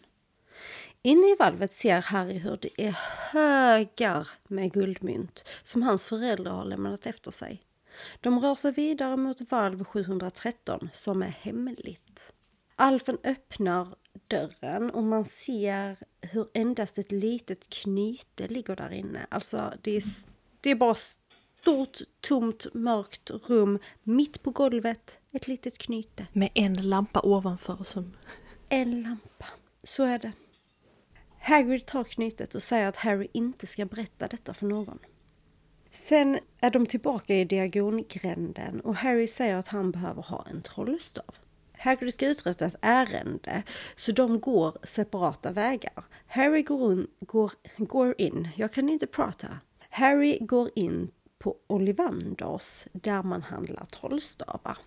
Inne 1.01 1.28
i 1.28 1.36
valvet 1.39 1.74
ser 1.74 2.01
Harry 2.01 2.38
hur 2.38 2.58
det 2.62 2.82
är 2.82 2.99
högar 3.32 4.28
med 4.47 4.74
guldmynt 4.74 5.49
som 5.64 5.82
hans 5.82 6.03
föräldrar 6.03 6.51
har 6.51 6.66
lämnat 6.66 7.06
efter 7.06 7.32
sig. 7.32 7.64
De 8.22 8.39
rör 8.39 8.56
sig 8.56 8.72
vidare 8.72 9.18
mot 9.18 9.51
valv 9.51 9.84
713 9.84 10.89
som 10.93 11.22
är 11.22 11.38
hemligt. 11.41 12.34
Alfen 12.76 13.18
öppnar 13.24 13.95
dörren 14.28 14.91
och 14.91 15.03
man 15.03 15.26
ser 15.26 15.97
hur 16.22 16.47
endast 16.53 16.97
ett 16.97 17.12
litet 17.12 17.70
knyte 17.70 18.47
ligger 18.47 18.76
där 18.76 18.93
inne. 18.93 19.28
Alltså 19.30 19.74
det 19.82 19.97
är, 19.97 20.03
det 20.62 20.70
är 20.70 20.76
bara 20.76 20.95
stort, 21.66 21.97
tomt, 22.22 22.66
mörkt 22.74 23.30
rum 23.30 23.80
mitt 24.03 24.43
på 24.43 24.51
golvet. 24.51 25.20
Ett 25.32 25.47
litet 25.47 25.78
knyte. 25.78 26.28
Med 26.34 26.49
en 26.53 26.74
lampa 26.74 27.22
ovanför 27.24 27.84
som... 27.84 28.13
En 28.70 29.01
lampa. 29.01 29.45
Så 29.84 30.03
är 30.03 30.20
det. 30.20 30.32
Hagrid 31.39 31.86
tar 31.86 32.03
knytet 32.03 32.55
och 32.55 32.63
säger 32.63 32.88
att 32.88 32.95
Harry 32.95 33.28
inte 33.34 33.68
ska 33.68 33.86
berätta 33.86 34.28
detta 34.28 34.53
för 34.53 34.66
någon. 34.66 34.99
Sen 35.91 36.39
är 36.61 36.72
de 36.72 36.86
tillbaka 36.86 37.36
i 37.36 37.45
diagongränden 37.45 38.82
och 38.82 38.95
Harry 38.95 39.28
säger 39.28 39.55
att 39.55 39.68
han 39.68 39.91
behöver 39.91 40.22
ha 40.22 40.45
en 40.51 40.61
trollstav. 40.61 41.36
Hagrid 41.78 42.13
ska 42.13 42.28
uträtta 42.28 42.66
ett 42.66 42.76
ärende, 42.82 43.63
så 43.95 44.11
de 44.11 44.39
går 44.39 44.78
separata 44.84 45.51
vägar. 45.51 46.03
Harry 46.28 46.61
går 46.61 46.93
in, 46.93 47.07
går, 47.20 47.51
går 47.78 48.16
in, 48.18 48.47
jag 48.55 48.74
kan 48.74 48.89
inte 48.89 49.07
prata. 49.07 49.47
Harry 49.89 50.38
går 50.41 50.70
in 50.76 51.11
på 51.46 51.58
Olivanders, 51.68 52.88
där 52.93 53.24
man 53.24 53.41
handlar 53.41 53.86
trollstavar. 53.86 54.78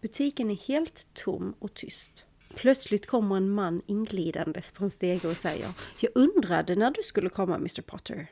Butiken 0.00 0.50
är 0.50 0.54
helt 0.54 1.08
tom 1.14 1.54
och 1.58 1.74
tyst. 1.74 2.24
Plötsligt 2.54 3.06
kommer 3.06 3.36
en 3.36 3.50
man 3.50 3.82
inglidandes 3.86 4.72
på 4.72 4.84
en 4.84 4.90
stege 4.90 5.28
och 5.28 5.36
säger 5.36 5.68
Jag 6.00 6.12
undrade 6.14 6.74
när 6.74 6.90
du 6.90 7.02
skulle 7.02 7.28
komma 7.28 7.54
Mr 7.54 7.82
Potter. 7.82 8.26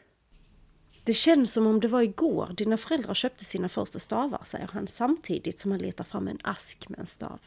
Det 1.04 1.14
känns 1.14 1.52
som 1.52 1.66
om 1.66 1.80
det 1.80 1.88
var 1.88 2.02
igår 2.02 2.54
dina 2.56 2.76
föräldrar 2.76 3.14
köpte 3.14 3.44
sina 3.44 3.68
första 3.68 3.98
stavar, 3.98 4.40
säger 4.44 4.70
han 4.72 4.86
samtidigt 4.86 5.60
som 5.60 5.70
han 5.70 5.80
letar 5.80 6.04
fram 6.04 6.28
en 6.28 6.38
ask 6.42 6.88
med 6.88 6.98
en 6.98 7.06
stav. 7.06 7.40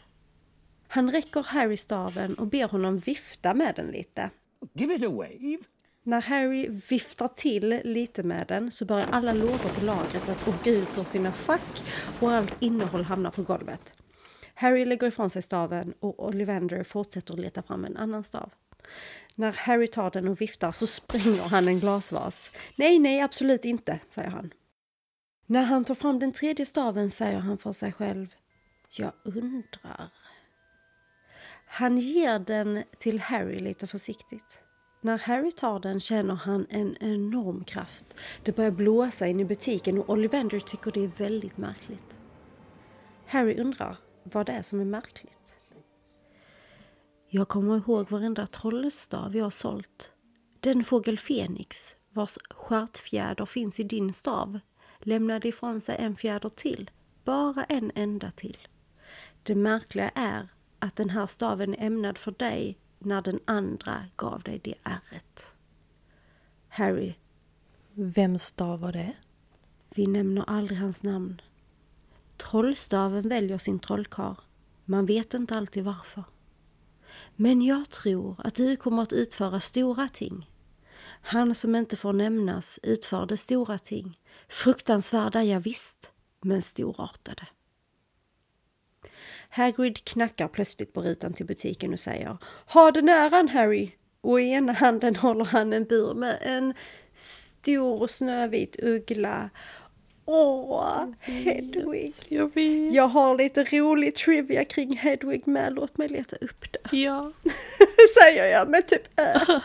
Han 0.88 1.12
räcker 1.12 1.44
Harry 1.44 1.78
staven 1.78 2.36
och 2.36 2.48
ber 2.48 2.68
honom 2.68 3.00
vifta 3.00 3.54
med 3.54 3.76
den 3.76 3.88
lite. 3.88 4.30
Give 4.74 4.96
it 4.96 5.04
a 5.04 5.10
wave. 5.10 5.58
När 6.04 6.22
Harry 6.22 6.68
viftar 6.90 7.28
till 7.28 7.82
lite 7.84 8.24
med 8.24 8.48
den 8.48 8.72
så 8.72 8.86
börjar 8.86 9.08
alla 9.12 9.34
lådor 9.34 9.70
på 9.70 9.82
lagret 9.82 10.30
att 10.30 10.48
åka 10.48 10.70
ut 10.70 10.98
ur 10.98 11.04
sina 11.04 11.34
fack 11.34 11.88
och 12.20 12.32
allt 12.32 12.56
innehåll 12.60 13.04
hamnar 13.04 13.32
på 13.32 13.44
golvet. 13.44 13.96
Harry 14.54 14.86
lägger 14.86 15.08
ifrån 15.08 15.30
sig 15.30 15.42
staven 15.42 15.94
och 16.00 16.26
Ollivander 16.28 16.84
fortsätter 16.84 17.34
att 17.34 17.40
leta 17.40 17.64
fram 17.64 17.86
en 17.86 17.98
annan 17.98 18.24
stav. 18.24 18.54
När 19.36 19.52
Harry 19.52 19.88
tar 19.88 20.12
den 20.12 20.28
och 20.28 20.42
viftar 20.42 20.72
så 20.72 20.88
spränger 20.88 21.50
han 21.50 21.68
en 21.68 21.80
glasvas. 21.80 22.52
Nej, 22.76 23.00
nej, 23.00 23.22
absolut 23.22 23.66
inte, 23.66 24.00
säger 24.10 24.30
han. 24.30 24.54
När 25.46 25.64
han 25.64 25.86
tar 25.86 25.96
fram 25.96 26.20
den 26.20 26.32
tredje 26.32 26.66
staven 26.66 27.12
säger 27.12 27.40
han 27.40 27.58
för 27.58 27.72
sig 27.72 27.94
själv. 27.94 28.36
Jag 28.90 29.12
undrar. 29.24 30.10
Han 31.66 31.98
ger 31.98 32.40
den 32.40 32.84
till 33.00 33.20
Harry 33.20 33.60
lite 33.60 33.88
försiktigt. 33.88 34.62
När 35.04 35.18
Harry 35.18 35.52
tar 35.52 35.80
den 35.80 36.00
känner 36.00 36.36
han 36.36 36.66
en 36.70 36.98
enorm 37.00 37.64
kraft. 37.64 38.20
Det 38.44 38.56
börjar 38.56 38.72
blåsa 38.72 39.28
in 39.28 39.40
i 39.40 39.46
butiken 39.46 39.98
och 39.98 40.10
Ollivander 40.10 40.60
tycker 40.60 40.92
det 40.92 41.04
är 41.04 41.08
väldigt 41.08 41.58
märkligt. 41.58 42.20
Harry 43.26 43.60
undrar 43.60 43.98
vad 44.24 44.46
det 44.46 44.52
är 44.52 44.62
som 44.62 44.80
är 44.80 44.86
märkligt. 44.86 45.56
Jag 47.30 47.48
kommer 47.48 47.78
ihåg 47.78 48.12
varenda 48.12 48.48
trollstav 48.48 49.36
jag 49.36 49.44
har 49.44 49.50
sålt. 49.50 50.14
Den 50.60 50.84
fågel 50.84 51.18
Fenix, 51.20 51.96
vars 52.10 52.38
stjärtfjäder 52.50 53.46
finns 53.46 53.80
i 53.80 53.84
din 53.84 54.14
stav, 54.14 54.60
lämnade 55.00 55.48
ifrån 55.48 55.82
sig 55.82 55.96
en 56.00 56.16
fjäder 56.16 56.50
till. 56.50 56.92
Bara 57.24 57.64
en 57.64 57.92
enda 57.96 58.32
till. 58.32 58.58
Det 59.44 59.56
märkliga 59.56 60.10
är 60.10 60.48
att 60.80 60.96
den 60.96 61.10
här 61.10 61.28
staven 61.28 61.76
är 61.76 61.86
ämnad 61.86 62.18
för 62.18 62.32
dig 62.32 62.78
när 63.02 63.22
den 63.22 63.40
andra 63.46 64.06
gav 64.16 64.42
dig 64.42 64.60
det 64.64 64.76
ärret. 64.84 65.56
Harry, 66.68 67.14
Vem 67.94 68.40
stav 68.40 68.80
var 68.80 68.92
det? 68.92 69.14
vi 69.96 70.08
nämner 70.08 70.44
aldrig 70.48 70.80
hans 70.80 71.04
namn. 71.04 71.42
Trollstaven 72.38 73.30
väljer 73.30 73.58
sin 73.58 73.80
trollkarl. 73.80 74.36
Man 74.86 75.06
vet 75.06 75.34
inte 75.34 75.58
alltid 75.58 75.84
varför. 75.84 76.24
Men 77.36 77.62
jag 77.62 77.90
tror 77.90 78.36
att 78.38 78.56
du 78.56 78.76
kommer 78.76 79.04
att 79.04 79.14
utföra 79.14 79.60
stora 79.60 80.10
ting. 80.10 80.50
Han 81.22 81.56
som 81.56 81.76
inte 81.76 81.98
får 81.98 82.14
nämnas 82.14 82.80
utförde 82.84 83.38
stora 83.38 83.78
ting. 83.78 84.20
Fruktansvärda, 84.50 85.44
ja, 85.44 85.60
visst, 85.60 86.12
men 86.42 86.62
storartade. 86.62 87.48
Hagrid 89.54 90.04
knackar 90.04 90.48
plötsligt 90.48 90.94
på 90.94 91.02
rutan 91.02 91.34
till 91.34 91.46
butiken 91.46 91.94
och 91.94 92.00
säger 92.00 92.38
Ha 92.66 92.92
den 92.92 93.10
äran 93.10 93.50
Harry! 93.50 93.92
Och 94.22 94.42
i 94.42 94.50
ena 94.50 94.74
handen 94.74 95.16
håller 95.16 95.46
han 95.46 95.74
en 95.74 95.84
bur 95.84 96.14
med 96.14 96.38
en 96.42 96.74
stor 97.14 98.08
snövit 98.08 98.76
uggla. 98.84 99.50
Åh, 100.26 101.06
Hedwig! 101.20 102.14
Jag 102.28 102.54
vet. 102.56 102.94
Jag 102.94 103.08
har 103.08 103.38
lite 103.38 103.64
rolig 103.64 104.16
trivia 104.16 104.66
kring 104.66 104.98
Hedwig 104.98 105.48
med. 105.48 105.74
Låt 105.74 105.98
mig 105.98 106.08
leta 106.08 106.36
upp 106.36 106.66
det. 106.72 106.98
Ja. 106.98 107.32
Säger 108.22 108.46
jag 108.52 108.70
med 108.70 108.88
typ 108.88 109.20
äh. 109.20 109.58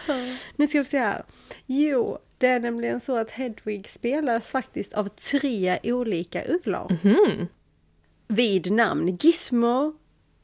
Nu 0.57 0.66
ska 0.66 0.78
vi 0.78 0.84
se 0.84 0.99
här. 0.99 1.24
Jo, 1.66 2.18
det 2.39 2.47
är 2.47 2.61
nämligen 2.61 3.01
så 3.01 3.16
att 3.16 3.30
Hedwig 3.30 3.89
spelas 3.89 4.51
faktiskt 4.51 4.93
av 4.93 5.09
tre 5.09 5.78
olika 5.82 6.45
ugglor. 6.45 6.99
Mhm. 7.05 7.47
Vid 8.29 8.72
namn 8.72 9.16
Gizmo, 9.16 9.95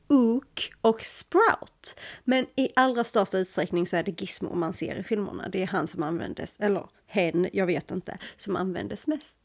Ook 0.08 0.72
och 0.80 1.00
Sprout. 1.00 1.96
Men 2.24 2.46
i 2.56 2.68
allra 2.76 3.04
största 3.04 3.38
utsträckning 3.38 3.86
så 3.86 3.96
är 3.96 4.02
det 4.02 4.20
Gizmo 4.20 4.54
man 4.54 4.72
ser 4.72 4.96
i 4.96 5.02
filmerna. 5.02 5.48
Det 5.48 5.62
är 5.62 5.66
han 5.66 5.86
som 5.86 6.02
användes, 6.02 6.56
eller 6.60 6.88
hen, 7.06 7.48
jag 7.52 7.66
vet 7.66 7.90
inte, 7.90 8.18
som 8.36 8.56
användes 8.56 9.06
mest. 9.06 9.38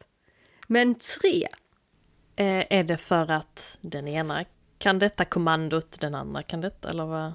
Men 0.67 0.95
tre, 0.95 1.47
Eh, 2.39 2.65
är 2.69 2.83
det 2.83 2.97
för 2.97 3.31
att 3.31 3.77
den 3.81 4.07
ena 4.07 4.45
kan 4.77 4.99
detta 4.99 5.25
kommandot, 5.25 5.99
den 5.99 6.15
andra 6.15 6.43
kan 6.43 6.61
detta, 6.61 6.89
eller 6.89 7.05
vad? 7.05 7.33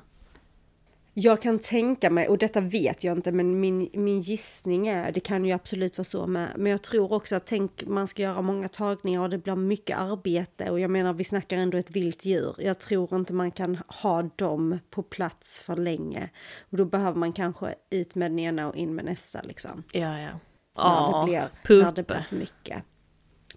Jag 1.15 1.43
kan 1.43 1.59
tänka 1.59 2.11
mig, 2.11 2.29
och 2.29 2.39
detta 2.39 2.61
vet 2.61 3.05
jag 3.05 3.19
inte, 3.19 3.33
men 3.33 3.61
min, 3.61 3.89
min 3.93 4.21
gissning 4.21 4.89
är, 4.89 5.13
det 5.13 5.21
kan 5.21 5.45
ju 5.45 5.53
absolut 5.53 5.99
vara 5.99 6.05
så 6.05 6.27
med, 6.27 6.53
men 6.57 6.71
jag 6.71 6.83
tror 6.83 7.13
också 7.13 7.37
att 7.37 7.47
tänk, 7.47 7.87
man 7.87 8.07
ska 8.07 8.23
göra 8.23 8.43
många 8.43 8.69
tagningar 8.69 9.21
och 9.21 9.31
det 9.31 9.39
blir 9.39 9.57
mycket 9.57 9.99
arbete 9.99 10.71
och 10.71 10.81
jag 10.81 10.91
menar 10.91 11.13
vi 11.13 11.25
snackar 11.25 11.57
ändå 11.57 11.79
ett 11.79 11.91
vilt 11.91 12.25
djur. 12.25 12.55
Jag 12.59 12.79
tror 12.79 13.17
inte 13.17 13.33
man 13.33 13.51
kan 13.51 13.79
ha 14.03 14.23
dem 14.37 14.79
på 14.91 15.03
plats 15.03 15.61
för 15.61 15.77
länge 15.77 16.31
och 16.71 16.77
då 16.77 16.85
behöver 16.85 17.19
man 17.19 17.33
kanske 17.33 17.75
ut 17.91 18.15
med 18.15 18.31
den 18.31 18.39
ena 18.39 18.69
och 18.69 18.77
in 18.77 18.95
med 18.95 19.05
nästa 19.05 19.43
liksom. 19.43 19.83
Ja, 19.93 20.19
ja. 20.21 20.31
När, 20.77 21.21
det, 21.21 21.25
blir, 21.65 21.83
när 21.83 21.93
det 21.93 22.07
blir 22.07 22.21
för 22.29 22.37
mycket. 22.37 22.83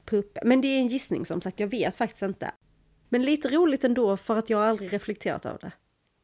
Puppe. 0.05 0.39
Men 0.43 0.61
det 0.61 0.67
är 0.67 0.79
en 0.79 0.87
gissning 0.87 1.25
som 1.25 1.41
sagt, 1.41 1.59
jag 1.59 1.67
vet 1.67 1.95
faktiskt 1.95 2.21
inte. 2.21 2.51
Men 3.09 3.23
lite 3.23 3.47
roligt 3.47 3.83
ändå 3.83 4.17
för 4.17 4.37
att 4.37 4.49
jag 4.49 4.61
aldrig 4.61 4.93
reflekterat 4.93 5.45
över 5.45 5.59
det. 5.59 5.71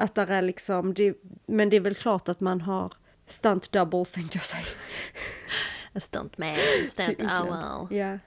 Att 0.02 0.16
där 0.16 0.28
är 0.28 0.42
liksom, 0.42 0.94
det, 0.94 1.18
men 1.46 1.70
det 1.70 1.78
är 1.78 1.82
väl 1.82 1.96
klart 1.96 2.30
att 2.30 2.40
man 2.40 2.62
har 2.62 2.94
stunt 3.26 3.72
doubles 3.72 4.12
tänkte 4.12 4.38
jag 4.38 4.46
säga. 4.46 4.66
En 5.94 6.02
stuntman, 6.02 6.56
stunt, 6.90 7.22
oh, 7.22 7.46
wow. 7.46 7.94
Ja. 7.94 8.20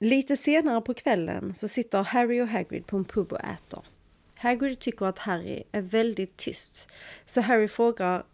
Lite 0.00 0.36
senare 0.36 0.80
på 0.80 0.94
kvällen 0.94 1.54
så 1.54 1.68
sitter 1.68 2.02
Harry 2.02 2.40
och 2.40 2.48
Hagrid 2.48 2.86
på 2.86 2.96
en 2.96 3.04
pub 3.04 3.32
och 3.32 3.40
äter. 3.40 3.84
Hagrid 4.36 4.78
tycker 4.78 5.06
att 5.06 5.18
Harry 5.18 5.62
är 5.72 5.82
väldigt 5.82 6.36
tyst. 6.36 6.88
Så 7.26 7.40
Harry 7.40 7.68
frågar 7.68 8.24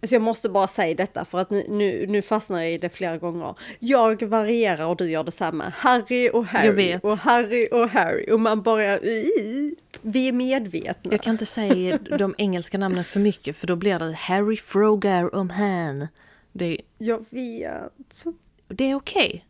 Alltså 0.00 0.14
jag 0.14 0.22
måste 0.22 0.48
bara 0.48 0.68
säga 0.68 0.94
detta 0.94 1.24
för 1.24 1.38
att 1.38 1.50
nu, 1.50 1.64
nu, 1.68 2.06
nu 2.06 2.22
fastnar 2.22 2.60
jag 2.60 2.72
i 2.72 2.78
det 2.78 2.88
flera 2.88 3.18
gånger. 3.18 3.54
Jag 3.78 4.22
varierar 4.22 4.86
och 4.86 4.96
du 4.96 5.10
gör 5.10 5.24
detsamma. 5.24 5.72
Harry 5.76 6.30
och 6.32 6.46
Harry 6.46 6.98
och 7.02 7.18
Harry 7.18 7.68
och 7.72 7.88
Harry 7.88 8.30
och 8.30 8.40
man 8.40 8.62
bara... 8.62 8.98
Vi 10.02 10.28
är 10.28 10.32
medvetna. 10.32 11.12
Jag 11.12 11.22
kan 11.22 11.32
inte 11.32 11.46
säga 11.46 11.98
de 11.98 12.34
engelska 12.38 12.78
namnen 12.78 13.04
för 13.04 13.20
mycket 13.20 13.56
för 13.56 13.66
då 13.66 13.76
blir 13.76 13.98
det 13.98 14.12
Harry 14.12 14.56
frågar 14.56 15.34
om 15.34 15.50
han. 15.50 16.08
Det, 16.52 16.80
Jag 16.98 17.24
vet. 17.30 18.24
det 18.68 18.90
är 18.90 18.94
okej. 18.94 19.44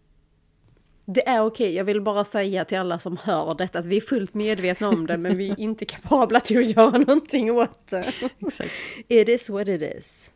Det 1.15 1.29
är 1.29 1.45
okej, 1.45 1.75
jag 1.75 1.85
vill 1.85 2.01
bara 2.01 2.25
säga 2.25 2.65
till 2.65 2.79
alla 2.79 2.99
som 2.99 3.17
hör 3.17 3.55
detta 3.55 3.79
att 3.79 3.87
vi 3.87 3.97
är 3.97 4.01
fullt 4.01 4.35
medvetna 4.35 4.89
om 4.89 5.07
det 5.07 5.19
men 5.19 5.37
vi 5.37 5.51
är 5.51 5.61
inte 5.61 5.85
kapabla 5.85 6.41
till 6.41 6.59
att 6.59 6.67
göra 6.77 6.99
någonting 6.99 7.51
åt 7.51 7.87
det. 7.87 8.13
Exakt. 8.39 8.71
It 9.09 9.29
is 9.29 9.51
what 9.51 9.69
it 9.69 9.83
is. 9.83 10.31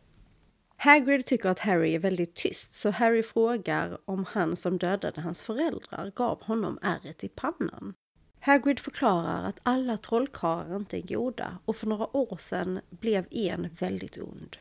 Hagrid 0.77 1.25
tycker 1.25 1.49
att 1.49 1.59
Harry 1.59 1.95
är 1.95 1.99
väldigt 1.99 2.35
tyst 2.35 2.75
så 2.75 2.89
Harry 2.89 3.23
frågar 3.23 3.97
om 4.05 4.25
han 4.29 4.55
som 4.55 4.77
dödade 4.77 5.21
hans 5.21 5.43
föräldrar 5.43 6.11
gav 6.15 6.43
honom 6.43 6.79
ärret 6.81 7.23
i 7.23 7.29
pannan. 7.29 7.93
Hagrid 8.39 8.79
förklarar 8.79 9.43
att 9.43 9.59
alla 9.63 9.97
trollkarlar 9.97 10.75
inte 10.75 10.97
är 10.97 11.01
goda 11.01 11.57
och 11.65 11.75
för 11.75 11.87
några 11.87 12.17
år 12.17 12.37
sedan 12.37 12.79
blev 12.89 13.25
en 13.31 13.69
väldigt 13.79 14.17
ond. 14.17 14.57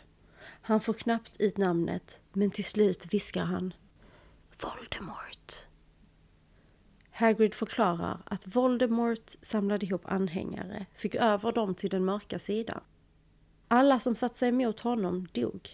Han 0.62 0.80
får 0.80 0.92
knappt 0.92 1.36
ut 1.40 1.56
namnet 1.56 2.20
men 2.32 2.50
till 2.50 2.64
slut 2.64 3.06
viskar 3.14 3.44
han 3.44 3.74
Voldemort. 4.62 5.66
Hagrid 7.18 7.54
förklarar 7.54 8.18
att 8.24 8.56
Voldemort 8.56 9.30
samlade 9.42 9.86
ihop 9.86 10.02
anhängare, 10.04 10.86
fick 10.94 11.14
över 11.14 11.52
dem 11.52 11.74
till 11.74 11.90
den 11.90 12.04
mörka 12.04 12.38
sidan. 12.38 12.80
Alla 13.68 14.00
som 14.00 14.14
satt 14.14 14.36
sig 14.36 14.48
emot 14.48 14.80
honom 14.80 15.28
dog. 15.32 15.68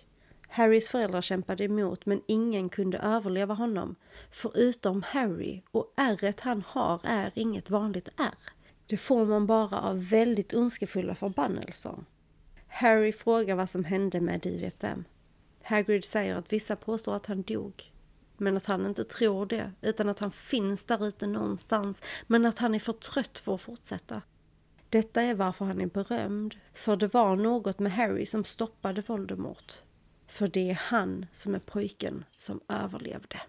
Harrys 0.48 0.88
föräldrar 0.88 1.20
kämpade 1.20 1.64
emot 1.64 2.06
men 2.06 2.22
ingen 2.28 2.68
kunde 2.68 2.98
överleva 2.98 3.54
honom. 3.54 3.96
Förutom 4.30 5.02
Harry 5.02 5.62
och 5.70 5.92
ärret 5.96 6.40
han 6.40 6.62
har 6.66 7.00
är 7.04 7.32
inget 7.34 7.70
vanligt 7.70 8.08
ärr. 8.16 8.52
Det 8.86 8.96
får 8.96 9.26
man 9.26 9.46
bara 9.46 9.80
av 9.80 10.08
väldigt 10.08 10.54
ondskefulla 10.54 11.14
förbannelser. 11.14 12.04
Harry 12.68 13.12
frågar 13.12 13.54
vad 13.54 13.70
som 13.70 13.84
hände 13.84 14.20
med 14.20 14.40
du 14.40 14.58
vet 14.58 14.84
vem. 14.84 15.04
Hagrid 15.62 16.04
säger 16.04 16.36
att 16.36 16.52
vissa 16.52 16.76
påstår 16.76 17.16
att 17.16 17.26
han 17.26 17.42
dog. 17.42 17.91
Men 18.42 18.56
att 18.56 18.66
han 18.66 18.86
inte 18.86 19.04
tror 19.04 19.46
det, 19.46 19.72
utan 19.80 20.08
att 20.08 20.18
han 20.18 20.32
finns 20.32 20.84
där 20.84 21.06
ute 21.06 21.26
någonstans, 21.26 22.02
men 22.26 22.46
att 22.46 22.58
han 22.58 22.74
är 22.74 22.78
för 22.78 22.92
trött 22.92 23.38
för 23.38 23.54
att 23.54 23.60
fortsätta. 23.60 24.22
Detta 24.88 25.22
är 25.22 25.34
varför 25.34 25.64
han 25.64 25.80
är 25.80 25.86
berömd, 25.86 26.54
för 26.74 26.96
det 26.96 27.14
var 27.14 27.36
något 27.36 27.78
med 27.78 27.92
Harry 27.92 28.26
som 28.26 28.44
stoppade 28.44 29.02
Voldemort. 29.06 29.72
För 30.26 30.48
det 30.48 30.70
är 30.70 30.74
han 30.74 31.26
som 31.32 31.54
är 31.54 31.58
pojken 31.58 32.24
som 32.32 32.60
överlevde. 32.68 33.40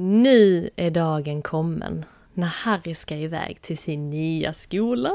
Nu 0.00 0.70
är 0.76 0.90
dagen 0.90 1.42
kommen 1.42 2.04
när 2.34 2.46
Harry 2.46 2.94
ska 2.94 3.16
iväg 3.16 3.62
till 3.62 3.78
sin 3.78 4.10
nya 4.10 4.54
skola. 4.54 5.12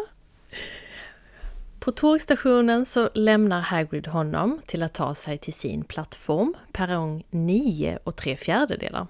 På 1.79 1.91
tågstationen 1.91 2.85
så 2.85 3.09
lämnar 3.13 3.61
Hagrid 3.61 4.07
honom 4.07 4.61
till 4.65 4.83
att 4.83 4.93
ta 4.93 5.15
sig 5.15 5.37
till 5.37 5.53
sin 5.53 5.83
plattform, 5.83 6.53
perrong 6.71 7.23
9 7.29 7.99
och 8.03 8.15
3 8.15 8.35
fjärdedelar. 8.35 9.07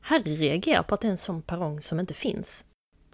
Harry 0.00 0.36
reagerar 0.36 0.82
på 0.82 0.94
att 0.94 1.00
det 1.00 1.06
är 1.06 1.12
en 1.12 1.18
sån 1.18 1.42
perrong 1.42 1.80
som 1.80 2.00
inte 2.00 2.14
finns. 2.14 2.64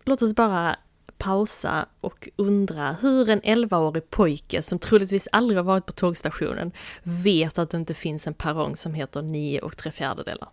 Låt 0.04 0.22
oss 0.22 0.34
bara 0.34 0.76
pausa 1.18 1.86
och 2.00 2.28
undra 2.36 2.92
hur 2.92 3.28
en 3.28 3.40
11-årig 3.40 4.10
pojke 4.10 4.62
som 4.62 4.78
troligtvis 4.78 5.28
aldrig 5.32 5.58
har 5.58 5.64
varit 5.64 5.86
på 5.86 5.92
tågstationen 5.92 6.72
vet 7.02 7.58
att 7.58 7.70
det 7.70 7.76
inte 7.76 7.94
finns 7.94 8.26
en 8.26 8.34
perrong 8.34 8.76
som 8.76 8.94
heter 8.94 9.22
9 9.22 9.60
och 9.60 9.76
3 9.76 9.92
fjärdedelar. 9.92 10.48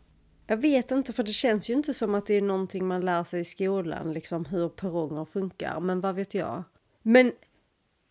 Jag 0.48 0.58
vet 0.58 0.92
inte, 0.92 1.14
för 1.14 1.24
det 1.24 1.34
känns 1.34 1.70
ju 1.70 1.74
inte 1.74 1.94
som 1.94 2.16
att 2.16 2.26
det 2.26 2.34
är 2.34 2.42
någonting 2.42 2.88
man 2.88 3.06
lär 3.06 3.24
sig 3.24 3.42
i 3.42 3.46
skolan, 3.46 4.14
liksom 4.14 4.46
hur 4.46 4.70
perronger 4.70 5.26
funkar, 5.26 5.80
men 5.80 6.02
vad 6.02 6.16
vet 6.16 6.34
jag? 6.34 6.64
Men 7.02 7.32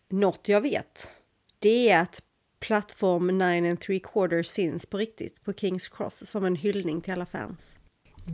något 0.09 0.47
jag 0.47 0.61
vet, 0.61 1.11
det 1.59 1.89
är 1.89 2.01
att 2.01 2.21
plattform 2.59 3.37
9 3.37 3.69
and 3.69 3.79
3 3.79 3.99
quarters 3.99 4.51
finns 4.51 4.85
på 4.85 4.97
riktigt 4.97 5.43
på 5.43 5.53
Kings 5.53 5.87
Cross 5.87 6.29
som 6.29 6.45
en 6.45 6.55
hyllning 6.55 7.01
till 7.01 7.13
alla 7.13 7.25
fans. 7.25 7.77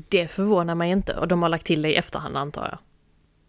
Det 0.10 0.28
förvånar 0.28 0.76
mig 0.76 0.91
inte 0.91 1.18
och 1.18 1.28
de 1.28 1.41
har 1.41 1.49
lagt 1.49 1.66
till 1.66 1.82
det 1.82 1.89
i 1.89 1.95
efterhand 1.95 2.38
antar 2.38 2.68
jag. 2.68 2.78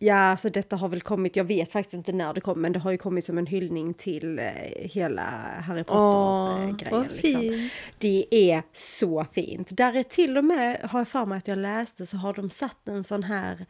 Ja, 0.03 0.15
alltså 0.17 0.51
detta 0.51 0.77
har 0.77 0.89
väl 0.89 1.01
kommit, 1.01 1.37
jag 1.37 1.45
vet 1.45 1.73
faktiskt 1.73 1.95
inte 1.95 2.13
när 2.13 2.35
det 2.35 2.41
kom, 2.41 2.61
men 2.61 2.73
det 2.73 2.79
har 2.79 2.91
ju 2.91 2.99
kommit 2.99 3.25
som 3.25 3.39
en 3.39 3.47
hyllning 3.47 3.95
till 3.95 4.39
eh, 4.39 4.45
hela 4.75 5.23
Harry 5.67 5.85
Potter-grejen. 5.85 7.07
liksom. 7.23 7.69
Det 7.99 8.27
är 8.31 8.63
så 8.73 9.27
fint. 9.33 9.77
Där 9.77 9.97
är 9.97 10.03
till 10.03 10.39
och 10.39 10.45
med, 10.45 10.81
har 10.81 11.01
jag 11.01 11.09
för 11.09 11.27
mig 11.27 11.39
att 11.39 11.49
jag 11.49 11.59
läste, 11.59 12.07
så 12.07 12.17
har 12.17 12.35
de 12.35 12.51
satt 12.51 12.89
en 12.89 13.05
sån 13.05 13.23
här, 13.23 13.67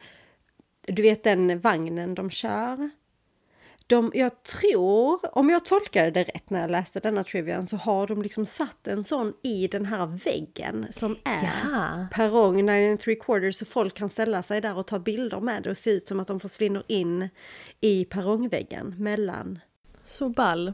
du 0.87 1.01
vet 1.01 1.23
den 1.23 1.59
vagnen 1.59 2.15
de 2.15 2.29
kör. 2.29 2.89
De, 3.87 4.11
jag 4.15 4.43
tror, 4.43 5.37
om 5.37 5.49
jag 5.49 5.65
tolkade 5.65 6.11
det 6.11 6.23
rätt 6.23 6.49
när 6.49 6.61
jag 6.61 6.71
läste 6.71 6.99
denna 6.99 7.23
trivian, 7.23 7.67
så 7.67 7.77
har 7.77 8.07
de 8.07 8.21
liksom 8.21 8.45
satt 8.45 8.87
en 8.87 9.03
sån 9.03 9.33
i 9.43 9.67
den 9.67 9.85
här 9.85 10.05
väggen 10.05 10.87
som 10.91 11.17
är 11.23 11.69
Ja. 11.71 12.07
perrong 12.11 12.65
9 12.65 12.91
and 12.91 12.99
3 12.99 13.15
quarters 13.15 13.55
så 13.55 13.65
folk 13.65 13.93
kan 13.93 14.09
ställa 14.09 14.43
sig 14.43 14.61
där 14.61 14.77
och 14.77 14.87
ta 14.87 14.99
bilder 14.99 15.39
med 15.39 15.63
det 15.63 15.69
och 15.69 15.77
se 15.77 15.89
ut 15.89 16.07
som 16.07 16.19
att 16.19 16.27
de 16.27 16.39
försvinner 16.39 16.83
in 16.87 17.29
i 17.81 18.05
perrongväggen 18.05 18.95
mellan. 18.97 19.59
Så 20.03 20.29
ball. 20.29 20.73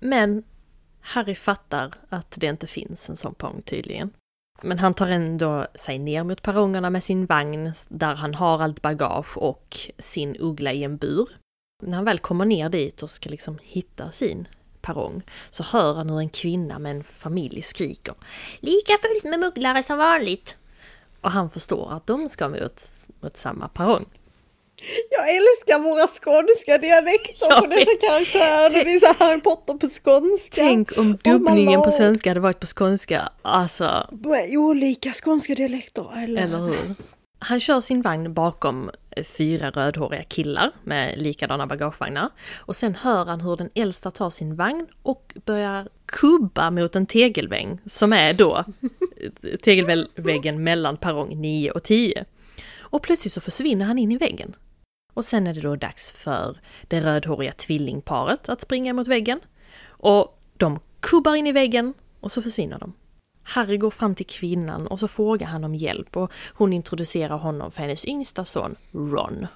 Men 0.00 0.44
Harry 1.00 1.34
fattar 1.34 1.94
att 2.08 2.30
det 2.40 2.46
inte 2.46 2.66
finns 2.66 3.10
en 3.10 3.16
sån 3.16 3.34
perrong 3.34 3.62
tydligen. 3.62 4.10
Men 4.62 4.78
han 4.78 4.94
tar 4.94 5.06
ändå 5.08 5.66
sig 5.74 5.98
ner 5.98 6.24
mot 6.24 6.42
perrongerna 6.42 6.90
med 6.90 7.04
sin 7.04 7.26
vagn 7.26 7.72
där 7.88 8.14
han 8.14 8.34
har 8.34 8.62
allt 8.62 8.82
bagage 8.82 9.38
och 9.38 9.76
sin 9.98 10.36
uggla 10.36 10.72
i 10.72 10.84
en 10.84 10.96
bur. 10.96 11.28
När 11.82 11.96
han 11.96 12.04
väl 12.04 12.18
kommer 12.18 12.44
ner 12.44 12.68
dit 12.68 13.02
och 13.02 13.10
ska 13.10 13.28
liksom 13.30 13.58
hitta 13.62 14.10
sin 14.10 14.48
perrong 14.80 15.22
så 15.50 15.62
hör 15.62 15.94
han 15.94 16.10
hur 16.10 16.18
en 16.18 16.28
kvinna 16.28 16.78
med 16.78 16.96
en 16.96 17.04
familj 17.04 17.62
skriker 17.62 18.14
Lika 18.60 18.98
fullt 19.02 19.24
med 19.24 19.40
mugglare 19.40 19.82
som 19.82 19.98
vanligt! 19.98 20.56
Och 21.20 21.30
han 21.30 21.50
förstår 21.50 21.92
att 21.92 22.06
de 22.06 22.28
ska 22.28 22.48
mot, 22.48 22.82
mot 23.20 23.36
samma 23.36 23.68
perrong. 23.68 24.04
Jag 25.10 25.36
älskar 25.36 25.78
våra 25.78 26.06
skånska 26.06 26.78
dialekter 26.78 27.46
Jag 27.50 27.58
på 27.58 27.66
dessa 27.66 27.96
karaktärer. 28.00 28.84
Det 28.84 28.94
är 28.94 28.98
så 28.98 29.24
Harry 29.24 29.40
Potter 29.40 29.74
på 29.74 29.88
skånska. 29.88 30.50
Tänk 30.54 30.98
om 30.98 31.16
dubbningen 31.24 31.82
på 31.82 31.90
svenska 31.90 32.30
hade 32.30 32.40
varit 32.40 32.60
på 32.60 32.66
skånska. 32.66 33.28
Alltså, 33.42 34.08
olika 34.56 35.12
skånska 35.12 35.54
dialekter. 35.54 36.22
Eller, 36.22 36.42
Eller 36.42 36.58
hur? 36.58 36.94
Han 37.38 37.60
kör 37.60 37.80
sin 37.80 38.02
vagn 38.02 38.34
bakom 38.34 38.90
fyra 39.24 39.70
rödhåriga 39.70 40.24
killar 40.24 40.70
med 40.84 41.18
likadana 41.18 41.66
bagagevagnar. 41.66 42.30
Och 42.56 42.76
sen 42.76 42.94
hör 42.94 43.24
han 43.24 43.40
hur 43.40 43.56
den 43.56 43.70
äldsta 43.74 44.10
tar 44.10 44.30
sin 44.30 44.56
vagn 44.56 44.86
och 45.02 45.34
börjar 45.44 45.88
kubba 46.06 46.70
mot 46.70 46.96
en 46.96 47.06
tegelvägg 47.06 47.78
som 47.86 48.12
är 48.12 48.32
då 48.32 48.64
eh, 49.42 49.56
tegelväggen 49.62 50.64
mellan 50.64 50.96
perrong 50.96 51.40
9 51.40 51.70
och 51.70 51.82
10. 51.82 52.24
Och 52.78 53.02
plötsligt 53.02 53.32
så 53.32 53.40
försvinner 53.40 53.84
han 53.84 53.98
in 53.98 54.12
i 54.12 54.16
väggen. 54.16 54.56
Och 55.14 55.24
sen 55.24 55.46
är 55.46 55.54
det 55.54 55.60
då 55.60 55.76
dags 55.76 56.12
för 56.12 56.56
det 56.82 57.00
rödhåriga 57.00 57.52
tvillingparet 57.52 58.48
att 58.48 58.60
springa 58.60 58.92
mot 58.92 59.08
väggen. 59.08 59.40
Och 59.86 60.40
de 60.56 60.80
kubbar 61.00 61.34
in 61.34 61.46
i 61.46 61.52
väggen 61.52 61.94
och 62.20 62.32
så 62.32 62.42
försvinner 62.42 62.78
de. 62.78 62.92
Harry 63.48 63.76
går 63.76 63.90
fram 63.90 64.14
till 64.14 64.26
kvinnan 64.26 64.86
och 64.86 65.00
så 65.00 65.08
frågar 65.08 65.46
han 65.46 65.64
om 65.64 65.74
hjälp 65.74 66.16
och 66.16 66.32
hon 66.54 66.72
introducerar 66.72 67.36
honom 67.36 67.70
för 67.70 67.82
hennes 67.82 68.04
yngsta 68.04 68.44
son 68.44 68.74
Ron. 68.92 69.46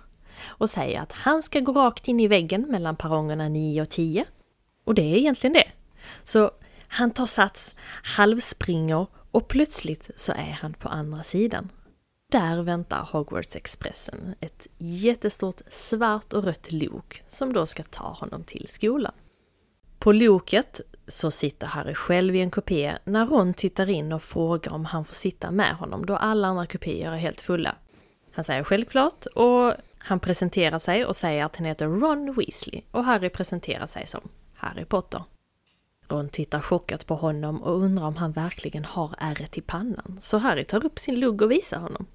Och 0.45 0.71
säger 0.71 1.01
att 1.01 1.13
han 1.13 1.43
ska 1.43 1.61
gå 1.61 1.73
rakt 1.73 2.09
in 2.09 2.21
i 2.21 2.29
väggen 2.29 2.63
mellan 2.69 2.97
perrongerna 2.97 3.49
9 3.49 3.83
och 3.83 3.89
10. 3.89 4.25
Och 4.85 4.95
det 4.95 5.03
är 5.03 5.17
egentligen 5.17 5.55
det. 5.55 5.69
Så 6.23 6.51
han 6.89 7.11
tar 7.11 7.27
sats, 7.27 7.75
halvspringer 8.03 9.07
och 9.31 9.49
plötsligt 9.49 10.11
så 10.17 10.33
är 10.33 10.59
han 10.61 10.75
på 10.75 10.89
andra 10.89 11.23
sidan. 11.23 11.69
Där 12.31 12.63
väntar 12.63 13.09
Hogwarts-expressen, 13.13 14.35
ett 14.41 14.67
jättestort 14.79 15.61
svart 15.71 16.33
och 16.33 16.45
rött 16.45 16.73
lok 16.73 17.23
som 17.29 17.53
då 17.53 17.67
ska 17.67 17.83
ta 17.83 18.05
honom 18.05 18.45
till 18.45 18.67
skolan. 18.71 19.13
På 20.01 20.13
loket 20.13 20.81
så 21.09 21.31
sitter 21.31 21.67
Harry 21.67 21.95
själv 21.95 22.37
i 22.37 22.41
en 22.41 22.51
kupé 22.51 22.99
när 23.05 23.27
Ron 23.27 23.55
tittar 23.55 23.91
in 23.91 24.13
och 24.13 24.23
frågar 24.23 24.73
om 24.73 24.85
han 24.85 25.05
får 25.05 25.15
sitta 25.15 25.51
med 25.51 25.75
honom 25.77 26.07
då 26.07 26.17
alla 26.17 26.49
andra 26.49 26.67
kupéer 26.67 27.13
är 27.13 27.17
helt 27.17 27.41
fulla. 27.41 27.75
Han 28.33 28.45
säger 28.45 28.65
självklart 28.65 29.27
och 29.27 29.75
han 29.99 30.21
presenterar 30.21 30.79
sig 30.79 31.07
och 31.07 31.17
säger 31.17 31.45
att 31.45 31.57
han 31.57 31.67
heter 31.67 31.87
Ron 31.87 32.35
Weasley 32.35 32.83
och 32.91 33.05
Harry 33.05 33.29
presenterar 33.29 33.87
sig 33.87 34.07
som 34.07 34.21
Harry 34.55 34.85
Potter. 34.85 35.23
Ron 36.09 36.29
tittar 36.29 36.61
chockat 36.61 37.07
på 37.07 37.15
honom 37.15 37.63
och 37.63 37.77
undrar 37.83 38.05
om 38.05 38.17
han 38.17 38.33
verkligen 38.33 38.85
har 38.85 39.15
ärret 39.19 39.59
i 39.59 39.61
pannan, 39.61 40.19
så 40.21 40.39
Harry 40.39 40.65
tar 40.65 40.87
upp 40.87 40.99
sin 40.99 41.21
lugg 41.21 41.43
och 41.43 41.51
visar 41.51 41.79
honom. 41.79 42.07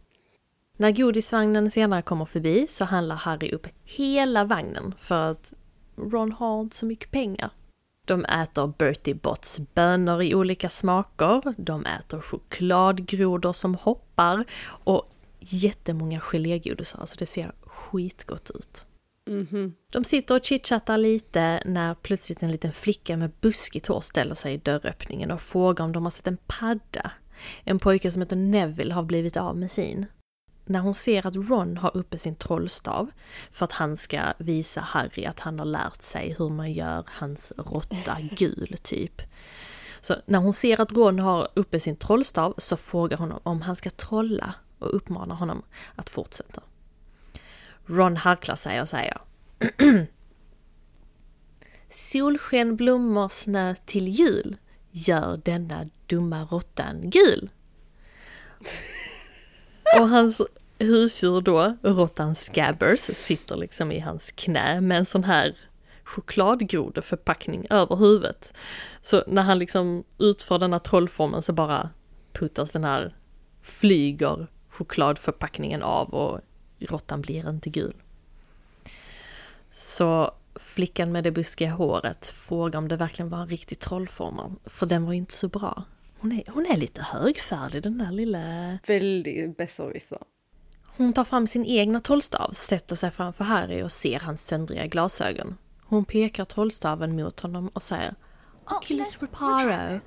När 0.78 0.92
godisvagnen 0.92 1.72
senare 1.72 2.02
kommer 2.02 2.26
förbi 2.26 2.68
så 2.70 2.86
handlar 2.86 3.16
Harry 3.16 3.52
upp 3.52 3.68
hela 3.84 4.44
vagnen 4.44 4.94
för 4.98 5.32
att 5.32 5.54
Ron 5.98 6.32
har 6.32 6.62
inte 6.62 6.76
så 6.76 6.86
mycket 6.86 7.12
pengar. 7.12 7.50
De 8.06 8.26
äter 8.26 8.74
Bertie 8.78 9.16
Botts 9.16 9.60
bönor 9.74 10.22
i 10.22 10.36
olika 10.36 10.70
smaker, 10.70 11.41
de 11.58 11.86
äter 11.86 12.22
chokladgrodor 12.22 13.53
som 13.53 13.76
hoppar 13.76 14.45
och 14.68 15.12
jättemånga 15.39 16.20
gelégodisar, 16.20 16.99
alltså 16.99 17.16
det 17.20 17.26
ser 17.26 17.51
skitgott 17.62 18.51
ut. 18.56 18.86
De 19.91 20.03
sitter 20.03 20.36
och 20.36 20.45
chitchattar 20.45 20.97
lite 20.97 21.62
när 21.66 21.93
plötsligt 21.93 22.43
en 22.43 22.51
liten 22.51 22.74
flicka 22.74 23.18
med 23.18 23.32
buskigt 23.41 23.88
hår 23.88 24.01
ställer 24.01 24.36
sig 24.36 24.53
i 24.53 24.58
dörröppningen 24.58 25.32
och 25.32 25.41
frågar 25.41 25.86
om 25.86 25.91
de 25.91 26.03
har 26.03 26.12
sett 26.12 26.28
en 26.28 26.38
padda. 26.47 27.12
En 27.64 27.80
pojke 27.80 28.12
som 28.12 28.22
heter 28.22 28.36
Neville 28.36 28.93
har 28.93 29.03
blivit 29.03 29.38
av 29.38 29.58
med 29.58 29.72
sin. 29.72 30.06
När 30.66 30.80
hon 30.80 30.95
ser 30.95 31.28
att 31.28 31.36
Ron 31.36 31.78
har 31.78 31.97
uppe 31.97 32.18
sin 32.18 32.36
trollstav 32.36 33.11
för 33.51 33.63
att 33.63 33.72
han 33.72 33.97
ska 33.97 34.34
visa 34.38 34.82
Harry 34.82 35.26
att 35.26 35.39
han 35.39 35.59
har 35.59 35.66
lärt 35.66 36.01
sig 36.01 36.36
hur 36.38 36.49
man 36.49 36.74
gör 36.74 37.03
hans 37.07 37.53
råtta 37.57 38.18
gul, 38.22 38.76
typ. 38.84 39.22
Så 40.01 40.16
när 40.26 40.39
hon 40.39 40.53
ser 40.53 40.82
att 40.82 40.91
Ron 40.91 41.20
har 41.20 41.47
uppe 41.53 41.80
sin 41.80 41.95
trollstav 41.95 42.53
så 42.57 42.78
frågar 42.78 43.18
hon 43.18 43.34
om 43.43 43.61
han 43.61 43.76
ska 43.76 43.89
trolla 43.89 44.53
och 44.80 44.95
uppmanar 44.95 45.36
honom 45.36 45.63
att 45.95 46.09
fortsätta. 46.09 46.61
Ron 47.86 48.18
harklar 48.18 48.55
sig 48.55 48.82
och 48.82 48.89
säger 48.89 49.18
Solsken, 51.89 52.76
blommor, 52.76 53.30
snö 53.30 53.76
till 53.86 54.07
jul 54.07 54.57
gör 54.91 55.41
denna 55.45 55.89
dumma 56.07 56.43
råttan 56.43 57.09
gul. 57.09 57.49
Och 60.00 60.10
hans 60.10 60.42
husdjur 60.80 61.42
då, 61.42 61.78
råttan 61.82 62.36
Scabbers, 62.36 63.00
sitter 63.00 63.56
liksom 63.56 63.92
i 63.92 64.00
hans 64.00 64.32
knä 64.32 64.82
med 64.82 64.98
en 64.98 65.06
sån 65.06 65.24
här 65.24 65.56
chokladgrodeförpackning 66.04 67.68
över 67.70 67.96
huvudet. 67.96 68.54
Så 69.02 69.24
när 69.28 69.42
han 69.42 69.60
liksom 69.60 70.04
utför 70.18 70.60
denna 70.60 70.80
trollformen 70.80 71.42
så 71.42 71.54
bara 71.54 71.90
puttas 72.34 72.72
den 72.72 72.84
här, 72.84 73.14
flyger 73.62 74.48
chokladförpackningen 74.70 75.84
av 75.84 76.14
och 76.14 76.40
råttan 76.80 77.22
blir 77.22 77.50
inte 77.50 77.70
gul. 77.70 77.96
Så 79.72 80.32
flickan 80.56 81.12
med 81.12 81.24
det 81.24 81.32
buskiga 81.32 81.72
håret 81.72 82.28
frågar 82.28 82.80
om 82.80 82.88
det 82.88 82.98
verkligen 82.98 83.30
var 83.30 83.38
en 83.38 83.48
riktig 83.48 83.80
trollformel, 83.80 84.52
för 84.66 84.86
den 84.86 85.06
var 85.06 85.14
ju 85.14 85.18
inte 85.18 85.34
så 85.34 85.48
bra. 85.48 85.84
Hon 86.26 86.32
är, 86.32 86.44
hon 86.48 86.66
är 86.66 86.78
lite 86.78 87.02
högfärdig 87.02 87.84
den 87.84 87.98
där 87.98 88.12
lilla... 88.12 88.78
Väldigt 88.88 89.58
besserwisser. 89.58 90.18
Hon 90.98 91.14
tar 91.14 91.24
fram 91.24 91.48
sin 91.48 91.66
egna 91.66 92.02
trollstav, 92.02 92.52
sätter 92.52 92.96
sig 92.96 93.12
framför 93.12 93.44
Harry 93.44 93.84
och 93.84 93.92
ser 93.92 94.20
hans 94.20 94.46
söndriga 94.46 94.86
glasögon. 94.86 95.58
Hon 95.84 96.06
pekar 96.06 96.46
trollstaven 96.46 97.16
mot 97.16 97.40
honom 97.40 97.68
och 97.68 97.84
säger 97.84 98.16
Oculus 98.66 99.18
Reparo. 99.22 100.00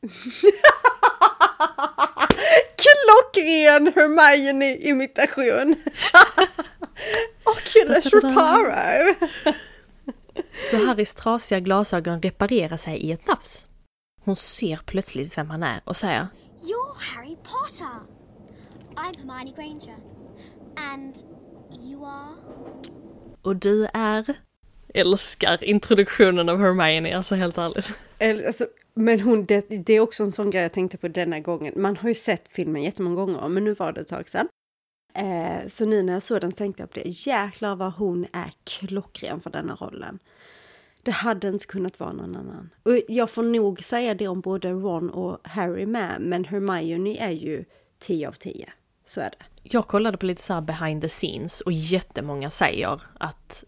Klockren 2.82 3.92
Hermione-imitation! 3.94 5.76
Oculus 7.44 8.06
Reparo! 8.06 9.14
Så 10.70 10.86
Harrys 10.86 11.14
trasiga 11.14 11.60
glasögon 11.60 12.22
reparerar 12.22 12.76
sig 12.76 12.96
i 12.96 13.12
ett 13.12 13.26
nafs. 13.26 13.66
Hon 14.26 14.36
ser 14.36 14.80
plötsligt 14.86 15.38
vem 15.38 15.50
han 15.50 15.62
är 15.62 15.80
och 15.84 15.96
säger 15.96 16.26
You're 16.62 16.96
Harry 16.98 17.36
Potter. 17.36 18.00
I'm 18.94 19.16
Hermione 19.18 19.52
Granger. 19.56 19.96
And 20.76 21.16
you 21.82 22.06
are? 22.06 22.34
Och 23.42 23.56
du 23.56 23.86
är? 23.94 24.34
Älskar 24.94 25.64
introduktionen 25.64 26.48
av 26.48 26.58
Hermione, 26.58 27.16
alltså 27.16 27.34
helt 27.34 27.58
ärligt. 27.58 27.98
Alltså, 28.46 28.66
men 28.94 29.20
hon, 29.20 29.44
det, 29.44 29.66
det 29.86 29.92
är 29.92 30.00
också 30.00 30.22
en 30.22 30.32
sån 30.32 30.50
grej 30.50 30.62
jag 30.62 30.72
tänkte 30.72 30.98
på 30.98 31.08
denna 31.08 31.40
gången. 31.40 31.74
Man 31.76 31.96
har 31.96 32.08
ju 32.08 32.14
sett 32.14 32.48
filmen 32.48 32.82
jättemånga 32.82 33.16
gånger, 33.16 33.48
men 33.48 33.64
nu 33.64 33.74
var 33.74 33.92
det 33.92 34.00
ett 34.00 34.08
tag 34.08 34.28
sedan. 34.28 34.48
Eh, 35.14 35.68
så 35.68 35.84
nu 35.84 36.02
när 36.02 36.12
jag 36.12 36.22
såg 36.22 36.40
den 36.40 36.50
så 36.50 36.56
tänkte 36.56 36.82
jag 36.82 36.90
på 36.90 37.00
det. 37.00 37.26
Jäklar 37.26 37.76
vad 37.76 37.92
hon 37.92 38.26
är 38.32 38.52
klockren 38.64 39.40
för 39.40 39.50
denna 39.50 39.74
rollen. 39.74 40.18
Det 41.06 41.12
hade 41.12 41.48
inte 41.48 41.66
kunnat 41.66 42.00
vara 42.00 42.12
någon 42.12 42.36
annan. 42.36 42.70
Och 42.82 42.98
jag 43.08 43.30
får 43.30 43.42
nog 43.42 43.82
säga 43.82 44.14
det 44.14 44.28
om 44.28 44.40
både 44.40 44.70
Ron 44.70 45.10
och 45.10 45.48
Harry 45.48 45.86
med, 45.86 46.20
men 46.20 46.44
Hermione 46.44 47.16
är 47.16 47.30
ju 47.30 47.64
10 47.98 48.28
av 48.28 48.32
10. 48.32 48.72
Så 49.04 49.20
är 49.20 49.30
det. 49.30 49.44
Jag 49.62 49.86
kollade 49.88 50.18
på 50.18 50.26
lite 50.26 50.42
så 50.42 50.54
här 50.54 50.60
behind 50.60 51.02
the 51.02 51.08
scenes 51.08 51.60
och 51.60 51.72
jättemånga 51.72 52.50
säger 52.50 53.02
att 53.20 53.64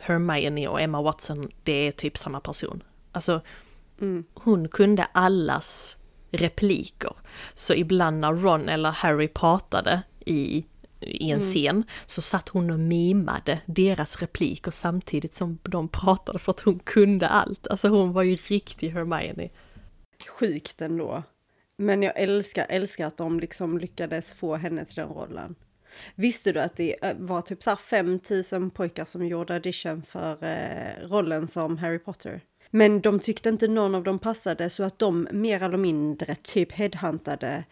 Hermione 0.00 0.68
och 0.68 0.80
Emma 0.80 1.02
Watson, 1.02 1.50
det 1.62 1.72
är 1.72 1.92
typ 1.92 2.16
samma 2.16 2.40
person. 2.40 2.82
Alltså, 3.12 3.40
hon 4.34 4.68
kunde 4.68 5.04
allas 5.12 5.96
repliker. 6.30 7.12
Så 7.54 7.74
ibland 7.74 8.20
när 8.20 8.34
Ron 8.34 8.68
eller 8.68 8.90
Harry 8.90 9.28
pratade 9.28 10.02
i, 10.26 10.66
i 11.08 11.30
en 11.30 11.40
scen 11.40 11.84
så 12.06 12.22
satt 12.22 12.48
hon 12.48 12.70
och 12.70 12.78
mimade 12.78 13.60
deras 13.66 14.22
repliker 14.22 14.70
samtidigt 14.70 15.34
som 15.34 15.58
de 15.62 15.88
pratade 15.88 16.38
för 16.38 16.52
att 16.52 16.60
hon 16.60 16.78
kunde 16.78 17.28
allt. 17.28 17.66
Alltså 17.66 17.88
hon 17.88 18.12
var 18.12 18.22
ju 18.22 18.34
riktig 18.34 18.90
Hermione. 18.90 19.48
Sjukt 20.28 20.82
ändå. 20.82 21.22
Men 21.76 22.02
jag 22.02 22.20
älskar, 22.20 22.66
älskar 22.68 23.06
att 23.06 23.16
de 23.16 23.40
liksom 23.40 23.78
lyckades 23.78 24.32
få 24.32 24.56
henne 24.56 24.84
till 24.84 24.96
den 24.96 25.08
rollen. 25.08 25.54
Visste 26.14 26.52
du 26.52 26.60
att 26.60 26.76
det 26.76 27.04
eh, 27.04 27.16
var 27.18 27.42
typ 27.42 27.62
så 27.62 27.70
här 27.70 27.76
5000 27.76 28.70
pojkar 28.70 29.04
som 29.04 29.26
gjorde 29.26 29.54
audition 29.54 30.02
för 30.02 30.44
eh, 30.44 31.08
rollen 31.08 31.46
som 31.46 31.78
Harry 31.78 31.98
Potter? 31.98 32.40
Men 32.70 33.00
de 33.00 33.20
tyckte 33.20 33.48
inte 33.48 33.68
någon 33.68 33.94
av 33.94 34.02
dem 34.02 34.18
passade 34.18 34.70
så 34.70 34.82
att 34.82 34.98
de 34.98 35.28
mer 35.32 35.62
eller 35.62 35.78
mindre 35.78 36.34
typ 36.34 36.72
headhuntade 36.72 37.64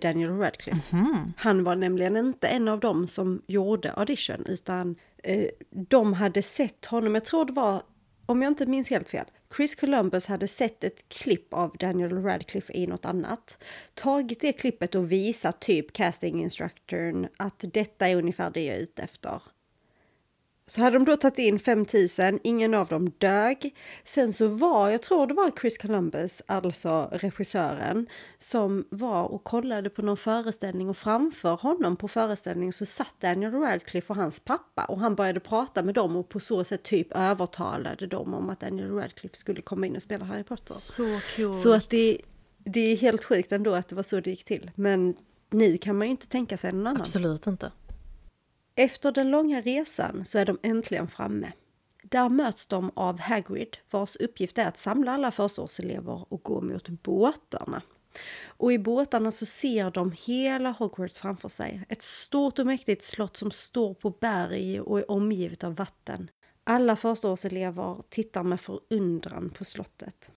Daniel 0.00 0.38
Radcliffe. 0.38 0.96
Han 1.36 1.64
var 1.64 1.76
nämligen 1.76 2.16
inte 2.16 2.48
en 2.48 2.68
av 2.68 2.80
dem 2.80 3.06
som 3.06 3.42
gjorde 3.46 3.92
audition 3.92 4.44
utan 4.46 4.96
eh, 5.22 5.46
de 5.70 6.12
hade 6.12 6.42
sett 6.42 6.86
honom, 6.86 7.14
jag 7.14 7.24
tror 7.24 7.44
det 7.44 7.52
var, 7.52 7.82
om 8.26 8.42
jag 8.42 8.50
inte 8.50 8.66
minns 8.66 8.90
helt 8.90 9.08
fel, 9.08 9.26
Chris 9.56 9.74
Columbus 9.74 10.26
hade 10.26 10.48
sett 10.48 10.84
ett 10.84 11.08
klipp 11.08 11.54
av 11.54 11.76
Daniel 11.78 12.22
Radcliffe 12.22 12.72
i 12.72 12.86
något 12.86 13.04
annat, 13.04 13.58
tagit 13.94 14.40
det 14.40 14.52
klippet 14.52 14.94
och 14.94 15.12
visat 15.12 15.60
typ 15.60 15.92
casting 15.92 16.42
instructorn 16.42 17.28
att 17.36 17.64
detta 17.72 18.08
är 18.08 18.16
ungefär 18.16 18.50
det 18.50 18.64
jag 18.64 18.76
är 18.76 18.80
ute 18.80 19.02
efter. 19.02 19.42
Så 20.72 20.80
hade 20.80 20.98
de 20.98 21.04
då 21.04 21.16
tagit 21.16 21.38
in 21.38 21.58
5000, 21.58 22.40
ingen 22.42 22.74
av 22.74 22.86
dem 22.86 23.12
dög. 23.18 23.74
Sen 24.04 24.32
så 24.32 24.46
var, 24.46 24.90
jag 24.90 25.02
tror 25.02 25.26
det 25.26 25.34
var 25.34 25.50
Chris 25.60 25.78
Columbus, 25.78 26.42
alltså 26.46 27.08
regissören, 27.12 28.06
som 28.38 28.84
var 28.90 29.24
och 29.24 29.44
kollade 29.44 29.90
på 29.90 30.02
någon 30.02 30.16
föreställning 30.16 30.88
och 30.88 30.96
framför 30.96 31.54
honom 31.54 31.96
på 31.96 32.08
föreställningen 32.08 32.72
så 32.72 32.86
satt 32.86 33.14
Daniel 33.20 33.52
Radcliffe 33.52 34.08
och 34.08 34.16
hans 34.16 34.40
pappa 34.40 34.84
och 34.84 35.00
han 35.00 35.14
började 35.14 35.40
prata 35.40 35.82
med 35.82 35.94
dem 35.94 36.16
och 36.16 36.28
på 36.28 36.40
så 36.40 36.64
sätt 36.64 36.82
typ 36.82 37.08
övertalade 37.10 38.06
dem 38.06 38.34
om 38.34 38.50
att 38.50 38.60
Daniel 38.60 38.94
Radcliffe 38.94 39.36
skulle 39.36 39.62
komma 39.62 39.86
in 39.86 39.96
och 39.96 40.02
spela 40.02 40.24
Harry 40.24 40.44
Potter. 40.44 40.74
Så 40.74 41.18
kul. 41.36 41.54
Så 41.54 41.72
att 41.72 41.90
det, 41.90 42.18
det 42.64 42.80
är 42.80 42.96
helt 42.96 43.24
sjukt 43.24 43.52
ändå 43.52 43.74
att 43.74 43.88
det 43.88 43.94
var 43.94 44.02
så 44.02 44.20
det 44.20 44.30
gick 44.30 44.44
till. 44.44 44.70
Men 44.74 45.14
nu 45.50 45.78
kan 45.78 45.98
man 45.98 46.06
ju 46.06 46.10
inte 46.10 46.26
tänka 46.26 46.56
sig 46.56 46.72
någon 46.72 46.86
annan. 46.86 47.02
Absolut 47.02 47.46
inte. 47.46 47.70
Efter 48.74 49.12
den 49.12 49.30
långa 49.30 49.60
resan 49.60 50.24
så 50.24 50.38
är 50.38 50.46
de 50.46 50.58
äntligen 50.62 51.08
framme. 51.08 51.52
Där 52.02 52.28
möts 52.28 52.66
de 52.66 52.90
av 52.94 53.20
Hagrid 53.20 53.76
vars 53.90 54.16
uppgift 54.16 54.58
är 54.58 54.68
att 54.68 54.76
samla 54.76 55.12
alla 55.12 55.30
förstaårselever 55.30 56.24
och 56.28 56.42
gå 56.42 56.60
mot 56.60 56.88
båtarna. 56.88 57.82
Och 58.46 58.72
i 58.72 58.78
båtarna 58.78 59.32
så 59.32 59.46
ser 59.46 59.90
de 59.90 60.12
hela 60.12 60.70
Hogwarts 60.70 61.20
framför 61.20 61.48
sig. 61.48 61.84
Ett 61.88 62.02
stort 62.02 62.58
och 62.58 62.66
mäktigt 62.66 63.04
slott 63.04 63.36
som 63.36 63.50
står 63.50 63.94
på 63.94 64.10
berg 64.10 64.80
och 64.80 64.98
är 64.98 65.10
omgivet 65.10 65.64
av 65.64 65.74
vatten. 65.74 66.30
Alla 66.64 66.96
förstaårselever 66.96 68.02
tittar 68.08 68.42
med 68.42 68.60
förundran 68.60 69.50
på 69.50 69.64
slottet. 69.64 70.32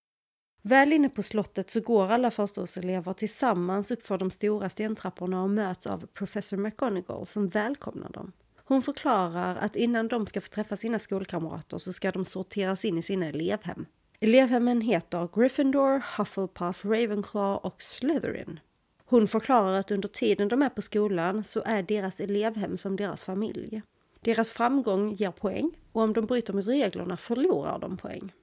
Väl 0.68 0.94
inne 0.94 1.10
på 1.10 1.24
slottet 1.24 1.70
så 1.70 1.80
går 1.82 2.12
alla 2.12 2.32
förstaårselever 2.32 3.14
tillsammans 3.14 3.92
uppför 3.92 4.18
de 4.18 4.32
stora 4.32 4.70
stentrapporna 4.70 5.44
och 5.44 5.50
möts 5.50 5.88
av 5.88 6.06
professor 6.14 6.58
McGonagall 6.58 7.26
som 7.26 7.48
välkomnar 7.50 8.10
dem. 8.10 8.32
Hon 8.56 8.82
förklarar 8.82 9.56
att 9.56 9.76
innan 9.76 10.08
de 10.08 10.28
ska 10.28 10.42
få 10.42 10.48
träffa 10.48 10.76
sina 10.76 11.00
skolkamrater 11.00 11.78
så 11.78 11.94
ska 11.94 12.12
de 12.12 12.26
sorteras 12.26 12.86
in 12.86 12.98
i 12.98 13.02
sina 13.02 13.26
elevhem. 13.26 13.86
Elevhemmen 14.20 14.82
heter 14.82 15.30
Gryffindor, 15.34 16.04
Hufflepuff, 16.18 16.86
Ravenclaw 16.86 17.68
och 17.68 17.82
Slytherin. 17.82 18.60
Hon 19.06 19.28
förklarar 19.28 19.74
att 19.74 19.92
under 19.92 20.08
tiden 20.08 20.48
de 20.48 20.62
är 20.62 20.70
på 20.70 20.82
skolan 20.82 21.44
så 21.44 21.64
är 21.66 21.84
deras 21.84 22.20
elevhem 22.20 22.78
som 22.78 22.96
deras 22.96 23.24
familj. 23.24 23.82
Deras 24.22 24.52
framgång 24.52 25.14
ger 25.14 25.32
poäng 25.32 25.72
och 25.92 26.02
om 26.02 26.14
de 26.14 26.26
bryter 26.26 26.54
mot 26.54 26.68
reglerna 26.68 27.18
förlorar 27.18 27.80
de 27.80 27.98
poäng. 27.98 28.34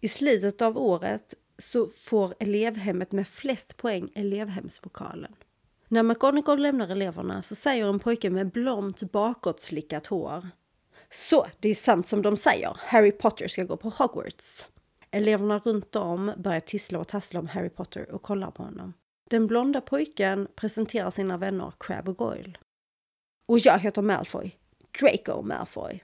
I 0.00 0.08
slutet 0.08 0.62
av 0.62 0.78
året 0.78 1.34
så 1.58 1.86
får 1.86 2.34
elevhemmet 2.40 3.12
med 3.12 3.28
flest 3.28 3.76
poäng 3.76 4.10
elevhemspokalen. 4.14 5.34
När 5.88 6.02
McGonagall 6.02 6.62
lämnar 6.62 6.88
eleverna 6.88 7.42
så 7.42 7.54
säger 7.54 7.88
en 7.88 7.98
pojke 7.98 8.30
med 8.30 8.50
blont 8.50 9.12
bakåtslickat 9.12 10.06
hår. 10.06 10.48
Så, 11.10 11.46
det 11.60 11.68
är 11.68 11.74
sant 11.74 12.08
som 12.08 12.22
de 12.22 12.36
säger. 12.36 12.76
Harry 12.78 13.12
Potter 13.12 13.48
ska 13.48 13.64
gå 13.64 13.76
på 13.76 13.88
Hogwarts. 13.88 14.66
Eleverna 15.10 15.58
runt 15.58 15.96
om 15.96 16.32
börjar 16.36 16.60
tissla 16.60 16.98
och 16.98 17.08
tassla 17.08 17.40
om 17.40 17.46
Harry 17.46 17.68
Potter 17.68 18.10
och 18.10 18.22
kollar 18.22 18.50
på 18.50 18.62
honom. 18.62 18.92
Den 19.30 19.46
blonda 19.46 19.80
pojken 19.80 20.48
presenterar 20.54 21.10
sina 21.10 21.36
vänner 21.36 21.72
Crab 21.80 22.08
och 22.08 22.16
Goyle. 22.16 22.58
Och 23.48 23.58
jag 23.58 23.78
heter 23.78 24.02
Malfoy, 24.02 24.56
Draco 25.00 25.42
Malfoy, 25.42 26.02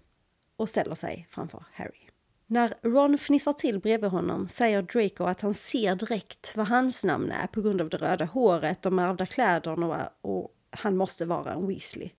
och 0.57 0.69
ställer 0.69 0.95
sig 0.95 1.27
framför 1.31 1.65
Harry. 1.73 2.04
När 2.47 2.75
Ron 2.83 3.19
fnissar 3.19 3.53
till 3.53 3.81
bredvid 3.81 4.11
honom 4.11 4.49
säger 4.49 4.83
Draco 4.83 5.25
att 5.25 5.41
han 5.41 5.55
ser 5.55 5.95
direkt 5.95 6.53
vad 6.57 6.67
hans 6.67 7.05
namn 7.05 7.31
är 7.31 7.47
på 7.47 7.63
grund 7.63 7.81
av 7.81 7.89
det 7.89 7.97
röda 7.97 8.25
håret, 8.25 8.83
de 8.83 8.99
ärvda 8.99 9.27
kläderna 9.27 10.11
och 10.21 10.51
han 10.71 10.97
måste 10.97 11.27
vara 11.27 11.53
en 11.53 11.67
Weasley. 11.67 12.11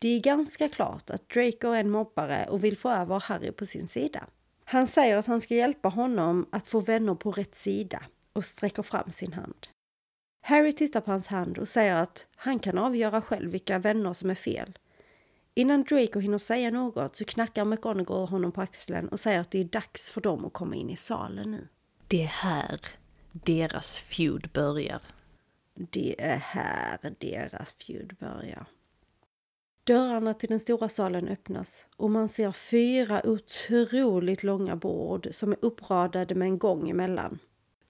Det 0.00 0.08
är 0.08 0.20
ganska 0.20 0.68
klart 0.68 1.10
att 1.10 1.28
Draco 1.28 1.68
är 1.68 1.80
en 1.80 1.90
mobbare 1.90 2.46
och 2.50 2.64
vill 2.64 2.76
få 2.76 2.90
över 2.90 3.20
Harry 3.20 3.52
på 3.52 3.66
sin 3.66 3.88
sida. 3.88 4.26
Han 4.64 4.86
säger 4.86 5.16
att 5.16 5.26
han 5.26 5.40
ska 5.40 5.54
hjälpa 5.54 5.88
honom 5.88 6.46
att 6.52 6.66
få 6.66 6.80
vänner 6.80 7.14
på 7.14 7.32
rätt 7.32 7.54
sida 7.54 8.02
och 8.32 8.44
sträcker 8.44 8.82
fram 8.82 9.12
sin 9.12 9.32
hand. 9.32 9.66
Harry 10.42 10.72
tittar 10.72 11.00
på 11.00 11.10
hans 11.10 11.26
hand 11.26 11.58
och 11.58 11.68
säger 11.68 11.94
att 11.94 12.26
han 12.36 12.58
kan 12.58 12.78
avgöra 12.78 13.22
själv 13.22 13.50
vilka 13.50 13.78
vänner 13.78 14.12
som 14.12 14.30
är 14.30 14.34
fel. 14.34 14.78
Innan 15.54 15.84
Draco 15.84 16.20
hinner 16.20 16.38
säga 16.38 16.70
något 16.70 17.16
så 17.16 17.24
knackar 17.24 17.64
McGonagall 17.64 18.28
honom 18.28 18.52
på 18.52 18.60
axeln 18.60 19.08
och 19.08 19.20
säger 19.20 19.40
att 19.40 19.50
det 19.50 19.60
är 19.60 19.64
dags 19.64 20.10
för 20.10 20.20
dem 20.20 20.44
att 20.44 20.52
komma 20.52 20.76
in 20.76 20.90
i 20.90 20.96
salen 20.96 21.50
nu. 21.50 21.68
Det 22.08 22.22
är 22.22 22.26
här 22.26 22.80
deras 23.32 24.00
feud 24.00 24.50
börjar. 24.52 25.00
Det 25.74 26.22
är 26.22 26.36
här 26.36 27.14
deras 27.18 27.72
feud 27.72 28.16
börjar. 28.20 28.66
Dörrarna 29.84 30.34
till 30.34 30.48
den 30.48 30.60
stora 30.60 30.88
salen 30.88 31.28
öppnas 31.28 31.86
och 31.96 32.10
man 32.10 32.28
ser 32.28 32.52
fyra 32.52 33.20
otroligt 33.24 34.42
långa 34.42 34.76
bord 34.76 35.28
som 35.32 35.52
är 35.52 35.58
uppradade 35.60 36.34
med 36.34 36.48
en 36.48 36.58
gång 36.58 36.90
emellan. 36.90 37.38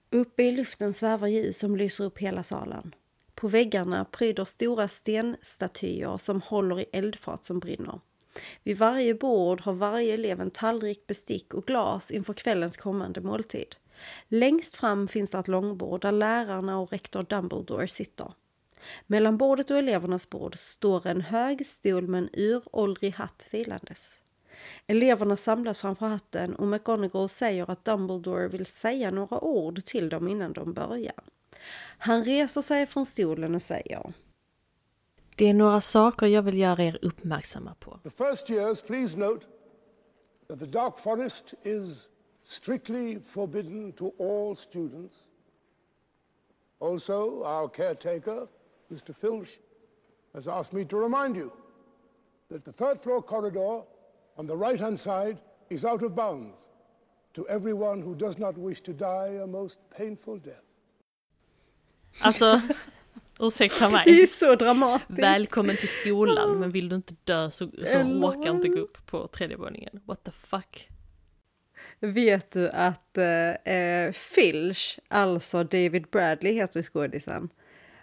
Uppe 0.09 0.43
i 0.43 0.51
luften 0.51 0.93
svävar 0.93 1.27
ljus 1.27 1.57
som 1.57 1.75
lyser 1.75 2.03
upp 2.03 2.17
hela 2.17 2.43
salen. 2.43 2.95
På 3.43 3.47
väggarna 3.49 4.05
pryder 4.05 4.45
stora 4.45 4.87
stenstatyer 4.87 6.17
som 6.17 6.41
håller 6.41 6.79
i 6.79 6.85
eldfat 6.91 7.45
som 7.45 7.59
brinner. 7.59 7.99
Vid 8.63 8.77
varje 8.77 9.13
bord 9.15 9.61
har 9.61 9.73
varje 9.73 10.13
elev 10.13 10.41
en 10.41 10.51
tallrik, 10.51 11.07
bestick 11.07 11.53
och 11.53 11.65
glas 11.65 12.11
inför 12.11 12.33
kvällens 12.33 12.77
kommande 12.77 13.21
måltid. 13.21 13.75
Längst 14.27 14.75
fram 14.75 15.07
finns 15.07 15.29
det 15.29 15.37
ett 15.37 15.47
långbord 15.47 16.01
där 16.01 16.11
lärarna 16.11 16.79
och 16.79 16.91
rektor 16.91 17.23
Dumbledore 17.23 17.87
sitter. 17.87 18.33
Mellan 19.07 19.37
bordet 19.37 19.71
och 19.71 19.77
elevernas 19.77 20.29
bord 20.29 20.57
står 20.57 21.07
en 21.07 21.21
hög 21.21 21.65
stol 21.65 22.07
med 22.07 22.19
en 22.19 22.29
uråldrig 22.33 23.11
hatt 23.13 23.47
vilandes. 23.51 24.19
Eleverna 24.87 25.37
samlas 25.37 25.79
framför 25.79 26.07
hatten 26.07 26.55
och 26.55 26.67
McGonagall 26.67 27.29
säger 27.29 27.71
att 27.71 27.85
Dumbledore 27.85 28.47
vill 28.47 28.65
säga 28.65 29.11
några 29.11 29.39
ord 29.43 29.85
till 29.85 30.09
dem 30.09 30.27
innan 30.27 30.53
de 30.53 30.73
börjar. 30.73 31.23
Han 31.97 32.23
reser 32.23 32.61
sig 32.61 32.85
från 32.85 33.05
stolen 33.05 33.55
och 33.55 33.61
säger 33.61 34.13
Det 35.35 35.49
är 35.49 35.53
några 35.53 35.81
saker 35.81 36.27
jag 36.27 36.41
vill 36.41 36.57
göra 36.57 36.83
er 36.83 36.99
uppmärksamma 37.01 37.75
på. 37.79 37.99
The 38.03 38.09
first 38.09 38.49
years, 38.49 38.81
please 38.81 39.17
note 39.17 39.45
that 40.47 40.59
the 40.59 40.65
Dark 40.65 40.99
Forest 40.99 41.53
is 41.63 42.07
strictly 42.43 43.19
forbidden 43.19 43.91
to 43.91 44.11
all 44.19 44.55
students. 44.55 45.15
Also, 46.79 47.43
our 47.43 47.69
caretaker, 47.69 48.47
Mr. 48.91 49.13
Filch, 49.13 49.59
has 50.33 50.47
asked 50.47 50.73
me 50.73 50.85
to 50.85 50.97
remind 50.97 51.35
you 51.35 51.51
that 52.49 52.65
the 52.65 52.71
third 52.71 53.01
floor 53.01 53.21
corridor 53.21 53.83
on 54.37 54.47
the 54.47 54.55
right 54.55 54.79
hand 54.79 54.99
side 54.99 55.37
is 55.69 55.85
out 55.85 56.03
of 56.03 56.15
bounds 56.15 56.69
to 57.33 57.47
everyone 57.47 58.01
who 58.01 58.15
does 58.15 58.37
not 58.37 58.57
wish 58.57 58.81
to 58.81 58.93
die 58.93 59.39
a 59.41 59.47
most 59.47 59.77
painful 59.97 60.37
death. 60.37 60.72
Alltså, 62.19 62.61
ursäkta 63.39 63.89
Det 63.89 63.95
är 63.95 64.05
mig. 64.05 64.27
så 64.27 64.55
dramatiskt! 64.55 65.19
Välkommen 65.19 65.77
till 65.77 65.89
skolan, 65.89 66.59
men 66.59 66.71
vill 66.71 66.89
du 66.89 66.95
inte 66.95 67.15
dö 67.23 67.51
så, 67.51 67.69
så 67.85 67.99
råka 67.99 68.49
inte 68.49 68.67
gå 68.67 68.79
upp 68.79 69.05
på 69.05 69.27
tredje 69.27 69.57
våningen. 69.57 69.99
What 70.05 70.23
the 70.23 70.31
fuck? 70.31 70.89
Vet 71.99 72.51
du 72.51 72.69
att 72.69 73.17
eh, 73.17 74.11
Filch, 74.13 74.99
alltså 75.07 75.63
David 75.63 76.05
Bradley 76.11 76.53
heter 76.53 76.81
skådisen, 76.81 77.49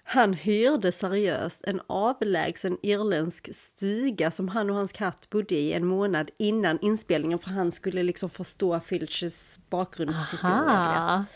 han 0.04 0.34
hyrde 0.34 0.92
seriöst 0.92 1.64
en 1.64 1.80
avlägsen 1.86 2.78
irländsk 2.82 3.54
stuga 3.54 4.30
som 4.30 4.48
han 4.48 4.70
och 4.70 4.76
hans 4.76 4.92
katt 4.92 5.30
bodde 5.30 5.54
i 5.54 5.72
en 5.72 5.86
månad 5.86 6.30
innan 6.38 6.78
inspelningen 6.82 7.38
för 7.38 7.50
han 7.50 7.72
skulle 7.72 8.02
liksom 8.02 8.30
förstå 8.30 8.80
Filches 8.80 9.60
bakgrundshistoria. 9.70 11.26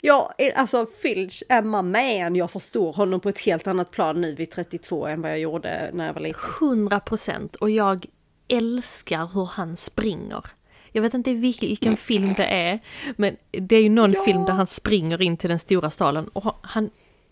Ja, 0.00 0.32
eh, 0.38 0.60
alltså 0.60 0.86
Filch 1.02 1.42
är 1.48 1.62
my 1.62 1.82
man. 1.82 2.36
Jag 2.36 2.50
förstår 2.50 2.92
honom 2.92 3.20
på 3.20 3.28
ett 3.28 3.38
helt 3.40 3.66
annat 3.66 3.90
plan 3.90 4.20
nu 4.20 4.34
vid 4.34 4.50
32 4.50 5.06
än 5.06 5.22
vad 5.22 5.30
jag 5.30 5.38
gjorde 5.38 5.90
när 5.94 6.06
jag 6.06 6.14
var 6.14 6.20
liten. 6.20 6.40
100 6.60 7.00
procent 7.00 7.56
och 7.56 7.70
jag 7.70 8.06
älskar 8.48 9.30
hur 9.34 9.44
han 9.46 9.76
springer. 9.76 10.44
Jag 10.92 11.02
vet 11.02 11.14
inte 11.14 11.34
vilken 11.34 11.96
film 11.96 12.34
det 12.36 12.44
är, 12.46 12.78
men 13.16 13.36
det 13.50 13.76
är 13.76 13.82
ju 13.82 13.88
någon 13.88 14.12
Ja. 14.12 14.24
film 14.24 14.44
där 14.44 14.52
han 14.52 14.66
springer 14.66 15.22
in 15.22 15.36
till 15.36 15.50
den 15.50 15.58
stora 15.58 15.90
staden 15.90 16.28
och 16.28 16.54
han, 16.62 16.90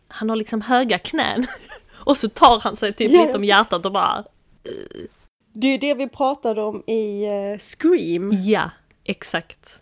han 0.09 0.29
har 0.29 0.37
liksom 0.37 0.61
höga 0.61 0.99
knän. 0.99 1.47
Och 1.93 2.17
så 2.17 2.29
tar 2.29 2.61
han 2.61 2.77
sig 2.77 2.93
typ 2.93 3.11
Ja. 3.11 3.25
lite 3.25 3.39
om 3.39 3.45
hjärtat 3.45 3.87
och 3.87 3.93
bara 3.93 4.25
Det 5.53 5.67
är 5.67 5.73
ju 5.73 5.79
det 5.79 5.95
vi 5.95 6.09
pratade 6.09 6.63
om 6.63 6.83
i 6.87 7.25
eh, 7.27 7.59
Scream. 7.59 8.31
ja, 8.45 8.71
exakt. 9.05 9.81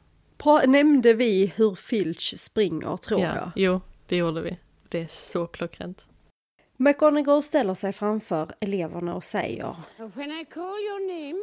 Nämnde 0.67 1.15
vi 1.15 1.47
hur 1.57 1.75
Filch 1.75 2.39
springer 2.39 2.97
tror 2.97 3.21
Ja, 3.21 3.35
jag. 3.35 3.51
jo, 3.57 3.81
det 4.07 4.17
gjorde 4.17 4.41
vi. 4.41 4.59
Det 4.89 5.01
är 5.01 5.07
så 5.07 5.47
klockrent. 5.47 6.07
McGonagall 6.77 7.43
ställer 7.43 7.75
sig 7.75 7.93
framför 7.93 8.49
eleverna 8.61 9.15
och 9.15 9.25
säger 9.25 9.77
When 9.99 10.31
I 10.31 10.45
call 10.45 10.79
your 10.81 11.01
name, 11.07 11.41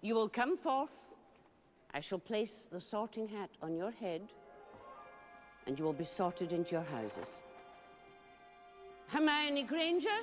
you 0.00 0.20
will 0.20 0.28
come 0.28 0.56
forth. 0.56 0.92
I 1.98 2.02
shall 2.02 2.20
place 2.20 2.68
the 2.70 2.80
sorting 2.80 3.28
hat 3.38 3.50
on 3.60 3.76
your 3.76 3.92
head, 3.98 4.20
and 5.66 5.80
you 5.80 5.88
will 5.88 5.98
be 5.98 6.04
sorted 6.04 6.52
into 6.52 6.74
your 6.74 6.84
houses. 6.84 7.28
Hermione 9.08 9.62
Granger, 9.62 10.22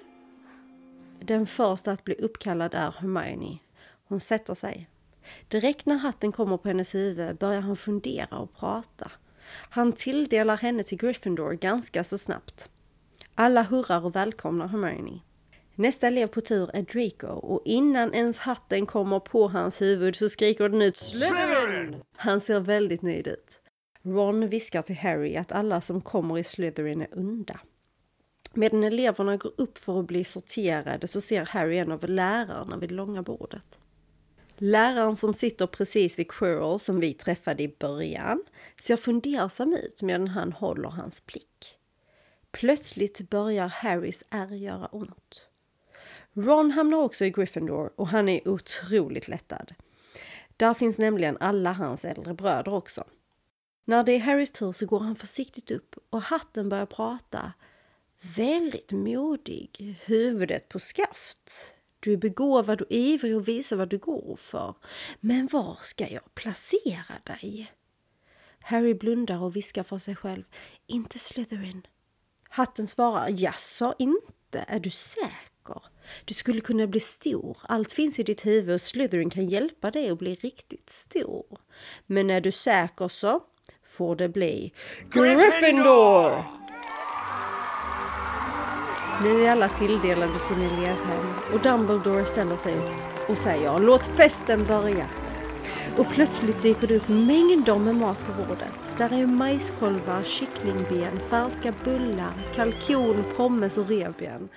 Den 1.19 1.47
första 1.47 1.91
att 1.91 2.03
bli 2.03 2.15
uppkallad 2.15 2.73
är 2.73 2.91
Hermione. 2.91 3.57
Hon 4.07 4.19
sätter 4.19 4.55
sig. 4.55 4.89
Direkt 5.47 5.85
när 5.85 5.95
hatten 5.95 6.31
kommer 6.31 6.57
på 6.57 6.67
hennes 6.67 6.95
huvud 6.95 7.37
börjar 7.37 7.61
han 7.61 7.75
fundera 7.75 8.37
och 8.37 8.53
prata. 8.55 9.11
Han 9.69 9.93
tilldelar 9.93 10.57
henne 10.57 10.83
till 10.83 10.97
Gryffindor 10.97 11.53
ganska 11.53 12.03
så 12.03 12.17
snabbt. 12.17 12.69
Alla 13.35 13.63
hurrar 13.63 14.05
och 14.05 14.15
välkomnar 14.15 14.67
Hermione. 14.67 15.19
Nästa 15.75 16.07
elev 16.07 16.27
på 16.27 16.41
tur 16.41 16.69
är 16.73 16.81
Draco 16.81 17.27
och 17.27 17.61
innan 17.65 18.13
ens 18.13 18.37
hatten 18.37 18.85
kommer 18.85 19.19
på 19.19 19.47
hans 19.47 19.81
huvud 19.81 20.15
så 20.15 20.29
skriker 20.29 20.69
den 20.69 20.81
ut 20.81 20.97
Slytherin! 20.97 21.95
Han 22.15 22.41
ser 22.41 22.59
väldigt 22.59 23.01
nöjd 23.01 23.27
ut. 23.27 23.61
Ron 24.03 24.49
viskar 24.49 24.81
till 24.81 24.95
Harry 24.95 25.35
att 25.35 25.51
alla 25.51 25.81
som 25.81 26.01
kommer 26.01 26.37
i 26.37 26.43
Slytherin 26.43 27.01
är 27.01 27.19
onda. 27.19 27.59
Medan 28.53 28.83
eleverna 28.83 29.37
går 29.37 29.51
upp 29.57 29.77
för 29.77 29.99
att 29.99 30.07
bli 30.07 30.23
sorterade 30.23 31.07
så 31.07 31.21
ser 31.21 31.45
Harry 31.45 31.77
en 31.77 31.91
av 31.91 32.09
lärarna 32.09 32.77
vid 32.77 32.91
långa 32.91 33.23
bordet. 33.23 33.79
Läraren 34.57 35.15
som 35.15 35.33
sitter 35.33 35.67
precis 35.67 36.19
vid 36.19 36.31
Quirrell 36.31 36.79
som 36.79 36.99
vi 36.99 37.13
träffade 37.13 37.63
i 37.63 37.75
början 37.79 38.43
ser 38.81 38.95
fundersam 38.95 39.73
ut 39.73 40.01
medan 40.01 40.27
han 40.27 40.51
håller 40.51 40.89
hans 40.89 41.25
blick. 41.25 41.77
Plötsligt 42.51 43.29
börjar 43.29 43.67
Harrys 43.67 44.23
ärr 44.29 44.55
göra 44.55 44.85
ont. 44.85 45.47
Ron 46.33 46.71
hamnar 46.71 46.97
också 46.97 47.25
i 47.25 47.29
Gryffindor 47.29 47.91
och 47.95 48.07
han 48.07 48.29
är 48.29 48.47
otroligt 48.47 49.27
lättad. 49.27 49.73
Där 50.57 50.73
finns 50.73 50.97
nämligen 50.97 51.37
alla 51.39 51.73
hans 51.73 52.05
äldre 52.05 52.33
bröder 52.33 52.73
också. 52.73 53.03
När 53.85 54.03
det 54.03 54.11
är 54.11 54.19
Harrys 54.19 54.51
tur 54.51 54.71
så 54.71 54.85
går 54.85 54.99
han 54.99 55.15
försiktigt 55.15 55.71
upp 55.71 55.95
och 56.09 56.21
hatten 56.21 56.69
börjar 56.69 56.85
prata. 56.85 57.53
Väldigt 58.37 58.91
modig, 58.91 59.97
huvudet 60.05 60.69
på 60.69 60.79
skaft. 60.79 61.74
Du 62.05 62.13
är 62.13 62.17
begåvad 62.17 62.81
och 62.81 62.87
ivrig 62.89 63.35
och 63.35 63.47
visar 63.47 63.75
vad 63.75 63.89
du 63.89 63.97
går 63.97 64.35
för. 64.35 64.75
Men 65.19 65.47
var 65.51 65.77
ska 65.81 66.07
jag 66.07 66.35
placera 66.35 67.15
dig? 67.23 67.71
Harry 68.59 68.93
blundar 68.93 69.43
och 69.43 69.55
viskar 69.55 69.83
för 69.83 69.97
sig 69.97 70.15
själv. 70.15 70.43
Inte 70.87 71.19
Slytherin. 71.19 71.87
Hatten 72.49 72.87
svarar. 72.87 73.27
Jaså, 73.29 73.93
inte? 73.99 74.65
Är 74.67 74.79
du 74.79 74.89
säker? 74.89 75.81
Du 76.25 76.33
skulle 76.33 76.61
kunna 76.61 76.87
bli 76.87 76.99
stor. 76.99 77.57
Allt 77.61 77.91
finns 77.91 78.19
i 78.19 78.23
ditt 78.23 78.45
huvud 78.45 78.75
och 78.75 78.81
Slytherin 78.81 79.29
kan 79.29 79.49
hjälpa 79.49 79.91
dig 79.91 80.09
att 80.09 80.19
bli 80.19 80.35
riktigt 80.35 80.89
stor. 80.89 81.57
Men 82.05 82.29
är 82.29 82.41
du 82.41 82.51
säker 82.51 83.07
så 83.07 83.43
får 83.83 84.15
det 84.15 84.29
bli 84.29 84.73
Gryffindor! 85.11 86.64
Ni 89.17 89.43
är 89.43 89.51
alla 89.51 89.69
tilldelade 89.69 90.39
sin 90.39 90.61
elevhem 90.61 91.41
och 91.47 91.61
Dumbledore 91.61 92.25
ställer 92.25 92.57
sig 92.57 92.77
upp 92.79 93.01
och 93.25 93.37
säger 93.37 93.79
låt 93.79 94.05
festen 94.05 94.65
börja. 94.65 95.09
Och 95.95 96.09
plötsligt 96.09 96.61
dyker 96.61 96.87
det 96.87 96.95
upp 96.95 97.07
mängder 97.07 97.79
med 97.79 97.95
mat 97.95 98.23
på 98.23 98.33
bordet. 98.33 98.93
Där 98.97 99.13
är 99.13 99.25
majskolvar, 99.25 100.23
kycklingben, 100.23 101.19
färska 101.19 101.71
bullar, 101.71 102.43
kalkon, 102.51 103.25
pommes 103.25 103.77
och 103.77 103.87
revben. 103.87 104.49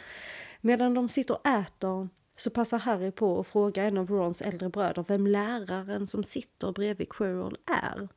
Medan 0.61 0.95
de 0.95 1.09
sitter 1.09 1.35
och 1.35 1.47
äter 1.47 2.09
så 2.37 2.51
passar 2.51 2.79
Harry 2.79 3.11
på 3.11 3.41
att 3.41 3.47
fråga 3.47 3.85
en 3.85 3.99
av 3.99 4.11
Rons 4.11 4.43
äldre 4.43 4.69
bröder 4.69 5.05
vem 5.09 5.27
läraren 5.27 6.07
som 6.07 6.25
sitter 6.25 6.73
bredvid 6.73 7.09
Quirrell 7.09 7.57
är. 7.85 8.09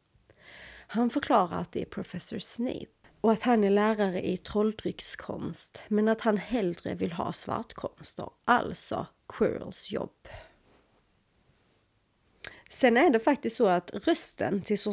Han 0.88 1.10
förklarar 1.10 1.60
att 1.62 1.72
det 1.72 1.82
är 1.82 1.86
professor 1.86 2.40
Snape 2.40 3.01
och 3.22 3.32
att 3.32 3.44
han 3.44 3.64
är 3.64 3.70
lärare 3.70 4.28
i 4.28 4.38
trolldryckskonst 4.38 5.82
men 5.88 6.08
att 6.08 6.22
han 6.22 6.38
hellre 6.38 6.96
vill 6.96 7.12
ha 7.12 7.34
svartkonster, 7.34 8.30
alltså 8.46 9.08
Quirrells 9.28 9.92
jobb. 9.92 10.28
Sen 12.70 12.98
är 12.98 13.10
det 13.10 13.20
faktiskt 13.20 13.56
så 13.56 13.68
att 13.68 13.92
rösten 14.08 14.62
till 14.62 14.78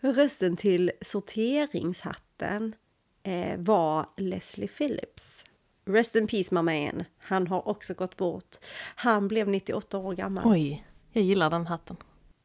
rösten 0.00 0.56
till 0.56 0.92
sorteringshatten 1.00 2.74
eh, 3.22 3.58
var 3.58 4.06
Leslie 4.16 4.68
Phillips. 4.68 5.44
Rest 5.84 6.16
in 6.16 6.26
peace 6.26 6.54
mamma 6.54 6.72
Ann. 6.72 7.04
Han 7.18 7.46
har 7.46 7.68
också 7.68 7.94
gått 7.94 8.16
bort. 8.16 8.56
Han 8.94 9.28
blev 9.28 9.48
98 9.48 9.98
år 9.98 10.14
gammal. 10.14 10.44
Oj, 10.46 10.86
jag 11.12 11.24
gillar 11.24 11.50
den 11.50 11.66
hatten. 11.66 11.96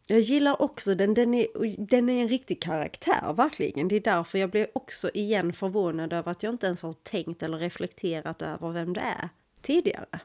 Jag 0.08 0.20
gillar 0.20 0.62
också 0.62 0.96
den, 0.96 1.14
den 1.14 1.34
är, 1.34 1.48
den 1.88 2.10
är 2.10 2.22
en 2.22 2.28
riktig 2.28 2.62
karaktär 2.62 3.34
verkligen. 3.34 3.88
Det 3.88 3.96
är 3.96 4.00
därför 4.00 4.38
jag 4.38 4.50
blev 4.50 4.68
också 4.74 5.10
igen 5.14 5.54
förvånad 5.54 6.14
över 6.14 6.32
att 6.32 6.44
jag 6.44 6.54
inte 6.54 6.68
ens 6.68 6.84
har 6.84 6.94
tänkt 6.94 7.44
eller 7.44 7.58
reflekterat 7.58 8.42
över 8.42 8.72
vem 8.72 8.94
det 8.94 9.02
är 9.02 9.30
tidigare. 9.62 10.20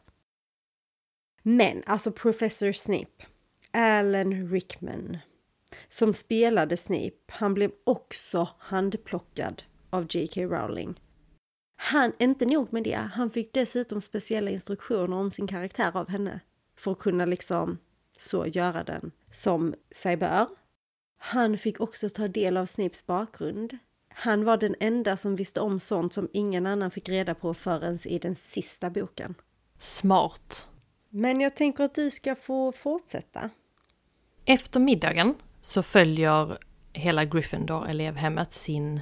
Men 1.43 1.83
alltså 1.87 2.13
Professor 2.13 2.73
Snape, 2.73 3.27
Alan 3.71 4.51
Rickman, 4.51 5.19
som 5.89 6.13
spelade 6.13 6.77
Snape, 6.77 7.17
han 7.27 7.55
blev 7.55 7.71
också 7.85 8.49
handplockad 8.59 9.63
av 9.91 10.07
J.K. 10.11 10.45
Rowling. 10.45 11.01
Han, 11.77 12.13
inte 12.19 12.47
nog 12.47 12.73
med 12.73 12.85
det, 12.85 13.11
han 13.13 13.31
fick 13.31 13.53
dessutom 13.53 14.01
speciella 14.01 14.51
instruktioner 14.51 15.17
om 15.17 15.31
sin 15.31 15.47
karaktär 15.47 15.97
av 15.97 16.09
henne. 16.09 16.41
För 16.77 16.93
att 16.93 16.99
kunna 16.99 17.25
liksom 17.25 17.79
så 18.19 18.47
göra 18.47 18.85
den 18.85 19.13
som 19.31 19.75
sig 19.95 20.17
bör. 20.17 20.47
Han 21.19 21.59
fick 21.59 21.81
också 21.81 22.09
ta 22.09 22.29
del 22.29 22.57
av 22.57 22.67
Snapes 22.67 23.07
bakgrund. 23.07 23.79
Han 24.09 24.45
var 24.45 24.57
den 24.57 24.75
enda 24.81 25.17
som 25.17 25.37
visste 25.37 25.61
om 25.61 25.81
sånt 25.81 26.13
som 26.13 26.29
ingen 26.33 26.67
annan 26.67 26.91
fick 26.91 27.09
reda 27.09 27.35
på 27.35 27.55
förrän 27.55 27.99
i 28.05 28.19
den 28.19 28.35
sista 28.35 28.91
boken. 28.91 29.35
Smart. 29.79 30.69
Men 31.11 31.41
jag 31.41 31.57
tänker 31.57 31.85
att 31.85 31.95
du 31.95 32.11
ska 32.11 32.35
få 32.35 32.73
fortsätta. 32.73 33.51
Efter 34.45 34.81
middagen 34.81 35.35
så 35.61 35.83
följer 35.83 36.59
hela 36.93 37.25
Gryffindor 37.25 37.89
elevhemmet 37.89 38.53
sin 38.53 39.01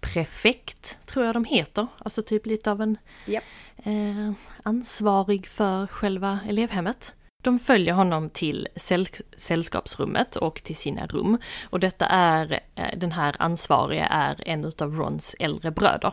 prefekt, 0.00 0.98
tror 1.06 1.24
jag 1.26 1.34
de 1.34 1.44
heter. 1.44 1.86
Alltså 1.98 2.22
typ 2.22 2.46
lite 2.46 2.70
av 2.70 2.80
en 2.82 2.98
yep. 3.26 3.44
eh, 3.76 4.32
ansvarig 4.62 5.46
för 5.46 5.86
själva 5.86 6.38
elevhemmet. 6.48 7.14
De 7.42 7.58
följer 7.58 7.94
honom 7.94 8.30
till 8.30 8.68
säll 8.76 9.06
sällskapsrummet 9.36 10.36
och 10.36 10.54
till 10.62 10.76
sina 10.76 11.06
rum. 11.06 11.38
Och 11.70 11.80
detta 11.80 12.06
är, 12.06 12.60
eh, 12.74 12.98
den 12.98 13.12
här 13.12 13.36
ansvarige 13.38 14.06
är 14.10 14.48
en 14.48 14.64
utav 14.64 14.94
Rons 14.94 15.36
äldre 15.38 15.70
bröder. 15.70 16.12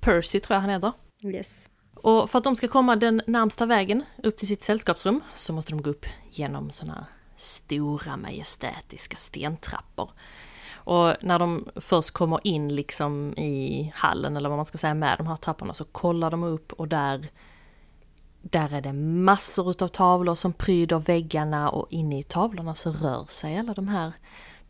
Percy 0.00 0.40
tror 0.40 0.54
jag 0.54 0.60
han 0.60 0.70
heter. 0.70 0.92
Yes. 1.24 1.70
Och 1.94 2.30
för 2.30 2.38
att 2.38 2.44
de 2.44 2.56
ska 2.56 2.68
komma 2.68 2.96
den 2.96 3.22
närmsta 3.26 3.66
vägen 3.66 4.04
upp 4.22 4.36
till 4.36 4.48
sitt 4.48 4.62
sällskapsrum 4.62 5.20
så 5.34 5.52
måste 5.52 5.72
de 5.72 5.82
gå 5.82 5.90
upp 5.90 6.06
genom 6.30 6.70
sådana 6.70 7.06
stora 7.36 8.16
majestätiska 8.16 9.16
stentrappor. 9.16 10.10
Och 10.74 11.14
när 11.20 11.38
de 11.38 11.68
först 11.76 12.10
kommer 12.10 12.40
in 12.46 12.74
liksom 12.74 13.34
i 13.36 13.92
hallen 13.94 14.36
eller 14.36 14.48
vad 14.48 14.58
man 14.58 14.64
ska 14.64 14.78
säga 14.78 14.94
med 14.94 15.18
de 15.18 15.26
här 15.26 15.36
trapporna 15.36 15.74
så 15.74 15.84
kollar 15.84 16.30
de 16.30 16.44
upp 16.44 16.72
och 16.72 16.88
där 16.88 17.30
där 18.50 18.74
är 18.74 18.80
det 18.80 18.92
massor 18.92 19.70
utav 19.70 19.88
tavlor 19.88 20.34
som 20.34 20.52
pryder 20.52 20.98
väggarna 20.98 21.70
och 21.70 21.86
inne 21.90 22.18
i 22.18 22.22
tavlorna 22.22 22.74
så 22.74 22.92
rör 22.92 23.24
sig 23.24 23.58
alla 23.58 23.74
de 23.74 23.88
här 23.88 24.12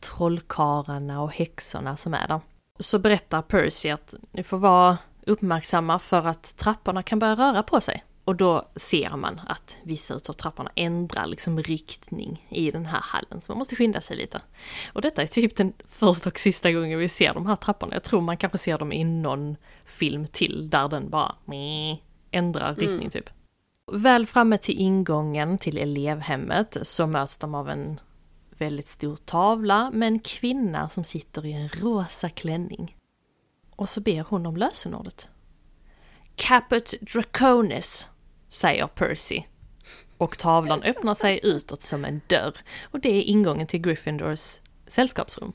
trollkarlarna 0.01 1.23
och 1.23 1.33
häxorna 1.33 1.97
som 1.97 2.15
är 2.15 2.29
där. 2.29 2.41
Så 2.79 2.99
berättar 2.99 3.43
Percy 3.43 3.91
att 3.91 4.15
ni 4.33 4.43
får 4.43 4.59
vara 4.59 4.99
uppmärksamma 5.27 5.99
för 5.99 6.27
att 6.27 6.57
trapporna 6.57 7.03
kan 7.03 7.19
börja 7.19 7.35
röra 7.35 7.63
på 7.63 7.81
sig. 7.81 8.05
Och 8.25 8.37
då 8.37 8.69
ser 8.77 9.17
man 9.17 9.41
att 9.47 9.77
vissa 9.83 10.15
utav 10.15 10.33
trapporna 10.33 10.71
ändrar 10.75 11.27
liksom 11.27 11.63
riktning 11.63 12.47
i 12.49 12.71
den 12.71 12.87
här 12.87 13.01
hallen, 13.03 13.41
så 13.41 13.53
man 13.53 13.59
måste 13.59 13.77
skynda 13.77 14.01
sig 14.01 14.17
lite. 14.17 14.41
Och 14.93 15.03
detta 15.03 15.23
är 15.23 15.27
typ 15.27 15.57
den 15.57 15.73
första 15.89 16.31
och 16.31 16.39
sista 16.39 16.73
gången 16.73 16.99
vi 16.99 17.09
ser 17.09 17.35
de 17.35 17.47
här 17.47 17.57
trapporna. 17.57 17.95
Jag 17.95 18.03
tror 18.03 18.21
man 18.21 18.37
kanske 18.37 18.59
ser 18.59 18.79
dem 18.79 18.93
i 18.93 19.05
någon 19.05 19.57
film 19.85 20.27
till, 20.27 20.71
där 20.71 20.89
den 20.89 21.11
bara 21.11 21.35
ändrar 22.31 22.75
riktning 22.75 22.99
mm. 22.99 23.11
typ. 23.11 23.31
Väl 23.93 24.27
framme 24.27 24.59
till 24.59 24.79
ingången 24.79 25.59
till 25.59 25.79
elevhemmet 25.79 26.77
så 26.83 27.07
möts 27.07 27.37
de 27.37 27.55
av 27.55 27.69
en 27.69 28.01
väldigt 28.51 28.89
stor 28.89 29.17
tavla 29.17 29.91
med 29.91 30.07
en 30.07 30.19
kvinna 30.19 30.89
som 30.89 31.05
sitter 31.05 31.47
i 31.47 31.53
en 31.53 31.69
rosa 31.69 32.29
klänning. 32.29 32.97
Och 33.77 33.89
så 33.89 34.01
ber 34.01 34.25
hon 34.29 34.47
om 34.47 34.57
lösenordet. 34.57 35.29
Caput 36.35 36.95
Draconis, 37.01 38.11
säger 38.49 38.87
Percy. 38.87 39.43
Och 40.19 40.39
tavlan 40.39 40.83
öppnar 40.83 41.15
sig 41.15 41.41
utåt 41.43 41.83
som 41.83 42.05
en 42.05 42.21
dörr. 42.27 42.57
Och 42.83 43.01
det 43.01 43.09
är 43.09 43.23
ingången 43.23 43.67
till 43.67 43.81
Gryffindors 43.81 44.61
sällskapsrum. 44.87 45.53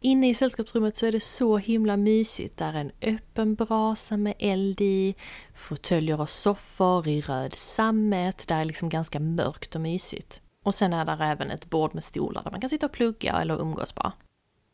Inne 0.00 0.28
i 0.28 0.34
sällskapsrummet 0.34 0.96
så 0.96 1.06
är 1.06 1.12
det 1.12 1.20
så 1.20 1.56
himla 1.56 1.96
mysigt. 1.96 2.56
Där 2.56 2.72
är 2.72 2.80
en 2.80 2.92
öppen 3.02 3.54
brasa 3.54 4.16
med 4.16 4.34
eld 4.38 4.80
i, 4.80 5.14
fåtöljer 5.54 6.20
och 6.20 6.30
soffor 6.30 7.08
i 7.08 7.20
röd 7.20 7.54
sammet. 7.54 8.48
Där 8.48 8.60
är 8.60 8.64
liksom 8.64 8.88
ganska 8.88 9.20
mörkt 9.20 9.74
och 9.74 9.80
mysigt. 9.80 10.40
Och 10.64 10.74
sen 10.74 10.92
är 10.92 11.04
där 11.04 11.22
även 11.22 11.50
ett 11.50 11.70
bord 11.70 11.94
med 11.94 12.04
stolar 12.04 12.42
där 12.42 12.50
man 12.50 12.60
kan 12.60 12.70
sitta 12.70 12.86
och 12.86 12.92
plugga 12.92 13.32
eller 13.32 13.60
umgås 13.60 13.94
bara. 13.94 14.12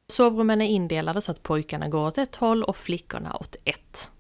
Sovrummen 0.09 0.61
är 0.61 0.67
indelade 0.67 1.21
så 1.21 1.31
att 1.31 1.43
pojkarna 1.43 1.89
går 1.89 2.07
åt 2.07 2.19
ett 2.19 2.37
håll 2.37 2.65
och 2.65 2.77
flickorna 2.77 3.37
åt 3.37 3.57
ett. 3.65 4.11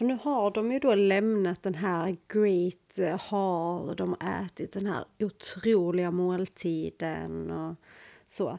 Nu 0.00 0.18
har 0.22 0.50
de 0.50 0.72
ju 0.72 0.78
då 0.78 0.94
lämnat 0.94 1.62
den 1.62 1.74
här 1.74 2.16
Great 2.28 2.98
eh, 2.98 3.20
Hall 3.20 3.88
och 3.88 3.96
de 3.96 4.16
har 4.20 4.44
ätit 4.44 4.72
den 4.72 4.86
här 4.86 5.04
otroliga 5.20 6.10
måltiden 6.10 7.50
och 7.50 7.74
så 8.26 8.58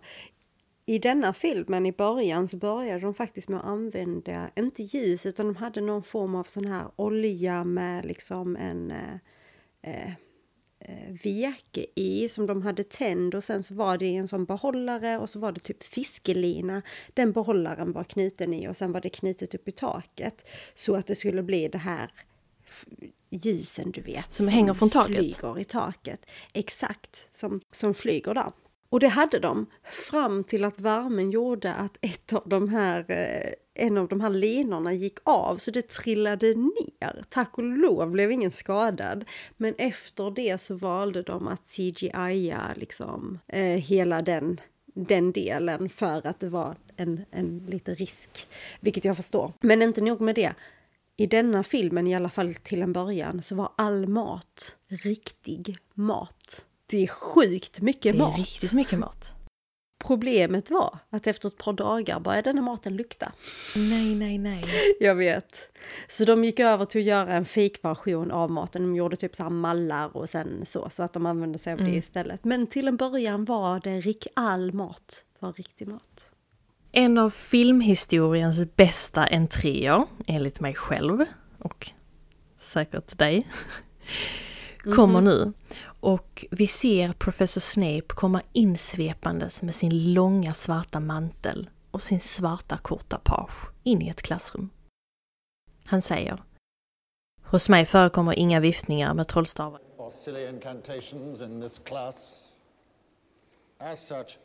i 0.86 1.00
denna 1.00 1.34
filmen 1.34 1.86
i 1.86 1.92
början 1.92 2.48
så 2.48 2.58
började 2.58 3.00
de 3.00 3.14
faktiskt 3.14 3.50
med 3.50 3.60
att 3.60 3.66
använda, 3.66 4.50
inte 4.56 4.84
ljus, 4.84 5.26
utan 5.26 5.46
de 5.46 5.56
hade 5.56 5.82
någon 5.82 6.04
form 6.04 6.36
av 6.36 6.44
sån 6.44 6.66
här 6.66 6.88
olja 6.96 7.64
med 7.64 8.06
liksom 8.06 8.56
en, 8.56 8.92
eh, 8.92 9.16
eh 9.82 10.14
eh, 10.80 11.14
veke 11.24 11.86
i 11.96 12.30
som 12.30 12.48
de 12.48 12.62
hade 12.62 12.84
tänd 12.84 13.36
och 13.36 13.44
sen 13.44 13.64
så 13.64 13.74
var 13.74 13.98
det 13.98 14.16
en 14.16 14.28
sån 14.28 14.46
behållare 14.46 15.18
och 15.18 15.30
så 15.30 15.40
var 15.40 15.52
det 15.52 15.60
typ 15.60 15.84
fiskelina. 15.84 16.82
Den 17.14 17.32
behållaren 17.32 17.92
var 17.92 18.04
knuten 18.04 18.54
i 18.54 18.68
och 18.68 18.78
sen 18.78 18.92
var 18.92 19.02
det 19.02 19.10
knutet 19.10 19.56
upp 19.56 19.68
i 19.68 19.72
taket 19.72 20.48
så 20.76 20.96
att 20.96 21.08
det 21.08 21.16
skulle 21.16 21.44
bli 21.44 21.68
det 21.68 21.78
här 21.78 22.12
ljusen 23.30 23.92
du 23.92 24.02
vet. 24.02 24.34
Som 24.34 24.48
hänger 24.48 24.74
från 24.74 24.90
taket? 24.90 25.16
flyger 25.16 25.60
i 25.60 25.64
taket. 25.64 26.26
Exakt, 26.54 27.28
som, 27.32 27.62
som 27.72 27.94
flyger 27.94 28.34
där. 28.34 28.52
Och 28.96 29.00
det 29.00 29.08
hade 29.08 29.40
de 29.40 29.66
fram 29.84 30.44
till 30.44 30.66
att 30.66 30.80
värmen 30.80 31.32
gjorde 31.32 31.74
att 31.74 31.98
ett 32.02 32.34
av 32.34 32.44
de 32.46 32.70
här, 32.70 33.06
eh, 33.12 33.86
en 33.86 33.98
av 33.98 34.08
de 34.08 34.22
här 34.22 34.30
linorna 34.30 34.94
gick 34.94 35.18
av 35.24 35.58
så 35.58 35.72
det 35.72 35.90
trillade 35.90 36.54
ner. 36.54 37.24
Tack 37.30 37.58
och 37.58 37.64
lov 37.64 38.12
blev 38.12 38.32
ingen 38.32 38.52
skadad. 38.52 39.26
Men 39.58 39.76
efter 39.78 40.32
det 40.32 40.62
så 40.62 40.76
valde 40.76 41.22
de 41.22 41.48
att 41.48 41.68
CGI-a 41.68 42.74
liksom 42.76 43.40
eh, 43.48 43.64
hela 43.64 44.22
den, 44.22 44.62
den 44.86 45.32
delen 45.32 45.90
för 45.90 46.28
att 46.28 46.40
det 46.40 46.50
var 46.50 46.76
en, 46.96 47.26
en 47.32 47.66
liten 47.68 47.96
risk. 47.96 48.48
Vilket 48.80 49.06
jag 49.06 49.16
förstår. 49.16 49.54
Men 49.62 49.82
inte 49.82 50.02
nog 50.02 50.22
med 50.22 50.36
det. 50.36 50.54
I 51.18 51.28
denna 51.28 51.64
filmen, 51.64 52.08
i 52.08 52.16
alla 52.16 52.30
fall 52.30 52.54
till 52.54 52.82
en 52.82 52.94
början, 52.94 53.44
så 53.44 53.56
var 53.56 53.72
all 53.78 54.08
mat 54.08 54.78
riktig 54.88 55.78
mat. 55.94 56.66
Det 56.86 57.04
är 57.04 57.08
sjukt 57.08 57.82
mycket 57.82 58.04
Det 58.04 58.10
är 58.10 58.20
mat. 58.20 58.38
riktigt 58.38 58.74
mycket 58.74 59.00
mat. 59.00 59.32
Problemet 60.00 60.70
var 60.70 61.00
att 61.10 61.28
efter 61.28 61.48
ett 61.48 61.58
par 61.58 61.74
dagar 61.74 62.20
började 62.20 62.50
den 62.50 62.58
här 62.58 62.66
maten 62.66 62.96
lukta. 62.96 63.32
Nej, 63.76 64.16
nej, 64.16 64.38
nej. 64.38 64.64
Jag 65.00 65.16
vet. 65.16 65.72
Så 66.08 66.26
de 66.26 66.44
gick 66.44 66.60
över 66.60 66.86
till 66.86 67.02
att 67.02 67.08
göra 67.08 67.34
en 67.34 67.46
fejkversion 67.46 68.32
av 68.32 68.52
maten. 68.52 68.82
De 68.82 68.96
gjorde 68.96 69.16
typ 69.16 69.36
så 69.36 69.44
här 69.44 69.50
mallar 69.50 70.18
och 70.18 70.30
sen 70.30 70.66
så, 70.66 70.90
så 70.90 71.04
att 71.04 71.14
de 71.14 71.26
använde 71.26 71.58
sig 71.60 71.74
av 71.74 71.80
det 71.80 71.92
istället. 71.92 72.44
Men 72.44 72.68
till 72.68 72.88
en 72.88 72.98
början 72.98 73.46
var 73.46 73.80
det 73.84 74.02
rik- 74.02 74.28
all 74.34 74.74
mat 74.74 75.24
var 75.40 75.54
riktig 75.54 75.88
mat. 75.88 76.32
En 76.92 77.18
av 77.18 77.30
filmhistoriens 77.30 78.76
bästa 78.76 79.26
entréer, 79.26 80.04
enligt 80.28 80.60
mig 80.60 80.74
själv 80.76 81.26
och 81.60 81.92
säkert 82.56 83.18
dig, 83.18 83.48
kommer 84.96 85.22
nu. 85.22 85.54
Och 86.06 86.46
vi 86.52 86.68
ser 86.68 87.14
professor 87.14 87.62
Snape 87.62 88.08
komma 88.08 88.42
insvepandes 88.52 89.62
med 89.62 89.76
sin 89.76 90.14
långa 90.14 90.54
svarta 90.54 91.00
mantel 91.00 91.70
och 91.92 92.02
sin 92.02 92.20
svarta 92.20 92.78
korta 92.78 93.18
page 93.24 93.72
in 93.84 94.02
i 94.02 94.10
ett 94.10 94.22
klassrum. 94.22 94.70
Han 95.84 96.02
säger 96.02 96.44
Hos 97.44 97.70
mig 97.70 97.86
förekommer 97.86 98.40
inga 98.40 98.60
viftningar 98.60 99.14
med 99.14 99.28
trollstavar. 99.28 99.82
or 99.98 100.10
silly 100.10 100.48
incantations 100.50 101.42
in 101.42 101.62
this 101.62 101.80
class. 101.80 102.54
As 103.78 104.08
such, 104.08 104.38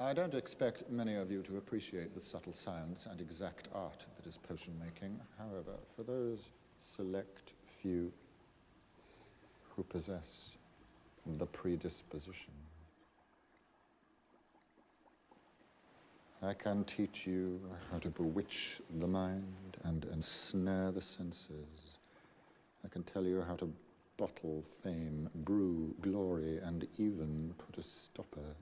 I 0.00 0.14
don't 0.14 0.34
expect 0.38 0.90
many 0.90 1.16
of 1.16 1.30
you 1.30 1.42
to 1.42 1.56
appreciate 1.56 2.14
the 2.14 2.20
subtle 2.20 2.52
science 2.52 3.10
and 3.10 3.20
exact 3.20 3.68
art 3.74 4.06
that 4.16 4.26
is 4.26 4.38
potion 4.48 4.78
making. 4.78 5.20
However, 5.38 5.76
for 5.96 6.04
those 6.04 6.38
select 6.78 7.52
few 7.82 8.12
who 9.76 9.82
possess 9.82 10.56
the 11.26 11.46
predisposition, 11.46 12.54
I 16.42 16.54
can 16.54 16.84
teach 16.84 17.26
you 17.26 17.60
how 17.90 17.98
to 17.98 18.10
bewitch 18.10 18.80
the 19.00 19.06
mind 19.06 19.76
and 19.82 20.04
ensnare 20.04 20.92
the 20.92 21.00
senses. 21.00 21.98
I 22.84 22.88
can 22.88 23.02
tell 23.02 23.26
you 23.26 23.42
how 23.42 23.56
to 23.56 23.72
bottle 24.16 24.62
fame, 24.82 25.30
brew 25.34 25.94
glory, 26.02 26.58
and 26.58 26.86
even 26.98 27.54
put 27.58 27.78
a 27.78 27.82
stopper 27.82 28.56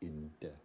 in 0.00 0.30
death. 0.40 0.60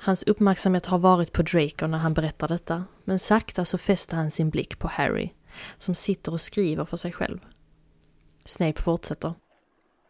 Hans 0.00 0.22
uppmärksamhet 0.22 0.86
har 0.86 0.98
varit 0.98 1.32
på 1.32 1.42
Draco 1.42 1.86
när 1.86 1.98
han 1.98 2.14
berättar 2.14 2.48
detta, 2.48 2.84
men 3.04 3.18
sakta 3.18 3.64
så 3.64 3.78
fäster 3.78 4.16
han 4.16 4.30
sin 4.30 4.50
blick 4.50 4.78
på 4.78 4.88
Harry, 4.88 5.30
som 5.78 5.94
sitter 5.94 6.32
och 6.32 6.40
skriver 6.40 6.84
för 6.84 6.96
sig 6.96 7.12
själv. 7.12 7.46
Snape 8.44 8.82
fortsätter. 8.82 9.34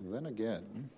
Then 0.01 0.27
again, 0.27 0.91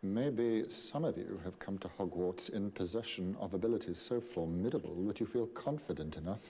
maybe 0.00 0.68
some 0.68 1.08
of 1.08 1.16
you 1.16 1.38
have 1.44 1.58
come 1.58 1.78
to 1.78 1.88
Hogwarts 1.96 2.50
in 2.50 2.70
possession 2.70 3.36
of 3.40 3.54
abilities 3.54 3.98
so 3.98 4.20
formidable 4.20 5.06
that 5.06 5.20
you 5.20 5.26
feel 5.26 5.46
confident 5.46 6.16
enough 6.16 6.42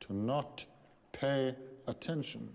to 0.00 0.12
not 0.12 0.66
pay 1.20 1.54
attention. 1.86 2.48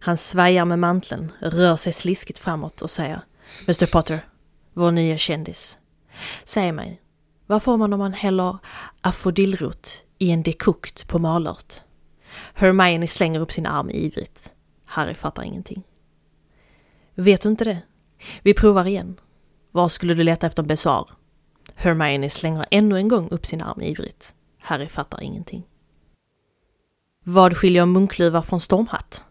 Han 0.00 0.16
svajar 0.16 0.64
med 0.64 0.78
manteln, 0.78 1.32
rör 1.40 1.76
sig 1.76 1.92
sliskigt 1.92 2.38
framåt 2.38 2.82
och 2.82 2.90
säger 2.90 3.20
Mr 3.66 3.86
Potter, 3.86 4.20
vår 4.72 4.90
nya 4.90 5.16
kändis. 5.16 5.78
Säg 6.44 6.72
mig, 6.72 7.00
vad 7.46 7.62
får 7.62 7.76
man 7.76 7.92
om 7.92 7.98
man 7.98 8.12
häller 8.12 8.58
afrodillrot 9.00 10.02
i 10.18 10.30
en 10.30 10.42
dekokt 10.42 11.08
på 11.08 11.18
malört? 11.18 11.82
Hermione 12.54 13.06
slänger 13.06 13.40
upp 13.40 13.52
sin 13.52 13.66
arm 13.66 13.90
ivrigt. 13.90 14.52
Harry 14.84 15.14
fattar 15.14 15.42
ingenting. 15.42 15.82
Vet 17.14 17.42
du 17.42 17.48
inte 17.48 17.64
det? 17.64 17.82
Vi 18.42 18.54
provar 18.54 18.86
igen. 18.86 19.20
Var 19.70 19.88
skulle 19.88 20.14
du 20.14 20.22
leta 20.22 20.46
efter 20.46 20.62
en 20.62 20.66
besvar? 20.66 21.10
Hermione 21.74 22.30
slänger 22.30 22.66
ännu 22.70 22.96
en 22.96 23.08
gång 23.08 23.28
upp 23.30 23.46
sin 23.46 23.60
arm 23.60 23.82
ivrigt. 23.82 24.34
Harry 24.58 24.88
fattar 24.88 25.22
ingenting. 25.22 25.66
Vad 27.24 27.56
skiljer 27.56 27.86
munkluva 27.86 28.42
från 28.42 28.60
stormhatt? 28.60 29.24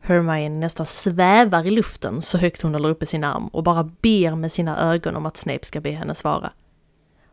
Hermione 0.00 0.58
nästan 0.58 0.86
svävar 0.86 1.66
i 1.66 1.70
luften 1.70 2.22
så 2.22 2.38
högt 2.38 2.62
hon 2.62 2.74
håller 2.74 2.88
uppe 2.88 3.06
sin 3.06 3.24
arm 3.24 3.48
och 3.48 3.62
bara 3.62 3.84
ber 3.84 4.36
med 4.36 4.52
sina 4.52 4.78
ögon 4.78 5.16
om 5.16 5.26
att 5.26 5.36
Snape 5.36 5.64
ska 5.64 5.80
be 5.80 5.90
henne 5.90 6.14
svara. 6.14 6.52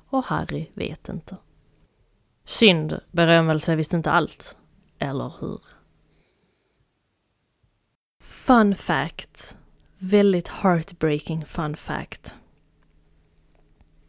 Och 0.09 0.25
Harry 0.25 0.65
vet 0.73 1.09
inte. 1.09 1.37
Synd, 2.45 2.99
berömmelse 3.11 3.71
är 3.71 3.75
visst 3.75 3.93
inte 3.93 4.11
allt. 4.11 4.57
Eller 4.99 5.33
hur? 5.39 5.59
Fun 8.47 8.75
fact. 8.75 9.55
Väldigt 9.97 10.47
heartbreaking 10.47 11.45
fun 11.45 11.75
fact. 11.75 12.35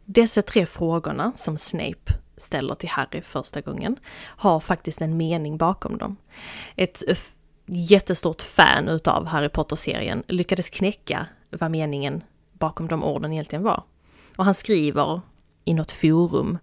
Dessa 0.05 0.41
tre 0.41 0.65
frågorna 0.65 1.31
som 1.35 1.57
Snape 1.57 2.13
ställer 2.37 2.73
till 2.73 2.89
Harry 2.89 3.21
första 3.21 3.61
gången 3.61 3.99
har 4.21 4.59
faktiskt 4.59 5.01
en 5.01 5.17
mening 5.17 5.57
bakom 5.57 5.97
dem. 5.97 6.17
Ett 6.75 7.03
eh, 7.07 7.17
jättestort 7.65 8.41
fan 8.41 8.87
utav 8.87 9.25
Harry 9.25 9.49
Potter-serien 9.49 10.23
lyckades 10.27 10.69
knäcka 10.69 11.25
vad 11.49 11.71
meningen 11.71 12.23
bakom 12.53 12.87
de 12.87 13.03
orden 13.03 13.33
egentligen 13.33 13.63
var. 13.63 13.83
Och 14.35 14.45
han 14.45 14.53
skriver 14.53 15.21
i 15.65 15.73
något 15.73 15.91
forum 15.91 16.57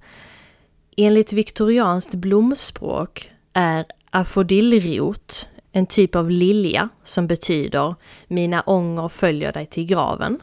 Enligt 0.97 1.33
viktorianskt 1.33 2.15
blomspråk 2.15 3.31
är 3.53 3.85
afodillrot 4.11 5.49
en 5.77 5.87
typ 5.87 6.15
av 6.15 6.31
lilja 6.31 6.89
som 7.03 7.27
betyder 7.27 7.95
mina 8.27 8.63
ånger 8.63 9.09
följer 9.09 9.53
dig 9.53 9.67
till 9.67 9.87
graven 9.87 10.43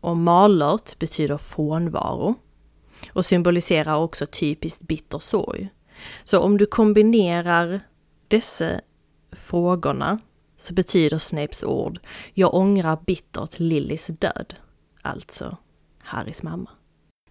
och 0.00 0.16
malört 0.16 0.98
betyder 0.98 1.38
frånvaro 1.38 2.34
och 3.12 3.24
symboliserar 3.24 3.96
också 3.96 4.26
typiskt 4.26 4.82
bitter 4.82 5.18
sorg. 5.18 5.68
Så 6.24 6.38
om 6.38 6.58
du 6.58 6.66
kombinerar 6.66 7.80
dessa 8.28 8.80
frågorna 9.32 10.18
så 10.56 10.74
betyder 10.74 11.18
Snapes 11.18 11.62
ord 11.62 12.00
Jag 12.34 12.54
ångrar 12.54 12.98
bittert 13.06 13.58
Lillys 13.58 14.06
död. 14.06 14.54
Alltså 15.02 15.56
Harrys 15.98 16.42
mamma. 16.42 16.70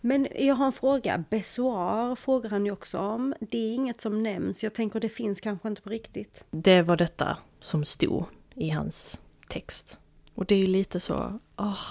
Men 0.01 0.27
jag 0.35 0.55
har 0.55 0.65
en 0.65 0.71
fråga. 0.71 1.23
Bessoar 1.29 2.15
frågar 2.15 2.49
han 2.49 2.65
ju 2.65 2.71
också 2.71 2.97
om. 2.97 3.33
Det 3.39 3.57
är 3.57 3.73
inget 3.73 4.01
som 4.01 4.23
nämns. 4.23 4.63
Jag 4.63 4.73
tänker 4.73 4.99
det 4.99 5.09
finns 5.09 5.41
kanske 5.41 5.67
inte 5.67 5.81
på 5.81 5.89
riktigt. 5.89 6.45
Det 6.51 6.81
var 6.81 6.97
detta 6.97 7.37
som 7.59 7.85
stod 7.85 8.25
i 8.55 8.69
hans 8.69 9.21
text. 9.49 9.99
Och 10.35 10.45
det 10.45 10.55
är 10.55 10.59
ju 10.59 10.67
lite 10.67 10.99
så, 10.99 11.39
åh, 11.57 11.85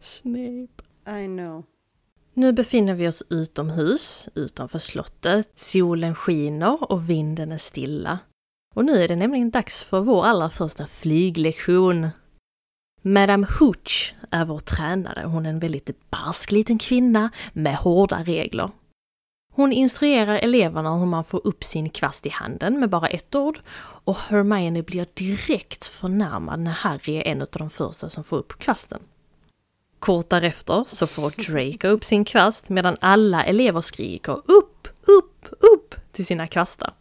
Snape. 0.00 0.82
I 1.22 1.26
know. 1.26 1.64
Nu 2.34 2.52
befinner 2.52 2.94
vi 2.94 3.08
oss 3.08 3.22
utomhus, 3.28 4.28
utanför 4.34 4.78
slottet. 4.78 5.52
Solen 5.56 6.14
skiner 6.14 6.92
och 6.92 7.10
vinden 7.10 7.52
är 7.52 7.58
stilla. 7.58 8.18
Och 8.74 8.84
nu 8.84 9.02
är 9.02 9.08
det 9.08 9.16
nämligen 9.16 9.50
dags 9.50 9.82
för 9.82 10.00
vår 10.00 10.24
allra 10.24 10.50
första 10.50 10.86
flyglektion. 10.86 12.08
Madame 13.06 13.46
Hooch 13.58 14.14
är 14.30 14.44
vår 14.44 14.58
tränare. 14.58 15.24
Hon 15.26 15.46
är 15.46 15.50
en 15.50 15.58
väldigt 15.58 16.10
barsk 16.10 16.52
liten 16.52 16.78
kvinna 16.78 17.30
med 17.52 17.76
hårda 17.76 18.22
regler. 18.22 18.70
Hon 19.52 19.72
instruerar 19.72 20.38
eleverna 20.38 20.98
hur 20.98 21.06
man 21.06 21.24
får 21.24 21.46
upp 21.46 21.64
sin 21.64 21.90
kvast 21.90 22.26
i 22.26 22.28
handen 22.28 22.80
med 22.80 22.90
bara 22.90 23.08
ett 23.08 23.34
ord 23.34 23.60
och 24.04 24.16
Hermione 24.16 24.82
blir 24.82 25.06
direkt 25.14 25.84
förnärmad 25.84 26.60
när 26.60 26.70
Harry 26.70 27.16
är 27.16 27.22
en 27.22 27.42
av 27.42 27.48
de 27.50 27.70
första 27.70 28.10
som 28.10 28.24
får 28.24 28.36
upp 28.36 28.58
kvasten. 28.58 29.00
Kort 29.98 30.30
därefter 30.30 30.84
så 30.86 31.06
får 31.06 31.30
Draco 31.30 31.88
upp 31.88 32.04
sin 32.04 32.24
kvast 32.24 32.68
medan 32.68 32.96
alla 33.00 33.44
elever 33.44 33.80
skriker 33.80 34.32
upp, 34.32 34.88
upp, 35.18 35.48
upp 35.74 35.94
till 36.12 36.26
sina 36.26 36.46
kvastar. 36.46 36.94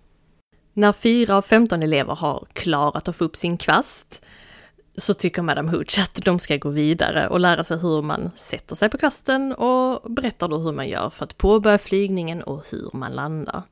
När 0.74 0.93
fyra 0.93 1.38
av 1.38 1.41
15 1.41 1.84
elever 1.84 2.16
har 2.16 2.47
klarat 2.54 3.08
att 3.08 3.16
få 3.16 3.24
upp 3.24 3.36
sin 3.36 3.58
kvast 3.58 4.23
så 4.98 5.14
tycker 5.14 5.41
Madame 5.41 5.72
Hooch 5.72 6.00
att 6.00 6.26
de 6.26 6.39
ska 6.39 6.58
gå 6.58 6.70
vidare 6.70 7.28
och 7.28 7.39
lära 7.39 7.64
sig 7.64 7.78
hur 7.78 8.02
man 8.02 8.32
sätter 8.36 8.76
sig 8.76 8.89
på 8.89 8.98
kvasten 8.98 9.54
och 9.54 10.12
berättar 10.12 10.48
då 10.48 10.58
hur 10.58 10.72
man 10.72 10.89
gör 10.89 11.10
för 11.10 11.24
att 11.24 11.38
påbörja 11.38 11.78
flygningen 11.78 12.44
och 12.44 12.64
hur 12.72 12.89
man 12.94 13.12
landar. 13.12 13.64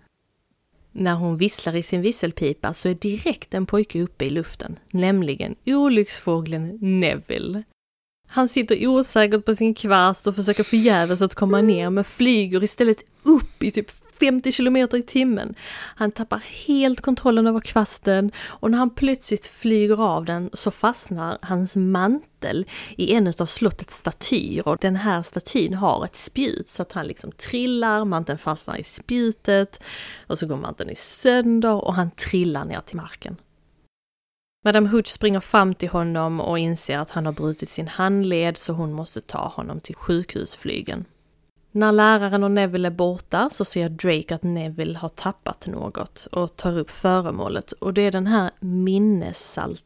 När 0.91 1.13
hon 1.13 1.38
visslar 1.38 1.76
i 1.76 1.84
sin 1.84 2.01
visselpipa 2.01 2.74
så 2.74 2.89
är 2.89 2.93
direkt 2.93 3.53
en 3.53 3.65
pojke 3.65 4.01
uppe 4.01 4.26
i 4.26 4.30
luften, 4.30 4.80
nämligen 4.91 5.55
olycksfågeln 5.65 6.78
Neville. 6.82 7.63
Han 8.34 8.49
sitter 8.49 8.88
osäkert 8.88 9.45
på 9.45 9.55
sin 9.55 9.73
kvast 9.73 10.27
och 10.27 10.36
försöker 10.36 10.63
förgäves 10.63 11.21
att 11.21 11.36
komma 11.36 11.61
ner 11.61 11.89
men 11.89 12.03
flyger 12.03 12.63
istället 12.63 13.03
upp 13.23 13.63
i 13.63 13.71
typ 13.71 13.91
50 14.19 14.51
kilometer 14.51 14.97
i 14.97 15.03
timmen. 15.03 15.55
Han 15.95 16.11
tappar 16.11 16.43
helt 16.67 17.01
kontrollen 17.01 17.47
över 17.47 17.59
kvasten 17.59 18.32
och 18.45 18.71
när 18.71 18.77
han 18.77 18.89
plötsligt 18.89 19.45
flyger 19.45 20.01
av 20.01 20.25
den 20.25 20.49
så 20.53 20.71
fastnar 20.71 21.38
hans 21.41 21.75
mantel 21.75 22.65
i 22.97 23.13
en 23.13 23.27
av 23.27 23.45
slottets 23.45 23.97
statyer 23.97 24.67
och 24.67 24.77
den 24.82 24.95
här 24.95 25.23
statyn 25.23 25.73
har 25.73 26.05
ett 26.05 26.15
spjut 26.15 26.69
så 26.69 26.82
att 26.82 26.91
han 26.91 27.07
liksom 27.07 27.32
trillar, 27.32 28.05
manteln 28.05 28.38
fastnar 28.38 28.77
i 28.77 28.84
spjutet 28.84 29.82
och 30.27 30.38
så 30.38 30.47
går 30.47 30.57
manteln 30.57 30.89
i 30.89 30.95
sönder 30.95 31.86
och 31.86 31.93
han 31.93 32.11
trillar 32.11 32.65
ner 32.65 32.82
till 32.82 32.97
marken. 32.97 33.38
Madame 34.64 34.89
Hooch 34.89 35.07
springer 35.07 35.39
fram 35.39 35.76
till 35.76 35.89
honom 35.89 36.41
och 36.41 36.59
inser 36.59 36.97
att 36.97 37.12
han 37.12 37.26
har 37.26 37.34
brutit 37.34 37.70
sin 37.70 37.88
handled 37.88 38.57
så 38.57 38.74
hon 38.74 38.93
måste 38.93 39.22
ta 39.22 39.47
honom 39.47 39.80
till 39.80 39.95
sjukhusflygen. 39.95 41.05
När 41.72 41.91
läraren 41.91 42.43
och 42.43 42.51
Neville 42.51 42.88
är 42.88 42.91
borta 42.91 43.49
så 43.49 43.66
ser 43.66 43.89
Drake 43.89 44.36
att 44.36 44.43
Neville 44.43 44.97
har 44.97 45.09
tappat 45.09 45.68
något 45.68 46.28
och 46.32 46.55
tar 46.55 46.78
upp 46.78 46.89
föremålet 46.89 47.72
och 47.72 47.93
det 47.93 48.01
är 48.01 48.12
den 48.12 48.28
här 48.28 48.51
minnessalt. 48.59 49.84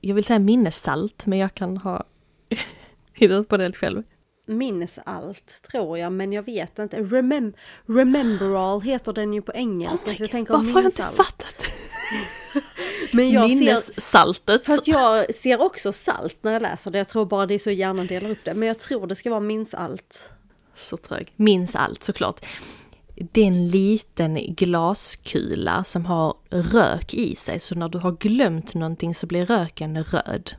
Jag 0.00 0.14
vill 0.14 0.24
säga 0.24 0.38
minnessalt 0.38 1.26
men 1.26 1.38
jag 1.38 1.54
kan 1.54 1.76
ha 1.76 2.04
hittat 3.12 3.48
på 3.48 3.56
det 3.56 3.62
helt 3.62 3.76
själv. 3.76 4.02
Minnesalt 4.48 5.62
tror 5.70 5.98
jag, 5.98 6.12
men 6.12 6.32
jag 6.32 6.42
vet 6.42 6.78
inte. 6.78 7.02
Remem 7.02 7.52
Rememberall 7.86 8.80
heter 8.80 9.12
den 9.12 9.32
ju 9.32 9.42
på 9.42 9.52
engelska. 9.52 10.10
Oh 10.10 10.14
så 10.14 10.22
jag 10.22 10.30
tänker 10.30 10.54
Varför 10.54 10.72
har 10.72 10.82
jag 10.82 10.88
inte 10.88 11.02
fattat? 11.02 11.62
Men 13.12 13.30
jag 13.30 13.50
ser, 13.50 13.56
Minnessaltet. 13.56 14.66
fast 14.66 14.88
jag 14.88 15.34
ser 15.34 15.60
också 15.60 15.92
salt 15.92 16.38
när 16.40 16.52
jag 16.52 16.62
läser 16.62 16.90
det. 16.90 16.98
Jag 16.98 17.08
tror 17.08 17.26
bara 17.26 17.46
det 17.46 17.54
är 17.54 17.58
så 17.58 17.70
hjärnan 17.70 18.06
delar 18.06 18.30
upp 18.30 18.44
det. 18.44 18.54
Men 18.54 18.68
jag 18.68 18.78
tror 18.78 19.06
det 19.06 19.14
ska 19.14 19.30
vara 19.30 19.40
minnsalt. 19.40 20.32
Så 20.74 20.96
trög. 20.96 21.32
Minns 21.36 21.74
allt 21.74 22.04
såklart. 22.04 22.46
Det 23.32 23.40
är 23.40 23.46
en 23.46 23.68
liten 23.68 24.54
glaskula 24.54 25.84
som 25.84 26.06
har 26.06 26.34
rök 26.50 27.14
i 27.14 27.36
sig, 27.36 27.60
så 27.60 27.74
när 27.74 27.88
du 27.88 27.98
har 27.98 28.12
glömt 28.12 28.74
någonting 28.74 29.14
så 29.14 29.26
blir 29.26 29.46
röken 29.46 30.04
röd. 30.04 30.50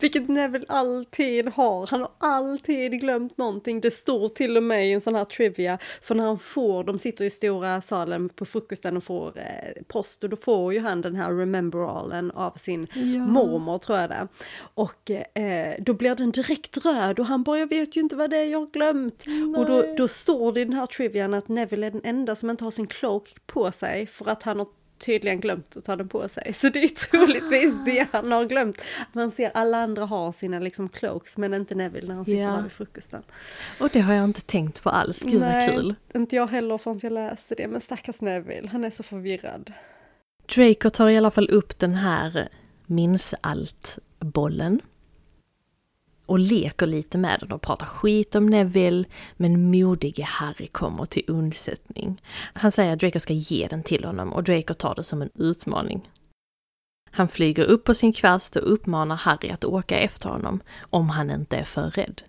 Vilket 0.00 0.28
Neville 0.28 0.64
alltid 0.68 1.48
har. 1.48 1.86
Han 1.86 2.00
har 2.00 2.10
alltid 2.18 3.00
glömt 3.00 3.38
någonting. 3.38 3.80
Det 3.80 3.90
står 3.90 4.28
till 4.28 4.56
och 4.56 4.62
med 4.62 4.88
i 4.88 4.92
en 4.92 5.00
sån 5.00 5.14
här 5.14 5.24
trivia. 5.24 5.78
För 6.02 6.14
när 6.14 6.24
han 6.24 6.38
får, 6.38 6.84
de 6.84 6.98
sitter 6.98 7.24
i 7.24 7.30
stora 7.30 7.80
salen 7.80 8.28
på 8.28 8.44
frukosten 8.44 8.96
och 8.96 9.04
får 9.04 9.38
eh, 9.38 9.82
post 9.88 10.24
och 10.24 10.30
då 10.30 10.36
får 10.36 10.72
ju 10.74 10.80
han 10.80 11.00
den 11.00 11.16
här 11.16 11.32
rememberallen 11.32 12.30
av 12.30 12.52
sin 12.56 12.86
Ja. 12.94 13.02
mormor 13.26 13.78
tror 13.78 13.98
jag 13.98 14.10
det. 14.10 14.28
Och 14.74 15.10
eh, 15.10 15.74
då 15.78 15.94
blir 15.94 16.14
den 16.14 16.30
direkt 16.30 16.84
röd 16.84 17.18
och 17.18 17.26
han 17.26 17.42
bara 17.42 17.58
jag 17.58 17.68
vet 17.68 17.96
ju 17.96 18.00
inte 18.00 18.16
vad 18.16 18.30
det 18.30 18.36
är 18.36 18.44
jag 18.44 18.58
har 18.60 18.66
glömt. 18.66 19.24
Och 19.56 19.66
då, 19.66 19.94
då 19.96 20.08
står 20.08 20.52
det 20.52 20.60
i 20.60 20.64
den 20.64 20.72
här 20.74 20.86
trivian 20.86 21.34
att 21.34 21.48
Neville 21.48 21.86
är 21.86 21.90
den 21.90 22.00
enda 22.04 22.34
som 22.34 22.50
inte 22.50 22.64
har 22.64 22.70
sin 22.70 22.86
cloak 22.86 23.34
på 23.46 23.72
sig 23.72 24.06
för 24.06 24.28
att 24.30 24.42
han 24.42 24.58
har 24.58 24.66
tydligen 24.98 25.40
glömt 25.40 25.76
att 25.76 25.84
ta 25.84 25.96
den 25.96 26.08
på 26.08 26.28
sig. 26.28 26.52
Så 26.52 26.68
det 26.68 26.84
är 26.84 26.88
troligtvis 26.88 27.74
det 27.84 28.06
han 28.12 28.32
har 28.32 28.44
glömt. 28.44 28.80
Man 29.12 29.30
ser 29.30 29.50
alla 29.54 29.78
andra 29.78 30.04
ha 30.04 30.32
sina 30.32 30.58
liksom 30.58 30.88
cloaks 30.88 31.38
men 31.38 31.54
inte 31.54 31.74
Neville 31.74 32.08
när 32.08 32.14
han 32.14 32.24
sitter 32.24 32.42
Ja. 32.42 32.50
där 32.50 32.62
vid 32.62 32.72
frukosten. 32.72 33.22
Och 33.80 33.88
det 33.92 34.00
har 34.00 34.14
jag 34.14 34.24
inte 34.24 34.40
tänkt 34.40 34.82
på 34.82 34.90
alls. 34.90 35.22
Gud 35.22 35.40
vad 35.40 35.66
kul. 35.68 35.94
inte 36.14 36.36
jag 36.36 36.46
heller 36.46 36.78
förrän 36.78 36.98
jag 37.02 37.12
läste 37.12 37.54
det. 37.54 37.68
Men 37.68 37.80
stackars 37.80 38.20
Neville, 38.20 38.68
han 38.68 38.84
är 38.84 38.90
så 38.90 39.02
förvirrad. 39.02 39.72
Draco 40.54 40.90
tar 40.90 41.08
i 41.08 41.16
alla 41.16 41.30
fall 41.30 41.50
upp 41.50 41.78
den 41.78 41.94
här 41.94 42.48
minns 42.86 43.34
allt-bollen. 43.40 44.80
Och 46.26 46.38
leker 46.38 46.86
lite 46.86 47.18
med 47.18 47.40
den 47.40 47.52
och 47.52 47.62
pratar 47.62 47.86
skit 47.86 48.34
om 48.34 48.46
Neville, 48.46 49.04
men 49.36 49.70
modige 49.70 50.22
Harry 50.22 50.66
kommer 50.66 51.04
till 51.04 51.24
undsättning. 51.26 52.22
Han 52.34 52.72
säger 52.72 52.92
att 52.92 52.98
Draco 52.98 53.20
ska 53.20 53.32
ge 53.32 53.66
den 53.66 53.82
till 53.82 54.04
honom 54.04 54.32
och 54.32 54.44
Draco 54.44 54.74
tar 54.74 54.94
det 54.94 55.04
som 55.04 55.22
en 55.22 55.30
utmaning. 55.34 56.08
Han 57.10 57.28
flyger 57.28 57.64
upp 57.64 57.84
på 57.84 57.94
sin 57.94 58.12
kvast 58.12 58.56
och 58.56 58.72
uppmanar 58.72 59.16
Harry 59.16 59.50
att 59.50 59.64
åka 59.64 59.98
efter 59.98 60.28
honom, 60.28 60.60
om 60.90 61.08
han 61.08 61.30
inte 61.30 61.56
är 61.56 61.64
för 61.64 61.90
rädd. 61.90 62.22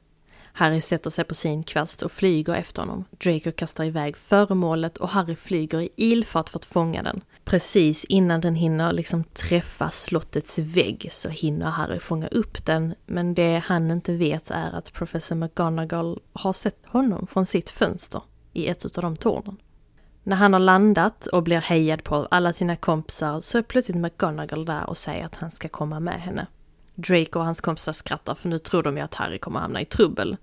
Harry 0.58 0.82
sätter 0.82 1.10
sig 1.10 1.24
på 1.24 1.34
sin 1.34 1.64
kvast 1.64 2.02
och 2.02 2.12
flyger 2.12 2.54
efter 2.54 2.82
honom. 2.82 3.06
Draco 3.12 3.52
kastar 3.52 3.84
iväg 3.84 4.18
föremålet 4.18 4.98
och 4.98 5.10
Harry 5.10 5.36
flyger 5.36 5.82
i 5.82 5.90
ilfart 5.96 6.50
för 6.50 6.60
att 6.60 6.66
fånga 6.66 7.04
den. 7.04 7.22
Precis 7.44 8.06
innan 8.06 8.42
den 8.42 8.56
hinner 8.56 8.94
liksom 8.94 9.24
träffa 9.24 9.90
slottets 9.90 10.60
vägg 10.60 11.10
så 11.12 11.30
hinner 11.30 11.70
Harry 11.70 12.00
fånga 12.00 12.28
upp 12.28 12.66
den, 12.66 12.96
men 13.06 13.34
det 13.34 13.64
han 13.66 13.92
inte 13.92 14.16
vet 14.16 14.52
är 14.52 14.72
att 14.72 14.94
professor 14.94 15.36
McGonagall 15.36 16.20
har 16.34 16.54
sett 16.54 16.86
honom 16.86 17.28
från 17.28 17.46
sitt 17.46 17.70
fönster 17.70 18.22
i 18.54 18.68
ett 18.68 18.98
av 18.98 19.02
de 19.02 19.16
tornen. 19.18 19.58
När 20.24 20.36
han 20.36 20.54
har 20.54 20.60
landat 20.60 21.28
och 21.28 21.44
blir 21.44 21.60
hejad 21.60 22.04
på 22.04 22.16
av 22.16 22.28
alla 22.32 22.54
sina 22.54 22.76
kompisar 22.76 23.42
så 23.42 23.58
är 23.58 23.62
plötsligt 23.62 23.98
McGonagall 23.98 24.66
där 24.66 24.90
och 24.90 24.98
säger 24.98 25.26
att 25.26 25.36
han 25.36 25.52
ska 25.52 25.68
komma 25.70 26.00
med 26.00 26.22
henne. 26.22 26.48
Drake 26.96 27.40
och 27.40 27.46
hans 27.46 27.62
kompisar 27.62 27.92
skrattar 27.92 28.36
för 28.36 28.50
nu 28.50 28.60
tror 28.60 28.84
de 28.84 28.98
ju 28.98 29.04
att 29.04 29.16
Harry 29.16 29.40
kommer 29.40 29.60
hamna 29.60 29.82
i 29.82 29.86
trubbel. 29.86 30.38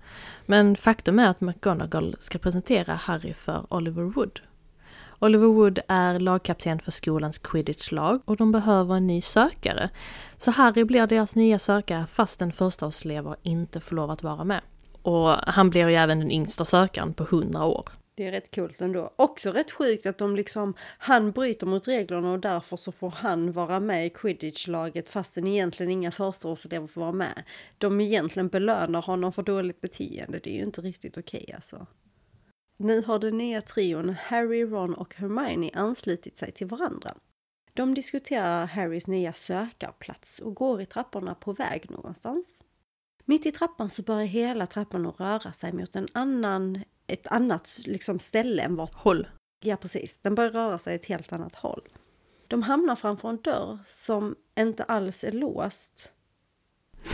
Men 0.45 0.77
faktum 0.77 1.19
är 1.19 1.27
att 1.27 1.41
McGonagall 1.41 2.15
ska 2.19 2.37
presentera 2.37 2.93
Harry 2.93 3.33
för 3.33 3.65
Oliver 3.69 4.03
Wood. 4.03 4.39
Oliver 5.19 5.47
Wood 5.47 5.79
är 5.87 6.19
lagkapten 6.19 6.79
för 6.79 6.91
skolans 6.91 7.37
quidditch-lag 7.37 8.21
och 8.25 8.37
de 8.37 8.51
behöver 8.51 8.95
en 8.95 9.07
ny 9.07 9.21
sökare. 9.21 9.89
Så 10.37 10.51
Harry 10.51 10.83
blir 10.83 11.07
deras 11.07 11.35
nya 11.35 11.59
sökare 11.59 12.05
fast 12.11 12.39
den 12.39 12.51
förstaårselever 12.51 13.35
inte 13.43 13.79
får 13.79 13.95
lov 13.95 14.11
att 14.11 14.23
vara 14.23 14.43
med. 14.43 14.61
Och 15.01 15.29
han 15.29 15.69
blir 15.69 15.89
ju 15.89 15.95
även 15.95 16.19
den 16.19 16.31
yngsta 16.31 16.65
sökaren 16.65 17.13
på 17.13 17.23
100 17.23 17.65
år. 17.65 17.89
Det 18.15 18.27
är 18.27 18.31
rätt 18.31 18.55
coolt 18.55 18.81
ändå. 18.81 19.13
Också 19.15 19.51
rätt 19.51 19.71
sjukt 19.71 20.05
att 20.05 20.17
de 20.17 20.35
liksom, 20.35 20.73
han 20.97 21.31
bryter 21.31 21.67
mot 21.67 21.87
reglerna 21.87 22.31
och 22.31 22.39
därför 22.39 22.77
så 22.77 22.91
får 22.91 23.09
han 23.09 23.51
vara 23.51 23.79
med 23.79 24.07
i 24.07 24.09
quidditch-laget 24.09 25.07
fastän 25.07 25.47
egentligen 25.47 25.91
inga 25.91 26.11
förstaårselever 26.11 26.87
får 26.87 27.01
vara 27.01 27.11
med. 27.11 27.43
De 27.77 28.01
egentligen 28.01 28.47
belönar 28.47 29.01
honom 29.01 29.33
för 29.33 29.43
dåligt 29.43 29.81
beteende. 29.81 30.39
Det 30.39 30.49
är 30.49 30.57
ju 30.57 30.63
inte 30.63 30.81
riktigt 30.81 31.17
okej 31.17 31.51
alltså. 31.55 31.87
Nu 32.77 33.01
har 33.01 33.19
den 33.19 33.37
nya 33.37 33.61
trion 33.61 34.09
Harry, 34.09 34.63
Ron 34.63 34.93
och 34.93 35.15
Hermione 35.15 35.69
anslutit 35.73 36.37
sig 36.37 36.51
till 36.51 36.67
varandra. 36.67 37.15
De 37.73 37.93
diskuterar 37.93 38.65
Harrys 38.65 39.07
nya 39.07 39.33
sökarplats 39.33 40.39
och 40.39 40.55
går 40.55 40.81
i 40.81 40.85
trapporna 40.85 41.35
på 41.35 41.53
väg 41.53 41.91
någonstans. 41.91 42.63
Mitt 43.25 43.45
i 43.45 43.51
trappan 43.51 43.89
så 43.89 44.01
börjar 44.01 44.25
hela 44.25 44.67
trappan 44.67 45.05
att 45.05 45.19
röra 45.19 45.51
sig 45.51 45.73
mot 45.73 45.95
en 45.95 46.07
annan, 46.13 46.83
ett 47.13 47.27
annat 47.27 47.79
liksom 47.85 48.19
ställe 48.19 48.63
än 48.63 48.75
vart 48.75 48.93
Håll. 48.93 49.27
Ja, 49.59 49.75
precis. 49.75 50.19
Den 50.19 50.35
börjar 50.35 50.51
röra 50.51 50.77
sig 50.77 50.95
ett 50.95 51.05
helt 51.05 51.33
annat 51.33 51.55
håll. 51.55 51.81
De 52.47 52.63
hamnar 52.63 52.95
framför 52.95 53.29
en 53.29 53.41
dörr 53.41 53.79
som 53.87 54.35
inte 54.59 54.83
alls 54.83 55.23
är 55.23 55.31
låst. 55.31 56.11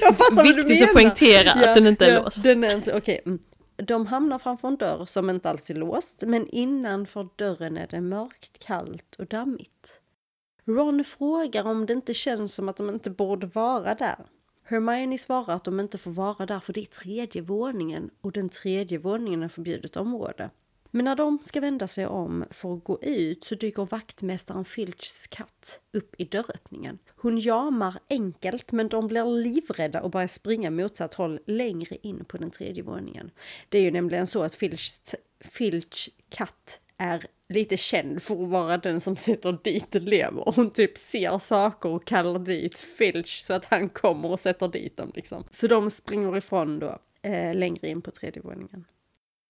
Jag 0.00 0.16
fattar 0.16 0.36
vad 0.36 0.44
du 0.46 0.52
Viktigt 0.52 0.72
att 0.72 0.78
menar. 0.80 0.92
poängtera 0.92 1.52
att 1.52 1.74
den 1.74 1.86
inte 1.86 2.06
är 2.06 2.22
låst. 2.24 2.42
Den 2.42 2.64
är 2.64 2.76
inte, 2.76 2.96
okej. 2.96 3.20
mm. 3.26 3.38
De 3.76 4.06
hamnar 4.06 4.38
framför 4.38 4.68
en 4.68 4.76
dörr 4.76 5.06
som 5.06 5.30
inte 5.30 5.50
alls 5.50 5.70
är 5.70 5.74
låst, 5.74 6.22
men 6.26 6.46
innanför 6.48 7.28
dörren 7.36 7.76
är 7.76 7.86
det 7.86 8.00
mörkt, 8.00 8.58
kallt 8.66 9.16
och 9.18 9.26
dammigt. 9.26 10.00
Ron 10.64 11.04
frågar 11.04 11.64
om 11.64 11.86
det 11.86 11.92
inte 11.92 12.14
känns 12.14 12.54
som 12.54 12.68
att 12.68 12.76
de 12.76 12.88
inte 12.88 13.10
borde 13.10 13.46
vara 13.46 13.94
där. 13.94 14.26
Hermione 14.68 15.18
svarar 15.18 15.54
att 15.54 15.64
de 15.64 15.80
inte 15.80 15.98
får 15.98 16.10
vara 16.10 16.46
där 16.46 16.60
för 16.60 16.72
det 16.72 16.80
är 16.80 16.86
tredje 16.86 17.42
våningen 17.42 18.10
och 18.20 18.32
den 18.32 18.48
tredje 18.48 18.98
våningen 18.98 19.42
är 19.42 19.48
förbjudet 19.48 19.96
område. 19.96 20.50
Men 20.90 21.04
när 21.04 21.16
de 21.16 21.38
ska 21.44 21.60
vända 21.60 21.88
sig 21.88 22.06
om 22.06 22.44
för 22.50 22.74
att 22.74 22.84
gå 22.84 23.02
ut 23.02 23.44
så 23.44 23.54
dyker 23.54 23.86
vaktmästaren 23.90 24.64
Filchs 24.64 25.26
katt 25.26 25.80
upp 25.92 26.14
i 26.18 26.24
dörröppningen. 26.24 26.98
Hon 27.16 27.38
jamar 27.38 27.98
enkelt 28.10 28.72
men 28.72 28.88
de 28.88 29.06
blir 29.06 29.24
livrädda 29.24 30.02
och 30.02 30.10
börjar 30.10 30.26
springa 30.26 30.70
motsatt 30.70 31.14
håll 31.14 31.40
längre 31.46 31.96
in 32.02 32.24
på 32.24 32.36
den 32.36 32.50
tredje 32.50 32.82
våningen. 32.82 33.30
Det 33.68 33.78
är 33.78 33.82
ju 33.82 33.90
nämligen 33.90 34.26
så 34.26 34.42
att 34.42 34.54
Filchs, 34.54 35.14
Filchs 35.40 36.10
katt 36.28 36.80
är 36.98 37.26
lite 37.48 37.76
känd 37.76 38.22
för 38.22 38.42
att 38.42 38.48
vara 38.48 38.78
den 38.78 39.00
som 39.00 39.16
sätter 39.16 39.58
dit 39.64 39.94
elever. 39.94 40.52
Hon 40.56 40.70
typ 40.70 40.98
ser 40.98 41.38
saker 41.38 41.88
och 41.88 42.04
kallar 42.04 42.38
dit 42.38 42.78
Filch 42.78 43.38
så 43.40 43.54
att 43.54 43.64
han 43.64 43.88
kommer 43.88 44.30
och 44.30 44.40
sätter 44.40 44.68
dit 44.68 44.96
dem 44.96 45.12
liksom. 45.14 45.44
Så 45.50 45.66
de 45.66 45.90
springer 45.90 46.36
ifrån 46.36 46.78
då, 46.78 46.98
eh, 47.22 47.54
längre 47.54 47.88
in 47.88 48.02
på 48.02 48.10
tredje 48.10 48.42
våningen. 48.42 48.84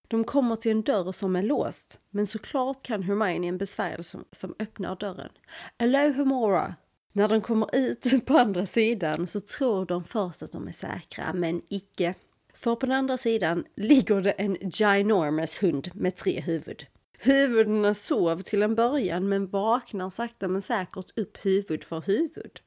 De 0.08 0.24
kommer 0.24 0.56
till 0.56 0.70
en 0.70 0.82
dörr 0.82 1.12
som 1.12 1.36
är 1.36 1.42
låst, 1.42 2.00
men 2.10 2.26
såklart 2.26 2.82
kan 2.82 3.02
Hermione 3.02 3.48
en 3.48 3.58
besvärjelse 3.58 4.10
som, 4.10 4.24
som 4.32 4.54
öppnar 4.58 4.96
dörren. 4.96 5.30
Alohomora! 5.76 6.74
När 7.12 7.28
de 7.28 7.40
kommer 7.40 7.68
ut 7.72 8.26
på 8.26 8.38
andra 8.38 8.66
sidan 8.66 9.26
så 9.26 9.40
tror 9.40 9.86
de 9.86 10.04
först 10.04 10.42
att 10.42 10.52
de 10.52 10.68
är 10.68 10.72
säkra, 10.72 11.32
men 11.32 11.62
icke. 11.68 12.14
För 12.54 12.74
på 12.74 12.86
den 12.86 12.94
andra 12.96 13.16
sidan 13.16 13.64
ligger 13.76 14.20
det 14.20 14.30
en 14.30 14.54
ginormous 14.54 15.62
hund 15.62 15.90
med 15.94 16.16
tre 16.16 16.40
huvud. 16.40 16.86
Huvudena 17.18 17.94
sov 17.94 18.42
till 18.42 18.62
en 18.62 18.74
början 18.74 19.28
men 19.28 19.46
vaknar 19.46 20.10
sakta 20.10 20.48
men 20.48 20.62
säkert 20.62 21.18
upp 21.18 21.44
huvud 21.44 21.84
för 21.84 22.00
huvud. 22.00 22.60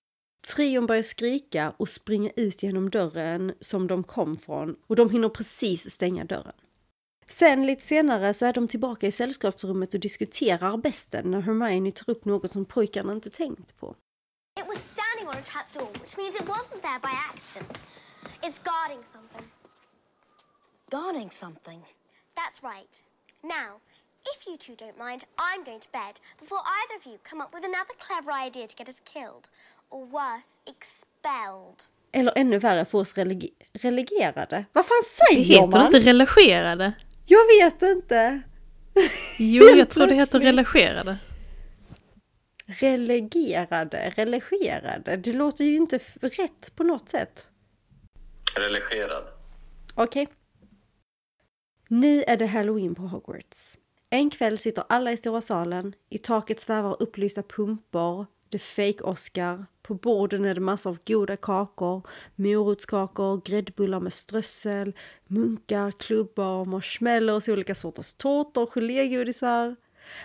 Trion 0.55 0.85
börjar 0.85 1.03
skrika 1.03 1.73
och 1.77 1.89
springa 1.89 2.31
ut 2.35 2.63
genom 2.63 2.89
dörren 2.89 3.53
som 3.59 3.87
de 3.87 4.03
kom 4.03 4.37
från 4.37 4.75
och 4.87 4.95
de 4.95 5.09
hinner 5.09 5.29
precis 5.29 5.91
stänga 5.91 6.25
dörren. 6.25 6.53
Sen 7.27 7.65
lite 7.65 7.81
senare 7.81 8.33
så 8.33 8.45
är 8.45 8.53
de 8.53 8.67
tillbaka 8.67 9.07
i 9.07 9.11
sällskapsrummet 9.11 9.93
och 9.93 9.99
diskuterar 9.99 10.77
besten 10.77 11.31
när 11.31 11.41
Hermione 11.41 11.91
tar 11.91 12.09
upp 12.13 12.25
något 12.25 12.51
som 12.51 12.65
pojkarna 12.65 13.13
inte 13.13 13.29
tänkt 13.29 13.77
på. 13.77 13.95
It 14.59 14.67
was 14.67 14.77
standing 14.77 15.27
on 15.27 15.35
a 15.35 15.45
trapdoor, 15.45 15.91
which 15.93 16.17
means 16.17 16.35
it 16.35 16.47
wasn't 16.47 16.81
there 16.81 16.99
by 17.01 17.13
accident. 17.33 17.83
It's 18.41 18.59
guarding 18.63 19.03
something. 19.05 19.45
Guarding 20.91 21.31
something? 21.31 21.81
That's 22.35 22.63
right. 22.63 23.03
Now, 23.43 23.79
if 24.35 24.47
you 24.47 24.57
two 24.57 24.75
don't 24.85 24.97
mind, 24.97 25.21
I'm 25.37 25.63
going 25.63 25.79
to 25.79 25.89
bed 25.91 26.15
before 26.39 26.61
either 26.79 26.95
of 26.99 27.05
you 27.07 27.17
come 27.29 27.41
up 27.43 27.51
with 27.55 27.65
another 27.65 27.95
clever 28.05 28.31
idea 28.47 28.67
to 28.67 28.75
get 28.75 28.87
us 28.89 28.99
killed. 29.13 29.45
Or 29.89 30.05
worse, 30.05 30.51
expelled. 30.73 31.79
Eller 32.11 32.33
ännu 32.35 32.59
värre 32.59 32.85
för 32.85 32.97
oss 32.97 33.17
religi 33.17 33.49
relegerade. 33.73 34.65
Vad 34.73 34.85
fan 34.85 34.97
Det 35.01 35.25
säger 35.35 35.43
heter 35.45 35.77
man? 35.77 35.85
inte 35.85 35.99
relagerade. 35.99 36.93
Jag 37.25 37.45
vet 37.59 37.81
inte. 37.81 38.41
Jo, 39.37 39.63
jag 39.63 39.89
tror 39.89 40.07
det 40.07 40.15
heter 40.15 40.39
relagerade. 40.39 41.17
Relegerade, 42.65 44.09
relegerade. 44.15 45.17
Det 45.17 45.33
låter 45.33 45.63
ju 45.65 45.75
inte 45.75 45.99
rätt 46.21 46.75
på 46.75 46.83
något 46.83 47.09
sätt. 47.09 47.47
Religerad. 48.57 49.23
Okej. 49.95 50.27
Nu 51.87 52.23
är 52.23 52.37
det 52.37 52.45
halloween 52.45 52.95
på 52.95 53.01
Hogwarts. 53.01 53.77
En 54.11 54.29
kväll 54.29 54.57
sitter 54.57 54.83
alla 54.89 55.11
i 55.11 55.17
stora 55.17 55.41
salen. 55.41 55.93
I 56.09 56.17
taket 56.17 56.59
svävar 56.59 56.97
upplysta 56.99 57.43
pumpor. 57.43 58.25
Det 58.49 58.57
fake-Oscar. 58.57 59.65
På 59.81 59.93
borden 59.93 60.45
är 60.45 60.55
det 60.55 60.61
massor 60.61 60.89
av 60.89 60.97
goda 61.07 61.37
kakor. 61.37 62.07
Morotskakor, 62.35 63.41
gräddbullar 63.45 63.99
med 63.99 64.13
strössel, 64.13 64.93
munkar, 65.27 65.91
klubbor, 65.91 66.65
marshmallows, 66.65 67.49
olika 67.49 67.75
sorters 67.75 68.13
tårtor, 68.13 68.65
gelégodisar. 68.65 69.75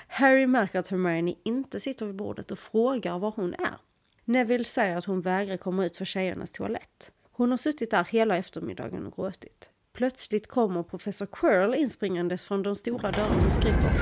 Harry 0.09 0.47
märker 0.47 0.79
att 0.79 0.89
Hermione 0.89 1.35
inte 1.45 1.81
sitter 1.81 2.07
vid 2.07 2.15
bordet 2.15 2.51
och 2.51 2.59
frågar 2.59 3.19
var 3.19 3.33
hon 3.37 3.55
är. 3.55 3.77
Neville 4.25 4.65
säger 4.65 4.97
att 4.97 5.05
hon 5.05 5.21
vägrar 5.21 5.57
komma 5.57 5.85
ut 5.85 5.97
för 5.97 6.05
tjejernas 6.05 6.51
toalett. 6.51 7.13
Hon 7.33 7.51
har 7.51 7.57
suttit 7.57 7.91
där 7.91 8.05
hela 8.05 8.37
eftermiddagen 8.37 9.07
och 9.07 9.17
gråtit. 9.17 9.71
Plötsligt 9.95 10.47
kommer 10.47 10.83
professor 10.83 11.27
Quirrell 11.27 11.75
inspringandes 11.75 12.45
från 12.45 12.63
de 12.63 12.77
stora 12.77 13.13
dörrarna 13.13 13.47
och 13.47 13.53
skriker 13.53 13.93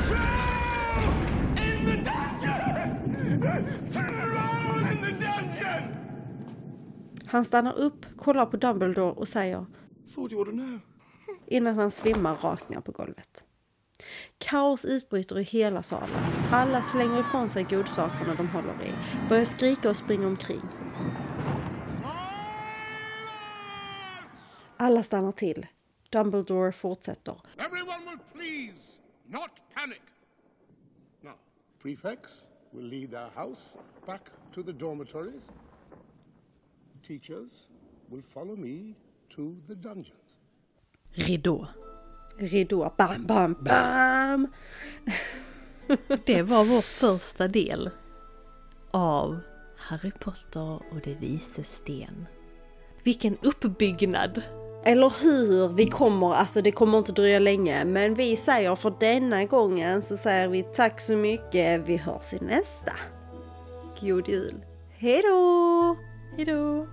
Han 7.26 7.44
stannar 7.44 7.78
upp, 7.78 8.06
kollar 8.16 8.46
på 8.46 8.56
Dumbledore 8.56 9.12
och 9.12 9.28
säger 9.28 9.66
innan 11.46 11.78
han 11.78 11.90
svimmar 11.90 12.36
rakt 12.36 12.68
ner 12.68 12.80
på 12.80 12.92
golvet. 12.92 13.44
Kaos 14.38 14.84
utbryter 14.84 15.38
i 15.38 15.42
hela 15.42 15.82
salen. 15.82 16.30
Alla 16.48 16.82
slänger 16.82 17.20
ifrån 17.20 17.48
sig 17.48 17.64
godsakerna 17.64 18.34
de 18.34 18.50
håller 18.50 18.82
i, 18.82 18.98
börjar 19.28 19.44
skrika 19.44 19.90
och 19.90 19.96
springa 19.96 20.26
omkring. 20.26 20.74
Alla 24.76 25.02
stannar 25.02 25.32
till. 25.32 25.66
Dumbledore 26.12 26.72
fortsätter. 26.72 27.36
Everyone 27.58 28.04
will 28.06 28.18
please 28.32 28.98
not 29.26 29.50
panic. 29.74 30.02
Now, 31.20 31.36
prefects 31.82 32.32
will 32.72 32.84
lead 32.84 33.10
their 33.10 33.30
house 33.34 33.76
back 34.06 34.20
to 34.54 34.62
the 34.62 34.72
dormitories. 34.72 35.42
Teachers 37.06 37.68
will 38.10 38.22
follow 38.22 38.56
me 38.56 38.94
to 39.36 39.56
the 39.66 39.74
dungeons. 39.74 40.36
Ridå. 41.12 41.66
Ridå, 42.38 42.94
bam, 42.96 43.26
bam, 43.26 43.56
bam! 43.60 44.48
Det 46.26 46.42
var 46.42 46.64
vår 46.64 46.80
första 46.80 47.48
del 47.48 47.90
av 48.90 49.40
Harry 49.76 50.10
Potter 50.20 50.82
och 50.90 51.00
det 51.04 51.14
vises 51.14 51.76
sten. 51.76 52.26
Vilken 53.04 53.38
uppbyggnad! 53.42 54.42
Eller 54.84 55.12
hur? 55.22 55.68
Vi 55.68 55.86
kommer, 55.86 56.34
alltså 56.34 56.62
det 56.62 56.72
kommer 56.72 56.98
inte 56.98 57.12
dröja 57.12 57.38
länge, 57.38 57.84
men 57.84 58.14
vi 58.14 58.36
säger 58.36 58.74
för 58.74 58.94
denna 59.00 59.44
gången 59.44 60.02
så 60.02 60.16
säger 60.16 60.48
vi 60.48 60.62
tack 60.62 61.00
så 61.00 61.16
mycket. 61.16 61.88
Vi 61.88 61.96
hörs 61.96 62.34
i 62.34 62.44
nästa. 62.44 62.92
God 64.00 64.28
jul! 64.28 64.64
Hej 64.90 65.22
då! 65.22 65.96
Hejdå! 66.36 66.86